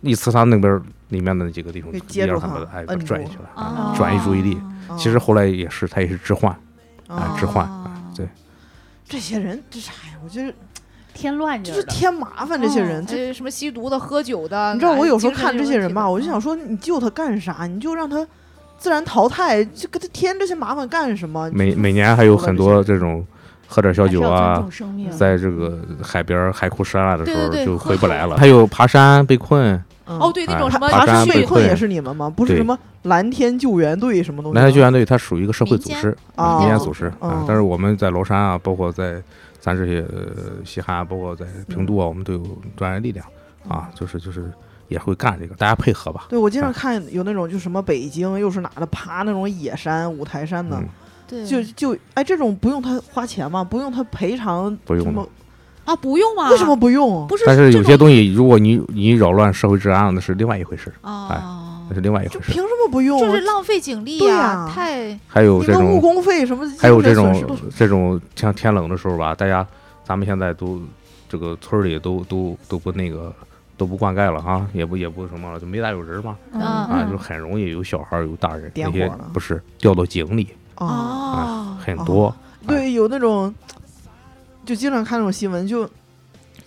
[0.00, 4.54] 一呲他那边里面的那几个弟兄就给接住他一二三把它哎把摁他拽住进去了，转移注意力。
[4.88, 6.54] 啊其实后来也是他也是置换，
[7.08, 7.90] 哎啊置换哦。
[8.16, 8.26] 对
[9.12, 10.16] 这些人，这啥呀？
[10.24, 10.50] 我觉得
[11.12, 11.82] 添乱就是。
[11.82, 12.58] 添麻烦。
[12.58, 17.66] 这些人，哦这哎什么吸毒的、喝酒的，你知道，我有时候看这些人吧，我就想说，你救他干啥？
[17.66, 18.26] 你就让他
[18.78, 21.50] 自然淘汰，就给他添这些麻烦干什么？
[21.52, 23.22] 每每年还有很多这种
[23.68, 24.66] 喝点小酒啊。
[25.10, 28.30] 在这个海边海枯石烂的时候就回不来了。
[28.30, 32.28] 喝还有爬山被困，嗯哦，对那种哎什么爬爬山山被困也是你们吗？
[32.28, 37.44] 不是什么蓝天救援队什么东西蓝天救援队它属于一个社会组织，啊民间组织嗯啊。
[37.46, 39.22] 但是我们在崂山啊，包括在
[39.60, 42.42] 咱这些呃西汉啊，包括在平度啊，我们都有
[42.76, 43.24] 专业力量
[43.68, 44.50] 啊，就是就是
[44.88, 46.26] 也会干这个，大家配合吧。
[46.28, 50.88] 对，我经常哎看有那种就什么北京又是哪的爬那种野山、五台山的，嗯，
[51.28, 53.62] 对就就哎这种不用他花钱吗？
[53.62, 54.76] 不用他赔偿？
[54.84, 55.26] 不用什么？
[55.84, 56.50] 啊，不用啊？
[56.50, 57.26] 为什么不用？
[57.26, 57.44] 不是？
[57.46, 62.52] 但是有些东西，如果你你扰乱社会治安了，那是另外一回事，啊那，是另外一回事。
[62.52, 63.18] 凭什么不用？
[63.18, 66.64] 就是浪费警力对呀呀，太还有这你个误工费什么？
[66.78, 69.66] 还有这种这种像天冷的时候吧，大家
[70.04, 70.80] 咱们现在都
[71.28, 73.34] 这个村里都都都不那个
[73.76, 80.86] 都不灌溉了啊，也不也不什么了，就没大有人嘛嗯啊，嗯就很容易有小孩有大人那些不是掉到井里啊。
[80.86, 82.34] 哦，很多，
[82.66, 83.52] 对，有那种
[84.64, 85.88] 就经常看那种新闻，就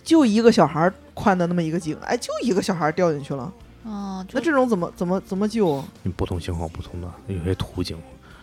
[0.04, 3.52] 就一个小孩儿宽的那么一个井，哎，就一个小孩儿掉进去了。
[3.84, 5.82] 嗯，就那这种怎么怎么怎么救？
[6.02, 7.96] 你不同情况不同的，有些土井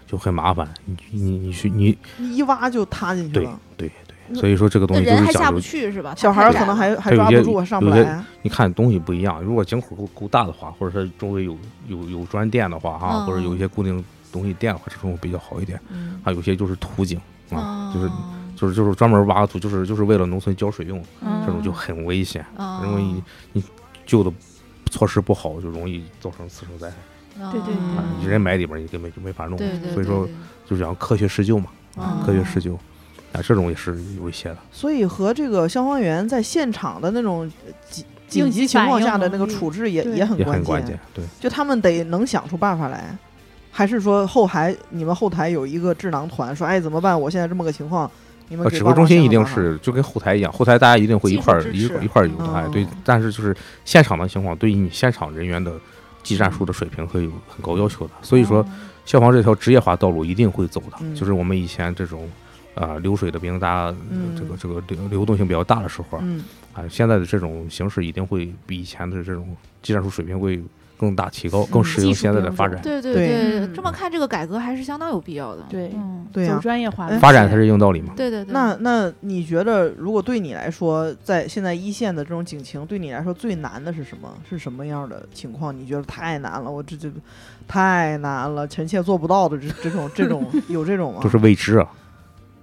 [0.08, 3.92] 就很麻烦，你你你去你你一挖就塌进去了，对
[4.30, 6.14] 对，所以说这个东西就人还下不去是吧？
[6.16, 8.24] 小孩儿可能还还抓不住，上不来。
[8.42, 15.80] 你看东西不一样，如果井口够够大的话，或者是周围有有有砖垫的话哈，嗯或者有一些固定东西垫的话，这种比较好一点。
[15.90, 18.12] 嗯还有些就是土井啊，就是哦
[18.64, 23.64] 就是就是专门挖土，就是就是为了农村浇水用，嗯这种就很危险，哦因为你你
[24.06, 24.32] 救的
[24.90, 26.96] 措施不好，就容易造成次生灾害。
[27.52, 30.34] 对对人埋里边儿你根本就没法弄，对对，所以说对
[30.66, 31.66] 就讲科学施救嘛，
[31.98, 32.76] 嗯科学施救，
[33.34, 34.58] 啊，这种也是有一些的。
[34.72, 43.18] 所以和这个消防员在现场的那种呃紧紧急急情况下的那个处置也也很也很关关键，对，就他们得能想出办法来，
[43.72, 47.20] 还是说后台你们后台有一个智囊团，说哎怎么办？
[47.20, 48.10] 我现在这么个情况，
[48.54, 52.88] 你们呃，指挥中心一定是就跟后台一样，后台大家一定会一块儿一块一块儿有的，哎，对哦。
[53.04, 55.74] 但是就是现场的情况，对于你现场人员的
[56.22, 58.14] 技战术的水平会有很高要求的。
[58.22, 58.66] 所以说，哦
[59.06, 62.30] 消防这条职业化道路一定会走的，嗯就是我们以前这种。
[62.76, 66.44] 啊、流水的兵，大家、嗯这个这个流流动性比较大的时候，啊、嗯
[66.90, 70.60] 现在的这种形式一定会比以前的这种技战术水平会
[70.98, 72.82] 更大提高，更适应现在的发展。
[72.82, 75.64] 对对对这么看这个改革还是相当有必要的。
[75.70, 78.14] 对嗯，对呀、走专业化发展才是硬道理嘛。
[78.16, 78.54] 对对对。
[78.54, 84.32] 那那你觉得，如果对你来说，在现在一线的这种警情，对你来说最难的是什么？
[84.50, 85.78] 是什么样的情况？
[85.78, 86.72] 你觉得太难了？
[86.72, 87.12] 我这这
[87.68, 91.20] 太难了，臣妾做不到的这 这种这种有这种吗？
[91.24, 91.90] 就是未知啊，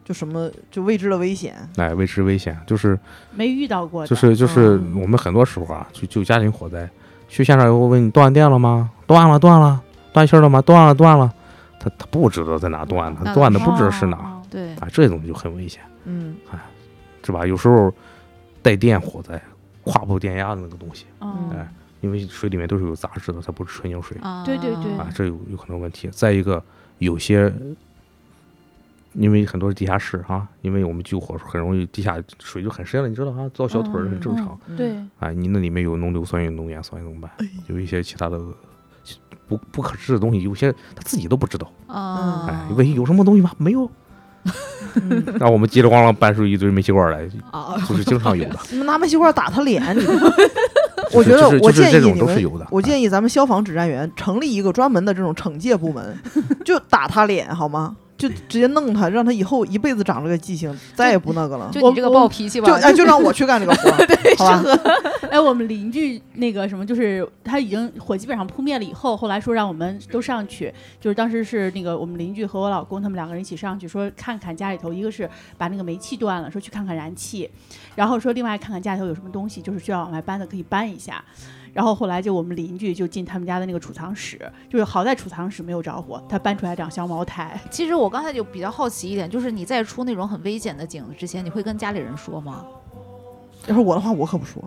[0.05, 1.57] 就什么就未知的危险。
[1.77, 2.99] 哎，未知危险，就是
[3.35, 6.89] 没遇到过，就是就是嗯我们很多时候啊，就就家庭火灾，
[7.31, 8.91] 去现场以后问你断电了吗？
[9.07, 9.81] 断了，断了，
[10.13, 10.61] 断气儿了吗？
[10.61, 11.33] 断了，断了。
[11.79, 16.37] 他他不知道在哪断，他那断的不知道是哪哦对啊，这种就很危险，嗯，
[17.25, 17.47] 是吧？
[17.47, 17.91] 有时候
[18.61, 19.41] 带电火灾，
[19.83, 21.67] 跨步电压的那个东西，嗯哎
[22.03, 26.09] 因为水里面都是有杂质的，它不是纯净水啊，对对对啊，这有有可能问题。
[26.09, 26.63] 再一个，
[26.99, 27.53] 有些
[29.15, 34.59] 因为很多是地下室哈，因为我们救火时候很容易地下水就很深了，你知道哈，遭小腿儿很正常。
[34.69, 37.31] 嗯对，啊，你那里面有浓硫酸有、浓盐酸怎么办？
[37.69, 38.39] 有一些其他的
[39.49, 41.71] 不不可知的东西，有些他自己都不知道。
[41.87, 43.51] 啊哎，问有什么东西吗？
[43.59, 43.91] 没有。
[45.03, 47.77] 嗯 然后我们叽里咣啷搬出一堆煤气罐来，啊！
[47.87, 48.59] 就是经常有的。
[48.71, 50.17] 你们拿煤气罐打他脸，你们
[51.13, 52.67] 我觉得我建议你们都是有的。
[52.71, 56.17] 我建议咱们消防指战员成立一个专门的这种惩戒部门，
[56.65, 57.95] 就打他脸好吗？
[58.21, 61.71] 就直接弄他，让他以后一辈子长这个记性，再也不那个了。
[61.73, 64.63] 就你这个暴脾气吧就，哎，就让我去干这个活 对，好吧？
[65.33, 77.49] 哎，我们邻居那个什么，就是他已经火基本上扑灭了以后，后来说让我们都上去，就是当时是那个我们邻居和我老公他们两个人一起上去，说看看家里头，一个是把那个煤气断了，说去看看燃气，
[77.95, 81.25] 然后说另外看看家里头有什么东西，就是需要往外搬的可以搬一下。
[81.73, 87.61] 然后后来就我们邻居就进他们家的那个储藏室，就是好在储藏室没有着火，他搬出来两箱茅台。
[87.71, 92.65] 其实我刚才就比较好奇一点，就是你在出那种很危险的景子之前，你会跟家里人说吗？
[93.67, 94.63] 要是我的话，我可不说。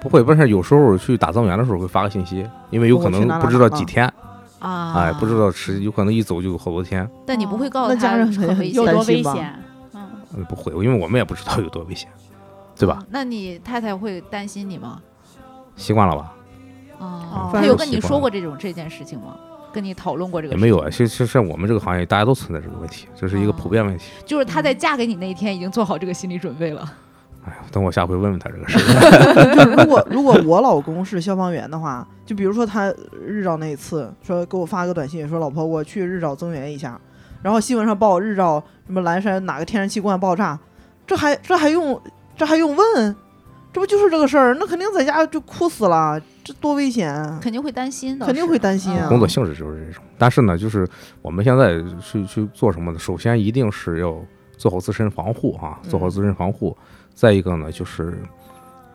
[0.00, 4.06] 不会，不是有时候去打增援的时候会发个信息，因为有可能不知道几天，
[4.60, 5.36] 啊，哎，不知。
[5.36, 7.08] 道时，有可能一走就有好多天。
[7.26, 9.62] 但你不会告诉家人很很危险，有多危险？
[9.94, 12.08] 嗯，嗯，不会，因为我们也不知道有多危险，
[12.76, 13.04] 对吧？
[13.10, 15.02] 那你太太会担心你吗？
[15.78, 16.34] 习惯了吧？
[16.98, 19.34] 哦，他有跟你说过这种这件事情吗？
[19.72, 20.54] 跟你讨论过这个？
[20.54, 20.90] 也没有啊。
[20.90, 24.10] 其实，像我们这个行业大家都存在这个问题，这是一个普遍问题。
[24.26, 26.92] 就是她在嫁给你那一天已经做好这个心理准备了。
[27.46, 29.54] 哎呀，等我下回问问他这个事儿。
[29.54, 32.92] 就 如果如果我老公是消防员的话，就比如说他
[33.24, 37.00] 日照那一次，说给我发个短信说老婆我去日照增援一下，
[37.40, 40.58] 然后新闻上报日照什么蓝山哪个天然气罐爆炸，
[41.06, 41.98] 这还这还用
[42.36, 43.16] 这还用问？
[43.72, 44.54] 这不就是这个事儿？
[44.58, 47.38] 那肯定在家就哭死了，这多危险啊！
[47.42, 50.02] 肯定会担心的，肯定会担心工作性质就是这种。
[50.16, 50.88] 但是呢，就是
[51.22, 52.98] 我们现在去去做什么呢？
[52.98, 54.16] 首先一定是要
[54.56, 56.76] 做好自身防护啊，做好自身防护。
[57.12, 58.18] 再一个呢，就是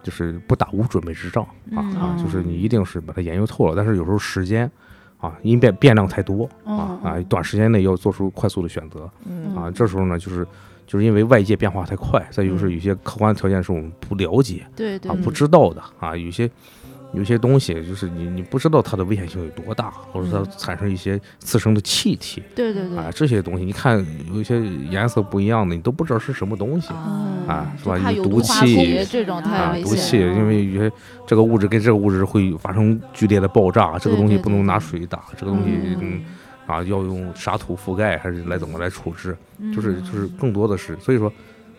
[0.01, 1.43] 就是不打无准备之仗
[1.75, 3.75] 啊啊，嗯就是你一定是把它研究透了。
[3.75, 4.69] 但是有时候时间
[5.17, 9.69] 啊，因变变量太多啊嗯啊，短时间内要做出快速的选择嗯啊。
[9.69, 10.47] 这时候呢，就是
[10.93, 12.71] 就是因为外界变化太快，再就是嗯。
[12.73, 16.47] 有些客观条件是我们不了解对对啊、不知道的啊，有些
[17.13, 20.47] 有些东西就是你你不知道它的危险性有多大，或者它嗯。
[20.55, 22.95] 产生一些次生的气体对对对。
[22.95, 28.11] 啊，这些东西你看有一些颜色不一样的，你都不知道是什么东西嗯啊，是吧？
[28.11, 35.71] 有毒气这种太啊，毒气，因为有些这个物质跟这个物质会发生剧烈的爆炸，这个东西不能拿水打，这个东西
[36.65, 39.35] 啊要用沙土覆盖还是来怎么来处置？
[39.59, 41.31] 嗯就是就是更多的是，所以说，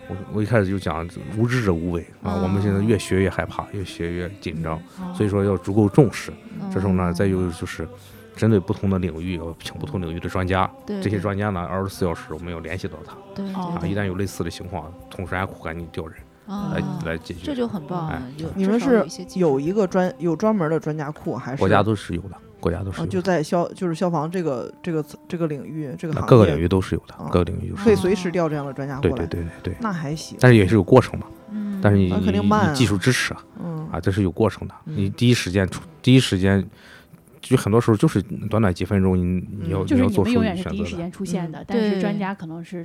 [0.09, 6.33] 我我一开始就讲无知者无畏啊，我们现在嗯越学越害怕，越学越紧张，嗯所以说要足够重视。
[6.73, 7.89] 这时候呢，嗯再有就是
[8.37, 16.17] 针对不同的领域，要请不同领域的专家，对这些专家呢，二十四小时我们要联系到他啊，一旦有类似的情况，同时还苦赶紧调人
[16.47, 17.41] 来啊来解决。
[17.45, 18.21] 这就很棒哎。
[18.39, 28.03] 有你们是一些技有一个专有专门的专家库，还是国家都是有的，国家都是啊有的，就在消就是消防这个这个这个领域这个行业那各个领域都是有的啊，各个领域就是可以有的。
[28.03, 30.39] 随时调这样的专家过来，对对对对，那还行。
[30.41, 33.45] 但是也是有过程嘛，嗯但是你那肯定你慢啊你技术支持啊。
[33.63, 34.75] 嗯啊，这是有过程的。
[34.87, 36.67] 嗯你第一时间出，第一时间，
[37.43, 40.85] 就很多时候就是短短几分钟，你你要、嗯就是你要做出永远是第一。
[40.87, 42.83] 时间出现嗯的，但是专家可能是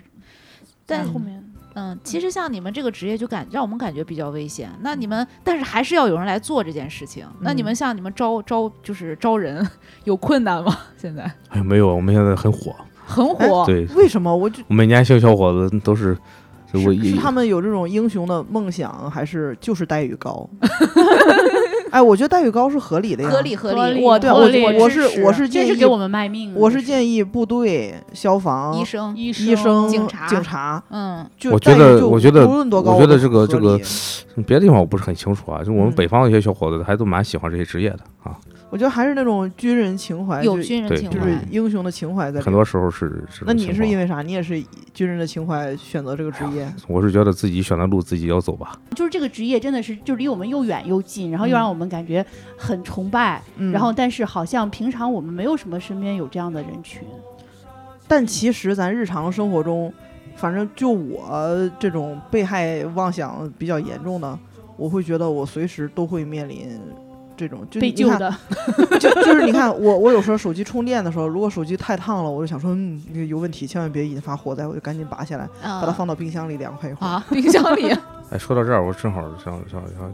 [0.85, 1.43] 在但后面。
[1.75, 4.69] 嗯，其实像你们这个职业就感让我们感觉比较危险。
[4.81, 7.25] 那你们但是还是要有人来做这件事情。
[7.41, 9.65] 那你们嗯像你们招招就是招人
[10.03, 10.75] 有困难吗？
[10.97, 12.75] 现在哎，没有，我们现在很火，
[13.05, 16.17] 很火，对，为什么我就我们年小小伙子都是
[16.71, 20.49] 是他们有这种英雄的梦想，还是就是待遇高？
[21.91, 24.03] 哎，我觉得待遇高是合理的呀，合理合理。
[24.03, 33.79] 我对啊，我我是我是建议给我们卖命，我是建议部队、消防、医生，医医生、警察警察，嗯就我觉得我觉得无论多高，我觉得这个这个
[34.45, 38.37] 别的地方我不是很清楚啊，就我们嗯北方的一些小伙子还都蛮喜欢这些职业的啊，
[38.71, 41.39] 我觉得还是那种军人情怀，有军人情怀是。
[41.49, 42.39] 英雄的情怀在。
[42.39, 43.43] 很多时候是是。
[43.45, 44.21] 那你是因为啥？
[44.21, 44.63] 你也是
[44.93, 46.71] 军人的情怀选择这个职业？
[46.87, 52.23] 我是觉得自己选的路自己要走吧，就是这个职业真的是就离我们又远又近，然后又嗯让我们感觉
[52.57, 57.01] 很崇拜，嗯，然后但是好像平常我们没有什么身边有这样的人群。
[58.07, 59.91] 但其实咱日常生活中，
[60.35, 64.37] 反正就我这种被害妄想比较严重的，
[64.77, 66.79] 我会觉得我随时都会面临
[67.39, 68.35] 这种就你看被救的，
[68.99, 77.09] 就就是你看我我有时候手机充电的时候，如果手机太烫了，我就想说嗯有问题，千万别引发火灾，我就赶紧拔下来，把它放到冰箱里凉快一会儿。
[77.09, 77.89] 啊，冰箱里
[78.29, 80.13] 哎，说到这儿，我正好想想想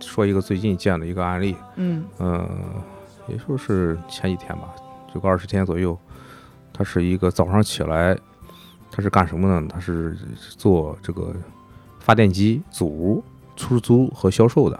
[0.00, 2.48] 说一个最近见的一个案例，嗯嗯，
[3.28, 4.68] 也就是前几天吧，
[5.12, 5.96] 就个二十天左右。
[6.72, 8.14] 他是一个早上起来，
[8.90, 9.66] 他是干什么呢？
[9.72, 10.14] 他是
[10.58, 11.34] 做这个
[11.98, 13.24] 发电机组
[13.56, 14.78] 出租和销售的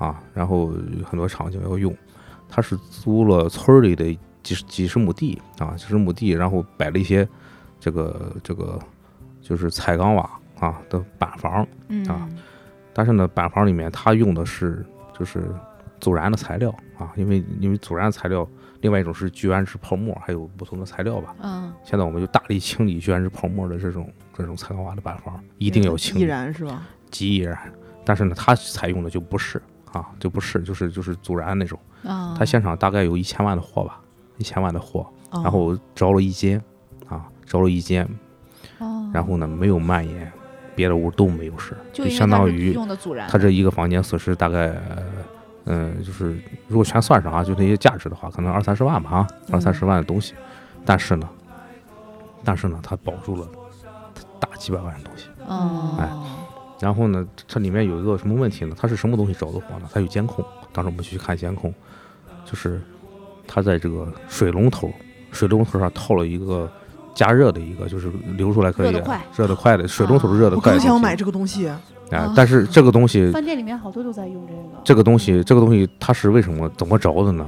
[0.00, 1.94] 啊，然后有很多场景要用。
[2.48, 4.12] 他是租了村儿里的
[4.42, 7.28] 几十几十亩地啊，几十亩地，然后摆了一些
[7.78, 8.76] 这个这个
[9.40, 10.28] 就是彩钢瓦
[10.58, 12.28] 啊的板房，嗯啊
[12.92, 14.84] 但是呢，板房里面他用的是
[15.16, 15.44] 就是
[16.00, 18.44] 阻燃的材料啊，因为因为阻燃材料，
[18.80, 21.36] 另外一种是聚氨酯泡沫，还有不同的材料吧。
[21.42, 26.82] 嗯现在我们就大力清理聚氨酯泡沫的这种这种彩钢瓦的板房，一定要清易理，燃是吧？
[27.12, 27.56] 极易燃。
[28.04, 31.78] 但是呢，它采用的就不是啊，就不是就是就是阻燃那种。
[32.04, 34.00] 啊，它现场大概有一千万的货吧，
[34.38, 36.62] 一千万的货，哦然后着了一间
[37.08, 38.08] 啊，着了一间，
[38.78, 40.32] 哦，然后呢没有蔓延，
[40.74, 42.74] 别的屋都没有事，就相当于
[43.28, 44.74] 他这一个房间损失大概，
[45.66, 50.34] 嗯、就是如果全算上啊，就那些价值的话，可能二三十万吧啊，二三十万的东西。
[50.86, 51.28] 但是呢，
[52.42, 53.46] 但是呢，他保住了
[54.40, 55.26] 大几百万的东西。
[55.46, 56.08] 哦，哎
[56.80, 58.74] 然后呢，它里面有一个什么问题呢？
[58.78, 59.88] 它是什么东西着的火呢？
[59.92, 60.44] 它有监控。
[60.72, 61.72] 当时我们去看监控，
[62.44, 62.80] 就是
[63.46, 64.90] 它在这个水龙头，
[65.30, 66.70] 水龙头上套了一个
[67.14, 70.86] 加热的一个，就是流出来可以热得快热得快的水龙头热得快的东西。
[70.86, 74.60] 刚想买这个东西，啊，但是这个东西饭店里面好多都在用这个。
[74.84, 77.46] 这个东西，这个东西它是为什么怎么着的呢？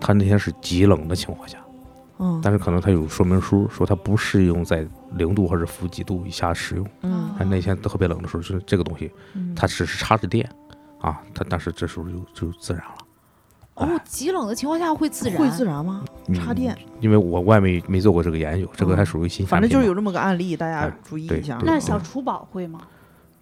[0.00, 1.58] 它那天是极冷的情况下，
[2.18, 6.86] 嗯但是可能它有说明书说它不适用在零度或者负几度以下使用。
[7.02, 10.48] 嗯哎，那天特别冷的时候，就是这个东西，嗯它只是插着电
[11.00, 12.94] 啊，它但是这时候就就自燃了。
[13.74, 16.02] 哦，极冷的情况下会自燃，会自燃吗？
[16.28, 19.60] 嗯插电，因为我外面没没做过这个研究，这个嗯还属于新反。
[19.60, 21.58] 正就是有这么个案例，大家注意一下。
[21.58, 22.80] 对那小厨宝会吗？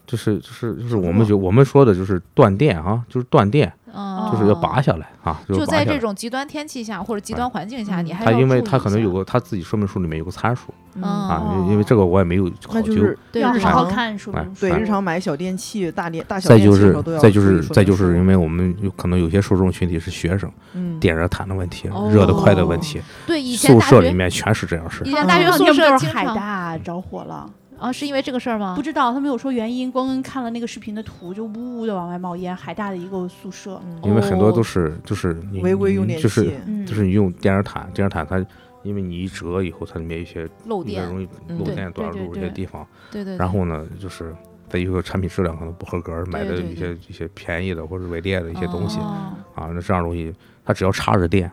[0.06, 5.98] 就是就是就是我们就我们说的就是断电啊，就是断电，嗯，就是要拔下来啊，就在这。
[6.04, 8.06] 种极端天气下或者极端环境下，嗯。
[8.06, 11.02] 你还要它因为注意一下它可能有个他自己说明书里面有个参数嗯。
[11.02, 12.72] 啊，因为这个我也没有考究。
[12.74, 14.60] 那就是对要日常看说哎明书。
[14.60, 14.78] 对哎。
[14.78, 21.00] 日常买小电器、大电大小再就是电器的时候都要再就是再就是因为我们有可能有些受众群体是学生，嗯。
[21.00, 25.10] 电热毯的问题、热得快的问题，对以前里面全是这样事以。
[25.10, 27.48] 前大学宿舍海大着火了，
[27.78, 28.82] 啊，是因为这个事儿吗不？
[28.82, 32.54] 知道他没有说原因，光看了那个视频的图，就呜呜的往外冒烟。
[32.54, 36.52] 海大的一个宿舍，嗯因为很多哦都是就是你违规用电你就是
[36.86, 38.44] 就是你用电热毯，电热毯它
[38.82, 43.36] 因为你一折以后，它里面一些漏电，容易嗯漏电短路对对对一些地方，对对。
[43.36, 44.34] 然后呢就是。
[44.66, 50.34] 再一个产品质量可能不合格，买的一些一些便宜的或者伪劣的一些东西哦啊，那这样东西
[50.64, 51.48] 它只要插着电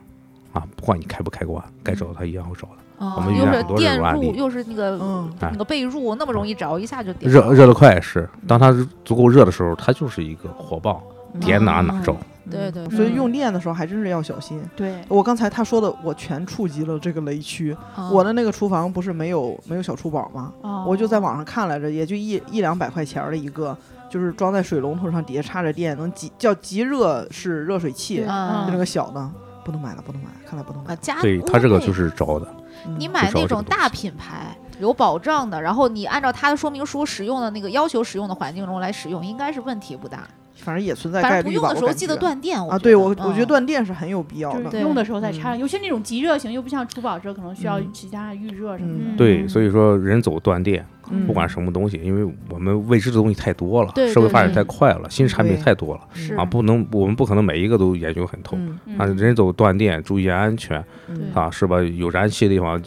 [0.54, 2.81] 啊，不管你开不开关，该找它一样会找的。
[3.02, 8.72] 哦我们医又是院很多电种案例入，又是那个嗯那个被褥，那么容易着，一下就热热得快是，当它
[9.04, 11.02] 足够热的时候，它就是一个火棒，
[11.34, 12.16] 嗯点哪哪着。
[12.50, 14.62] 对对所以嗯用电的时候还真是要小心。
[14.76, 17.76] 对，我刚才他说的，我全触及了这个雷区。
[17.98, 20.52] 嗯我的那个厨房不是没有没有小厨宝吗？
[20.62, 23.78] 哦我就在网上看来着，也就一一两百块钱儿的一个，
[24.10, 29.30] 就是装在水龙头上，底下插着电，能极叫极热式热水器，就嗯那个小的，
[29.64, 32.48] 不能买了，不能买了，看来不能买对，屋它这个就是着的。
[32.86, 40.28] 嗯你买那种大品牌有保障的，然后你按照它的说明书使用的那个要求使用的环境中来使用，应该是问题不大。
[40.54, 41.50] 反正也存在反概率吧。
[41.50, 44.64] 正不用的时候记得断电啊，对我我觉得嗯断电是很有必要的。
[44.66, 49.18] 就是用的时候再插上，嗯有些那种极热型又不像厨宝这可能需要嗯其他预热什么嗯的。
[49.18, 56.02] 对，所以说人走断电，嗯不管什么东西，因为我们未知的东西太多了，社会发展太快了，新产品太多了
[56.38, 58.58] 啊，不能我们不可能每一个都研究很透
[58.98, 59.06] 啊。
[59.06, 61.82] 人走断电，注意安全嗯啊，是吧？
[61.82, 62.82] 有燃气的地方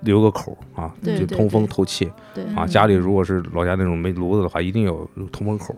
[0.00, 2.64] 留个口儿啊，就通风透气对啊。
[2.64, 5.74] 嗯家里如果是老家那种没炉子的话，一定要有通风口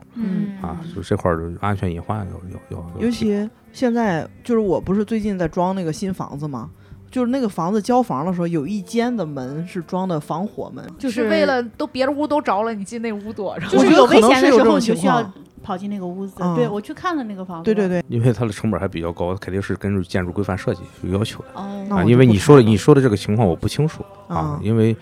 [0.60, 6.68] 啊，就这块儿安全隐患要要要要尤其现在就是我不是最近在装那个新房子吗？
[7.10, 13.66] 就是那个房子交房的时候，有一间的门是装的防火门，就是为了都别的屋都着了，你进那屋躲着。
[13.66, 15.32] 就我觉得是有危险的时候，你就需要
[15.62, 16.34] 跑进那个屋子。
[16.40, 22.04] 嗯对我去看了那个房子，对对，对，因为它的成本还比较高，肯定是根据建筑规范设计有要求的哦啊。
[22.04, 24.96] 因为你说的你说的这个情况我不清楚啊啊，因为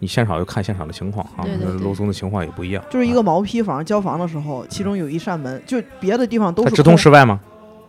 [0.00, 2.82] 你现场要看现场的情况啊对对，对楼层的情况也不一样。
[2.82, 7.40] 啊就是一个毛坯房，交房的时候，其中有一扇门，就别的地方都是直通室外吗？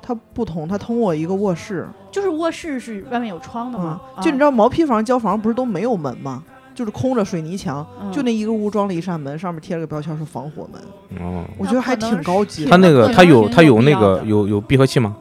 [0.07, 6.44] 它不同，它通过一个卧室，就是卧室是外面有窗的嗯嘛，，就你知道，毛坯房交房不是都没有门吗？
[6.76, 8.11] 就是空着水泥墙，嗯。
[8.11, 10.80] 就那一个屋装了一扇门，上面贴了个标签是防火门，
[11.19, 12.69] 哦，我觉得还挺高级的。
[12.69, 15.15] 它那个它有它有那个有有闭合器吗？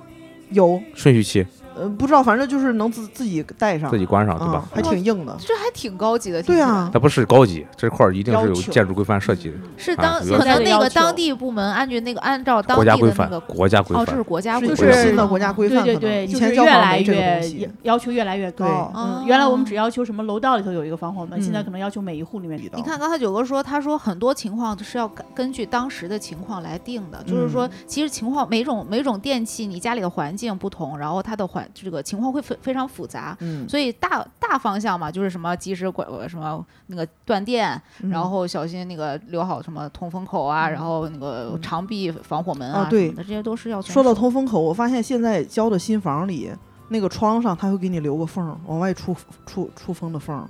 [0.51, 0.78] 有。
[0.93, 1.47] 顺序器
[1.77, 4.69] 呃，不知道，反正就是能自自己带上，自己关上，对吧啊？
[4.75, 5.37] 还挺硬的。
[5.41, 6.43] 这还挺高级的。
[6.43, 14.23] 对啊它不是高级，这块儿一定是有建筑规范设计的，啊是当有可能那个当地部门按照那个按照当国家规范地的那个，哦，这国家规范是。
[14.23, 17.71] 国家是规范就是新的国家规范，对对对，以就是越来越。
[17.83, 18.67] 要求越来越高。
[18.67, 22.61] 哦嗯，原来我们只要求什么楼道里头有一个防火门，现在嗯可能要求每一户里面。
[22.75, 33.36] 你看刚才九哥说，他说很多情况是要根根据当时的情况来定的，就是说嗯其实情况每种每种电器你家里的环境不同，然后它的环这个情况会非非常复杂。
[33.41, 46.51] 嗯，所以大大方向嘛，就是什么及时管呃什么那个断电，嗯然后小心那个留好什么通风口啊，然后那个嗯长壁防火门啊对这些都是要说到通风口，我发现现在交的新房里，
[46.89, 49.16] 那个窗上它会给你留个缝儿，往外出
[49.47, 50.47] 出出风的缝儿。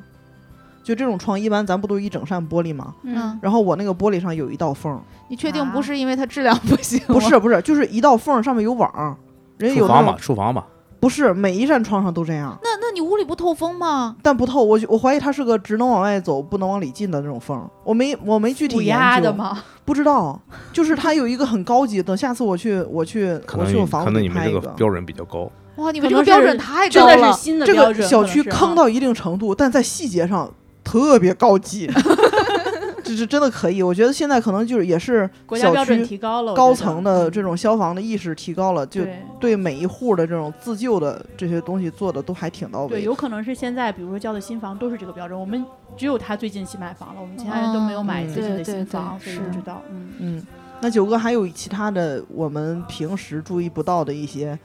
[0.83, 2.95] 就这种窗，一般咱不都一整扇玻璃吗？
[3.05, 7.15] 嗯，然后我那个玻璃上有一道缝儿，你确定啊不是因为它质量不行吗？
[7.15, 9.17] 不是不是，就是一道缝儿，上面有网儿。
[9.57, 10.67] 人厨房吧，厨房吧，
[11.05, 14.17] 不是每一扇窗上都这样，那那你屋里不透风吗？
[14.23, 14.65] 但不透。
[14.65, 17.63] 我我怀疑它是个只能往外走，不能往里进的那种缝。
[17.85, 19.63] 我没我没具体负研究，压的吗？
[19.85, 20.41] 不知道。
[20.73, 24.61] 就是它有一个很高级，等下次我去我去我去我房子可能你们里拍一个。
[24.61, 27.17] 这个标准比较高，哇，你们这个标准太高了。
[27.19, 30.51] 的是新的这标准，个小区坑到一定程度，但在细节上
[30.83, 31.87] 特别高级，
[33.05, 33.83] 这是真的可以。
[33.83, 45.65] 我觉得现在可能就是也是国家标准提高了，高层的这嗯种消防的意识提高了，就对对每一户的这种自救的这些东西做的都还挺到位对，有可能是现在比如说交的新房都是这个标准，我们
[45.97, 49.83] 只有他最近新买房了，我们其他人都没有买嗯最近的对对对新房，所以是不知道。
[49.91, 50.47] 嗯，嗯，
[50.81, 54.59] 那九哥还有其他的我们平时注意不到的一些。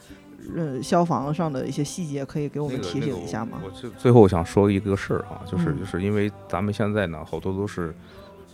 [0.55, 3.59] 呃，消防上的一些细节可以给我我们提醒一下吗？
[3.63, 7.93] 我最最后想说一个事儿啊，就是嗯就是因为咱们现在呢，好多都是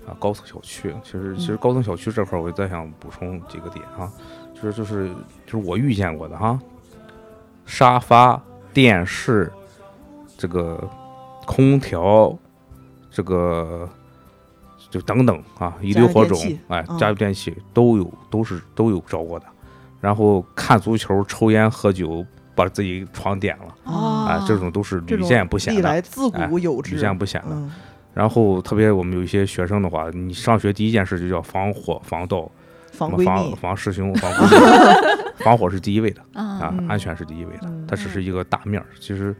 [0.07, 4.11] 啊高层小区，其实其实嗯高层小区这块儿，我再想补充几个点啊，
[4.53, 5.09] 就是就是
[5.45, 6.59] 就是我遇见过的哈，
[7.65, 8.41] 沙发、
[8.73, 9.51] 电视、
[10.37, 10.87] 这个
[11.45, 12.37] 空调，
[13.09, 13.89] 这个
[14.89, 19.45] 就等等啊，一堆火种家用电器，哎嗯，家用电器都有，都是都有着过的。
[20.01, 22.23] 然后看足球、抽烟、喝酒，
[22.53, 23.75] 把自己床点了。
[23.85, 27.47] 哦啊，这种都是屡见不鲜的，历来自哎古有之，屡见不鲜的。
[27.51, 27.71] 嗯，
[28.15, 32.49] 然后特别我们有一些学生的话，你上学第一件事就叫防火、防盗、
[32.91, 35.25] 什么防防，防师兄、防闺蜜。
[35.43, 39.35] 防火是第一位的啊安全是第一位的嗯，它只是一个大面儿，其实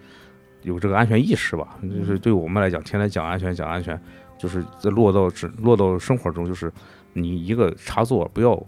[0.61, 1.99] 有这个安全意识吧，嗯。
[1.99, 3.99] 就是对我们来讲，天天讲安全讲安全，
[4.38, 6.72] 就是在落到只落到生活中，就是
[7.14, 8.61] 你一个插座不要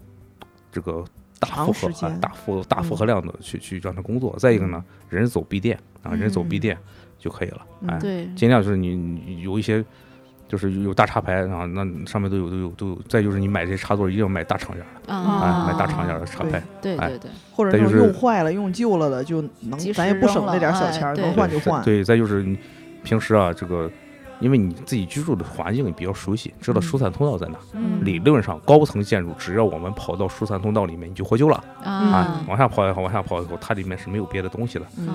[0.72, 1.04] 这个。
[1.40, 2.96] 大负荷大负大负嗯。
[2.96, 4.34] 荷量的去去让它工作。
[4.40, 6.60] 再一个呢，人走闭电啊，人走闭嗯。
[6.60, 6.78] 电
[7.18, 7.58] 就可以了。
[7.80, 9.84] 嗯哎，对，尽量就是你你有一些，
[10.46, 12.98] 就是有大插排啊，那上面都有都有都有。
[13.08, 16.58] 再就是你买这些插座一定要买大厂家的，啊，哎，买大厂家的插对排。
[16.58, 21.82] 哎对对对，或者就是用坏了、用旧了的，就能咱也不省那点小钱儿，能换就换。
[21.84, 22.58] 对，再就是你
[23.02, 23.90] 平时啊，这个
[24.40, 27.58] 因为你自己居住的环境你比较熟悉，知道嗯疏散通道在哪。
[27.74, 32.44] 嗯理论上，高层建筑只要我们跑到疏散通道里面，你就获救了啊啊。
[32.48, 34.86] 往下跑也好，往下跑也好，它里面是没有别的东西的。
[34.98, 35.08] 嗯，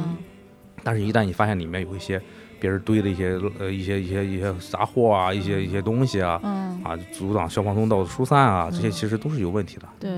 [0.84, 2.22] 但是，一旦你发现里面有一些
[2.60, 8.92] 别人堆的一些呃一些一些一些杂货啊，一些一些东西啊，嗯，啊，阻挡消防通道的疏散啊，这些嗯。
[8.92, 9.88] 其实都是有问题的。
[10.00, 10.12] 对，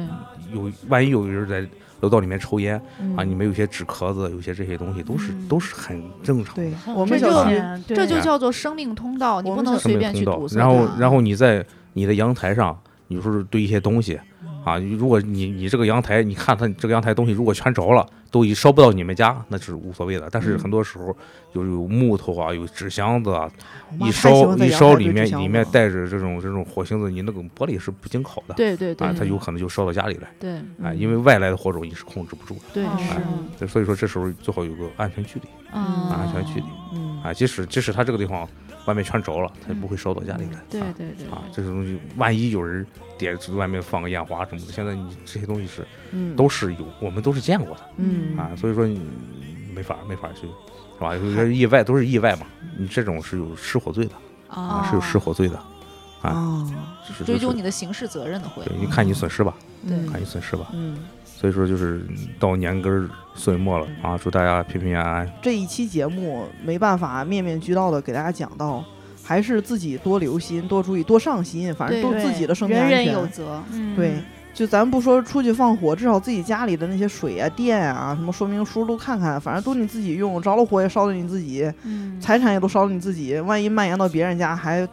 [0.54, 1.68] 有万一有人在
[2.02, 2.82] 楼道里面抽烟啊，
[3.20, 3.30] 嗯。
[3.30, 5.48] 你们有些纸壳子，有些这些东西都是嗯。
[5.48, 6.64] 都是很正常的。
[6.64, 7.30] 对嗯我们这
[7.88, 10.58] 就这就叫做生命通道，你不能随便去堵，塞。
[10.58, 12.78] 然后然后你在你的阳台上，
[13.08, 14.20] 你说是堆一些东西
[14.66, 20.28] 啊，如果你你这个阳台，你看它这个阳台东西如果全着了，都已烧不到你们家，那是无所谓的。
[20.32, 21.16] 但是嗯很多时候
[21.54, 23.48] 有有木头啊，有纸箱子啊，
[24.02, 28.56] 一烧一烧里面里面带着这种这种火星子，你那个玻璃是不经烤的。
[28.56, 33.14] 对对对啊，它有可能就烧到家里来，对哎，嗯因为外来的火种你是控制不住的，对嗯是，
[33.60, 36.66] 对所以说这时候最好有个安全距离，啊，安全距离
[36.96, 38.50] 嗯啊，即使即使它这个地方
[38.86, 42.86] 外面全着了，它也不会烧到家里来，对啊对对啊，这些东西万一有人
[43.18, 46.36] 点外面放个烟花什么的，现在你这些东西是嗯。
[46.36, 47.82] 都是有，我们都是见过的。
[47.98, 48.38] 嗯。
[48.38, 49.02] 啊，所以说你
[49.74, 51.16] 没法没法去，是吧？
[51.16, 52.45] 有些意外都是意外嘛，
[52.78, 54.12] 你这种是有失火罪的
[54.48, 55.60] 啊，啊是有失火罪的，
[56.22, 56.66] 啊。
[57.26, 59.53] 追究你的刑事责任的会，对，你看你损失吧，
[60.12, 60.70] 看你损失吧。
[60.74, 60.98] 嗯，
[61.36, 62.02] 所以说就是
[62.40, 65.32] 到年根儿岁末了啊，祝大家平平安安。
[65.41, 68.84] 这一期节目没办法面面俱到的给大家讲到，
[69.22, 73.06] 还是自己多留心、多注意、多上心，反正都是自己的生命安全。
[73.06, 73.62] 人有责。
[73.74, 74.14] 嗯对，
[74.53, 84.88] 就咱不说出去放火，至少自己家里的那些水啊、电啊、什么说明书都看看，反正都你自己用，着了火也烧了你自己，嗯，财产也都烧了你自己，万一蔓延到别人家还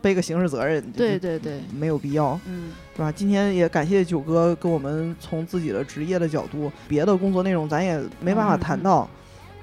[0.00, 2.40] 背个刑事责任，对对对，没有必要。
[2.46, 3.10] 嗯，是吧？
[3.10, 9.08] 今天也感谢九哥跟我们从自己的职业的角度，别的工作内容咱也没办法谈到，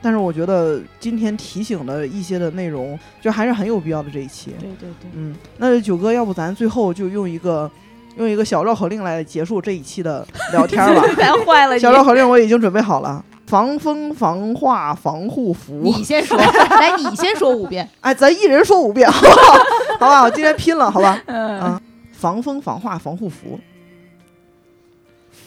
[0.01, 4.51] 但是我觉得今天提醒的一些的内容，就还是很有必要的这一期。
[4.59, 7.69] 对对对，嗯，那九哥，要不咱最后就用一个
[8.17, 11.01] 用一个小绕口令来结束这一期的聊天吧？
[11.15, 15.81] 太坏了，小绕口令我已经准备好了，防风、防化、防护服。
[15.83, 17.87] 你先说， 来，你先说五遍。
[18.01, 19.53] 哎，咱一人说五遍，好不好？
[19.99, 21.21] 好吧，我今天拼了，好吧？
[21.25, 21.81] 嗯，啊，
[22.19, 23.57] 防风、防化、防护服，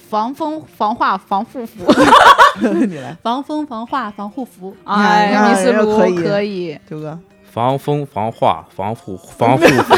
[0.08, 1.84] 防风、防化、防护服。
[2.62, 4.74] 你来，防风、防化、防护服。
[4.84, 6.78] 哎，你看密斯卢可以可以。
[6.88, 7.18] 九哥。
[7.50, 9.94] 防风、防化、防护、防护服。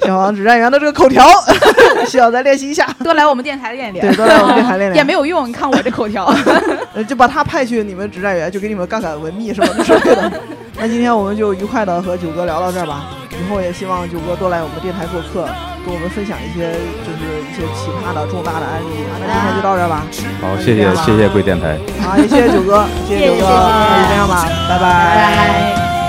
[0.00, 1.28] 消防指战员的这个口条
[2.08, 4.06] 需要再练习一下，多来我们电台练练。
[4.06, 6.24] 对，多来我们电台练练，也没有用，你看我这口条。
[6.94, 10.32] 呃就把他派去你们指战员，就给你们干干文秘什么之类的。
[10.78, 13.10] 那今天我们就愉快的和九哥聊到这儿吧，
[13.40, 15.48] 以后也希望九哥多来我们电台做客，
[15.84, 16.72] 跟我们分享一些
[17.02, 19.00] 就是一些奇葩的重大的案例。
[19.18, 20.04] 那今天就到这儿吧，
[20.40, 21.78] 好，谢谢谢谢贵电台。
[22.00, 25.99] 好，也谢谢九哥，谢谢九哥，那就这样吧，拜拜拜。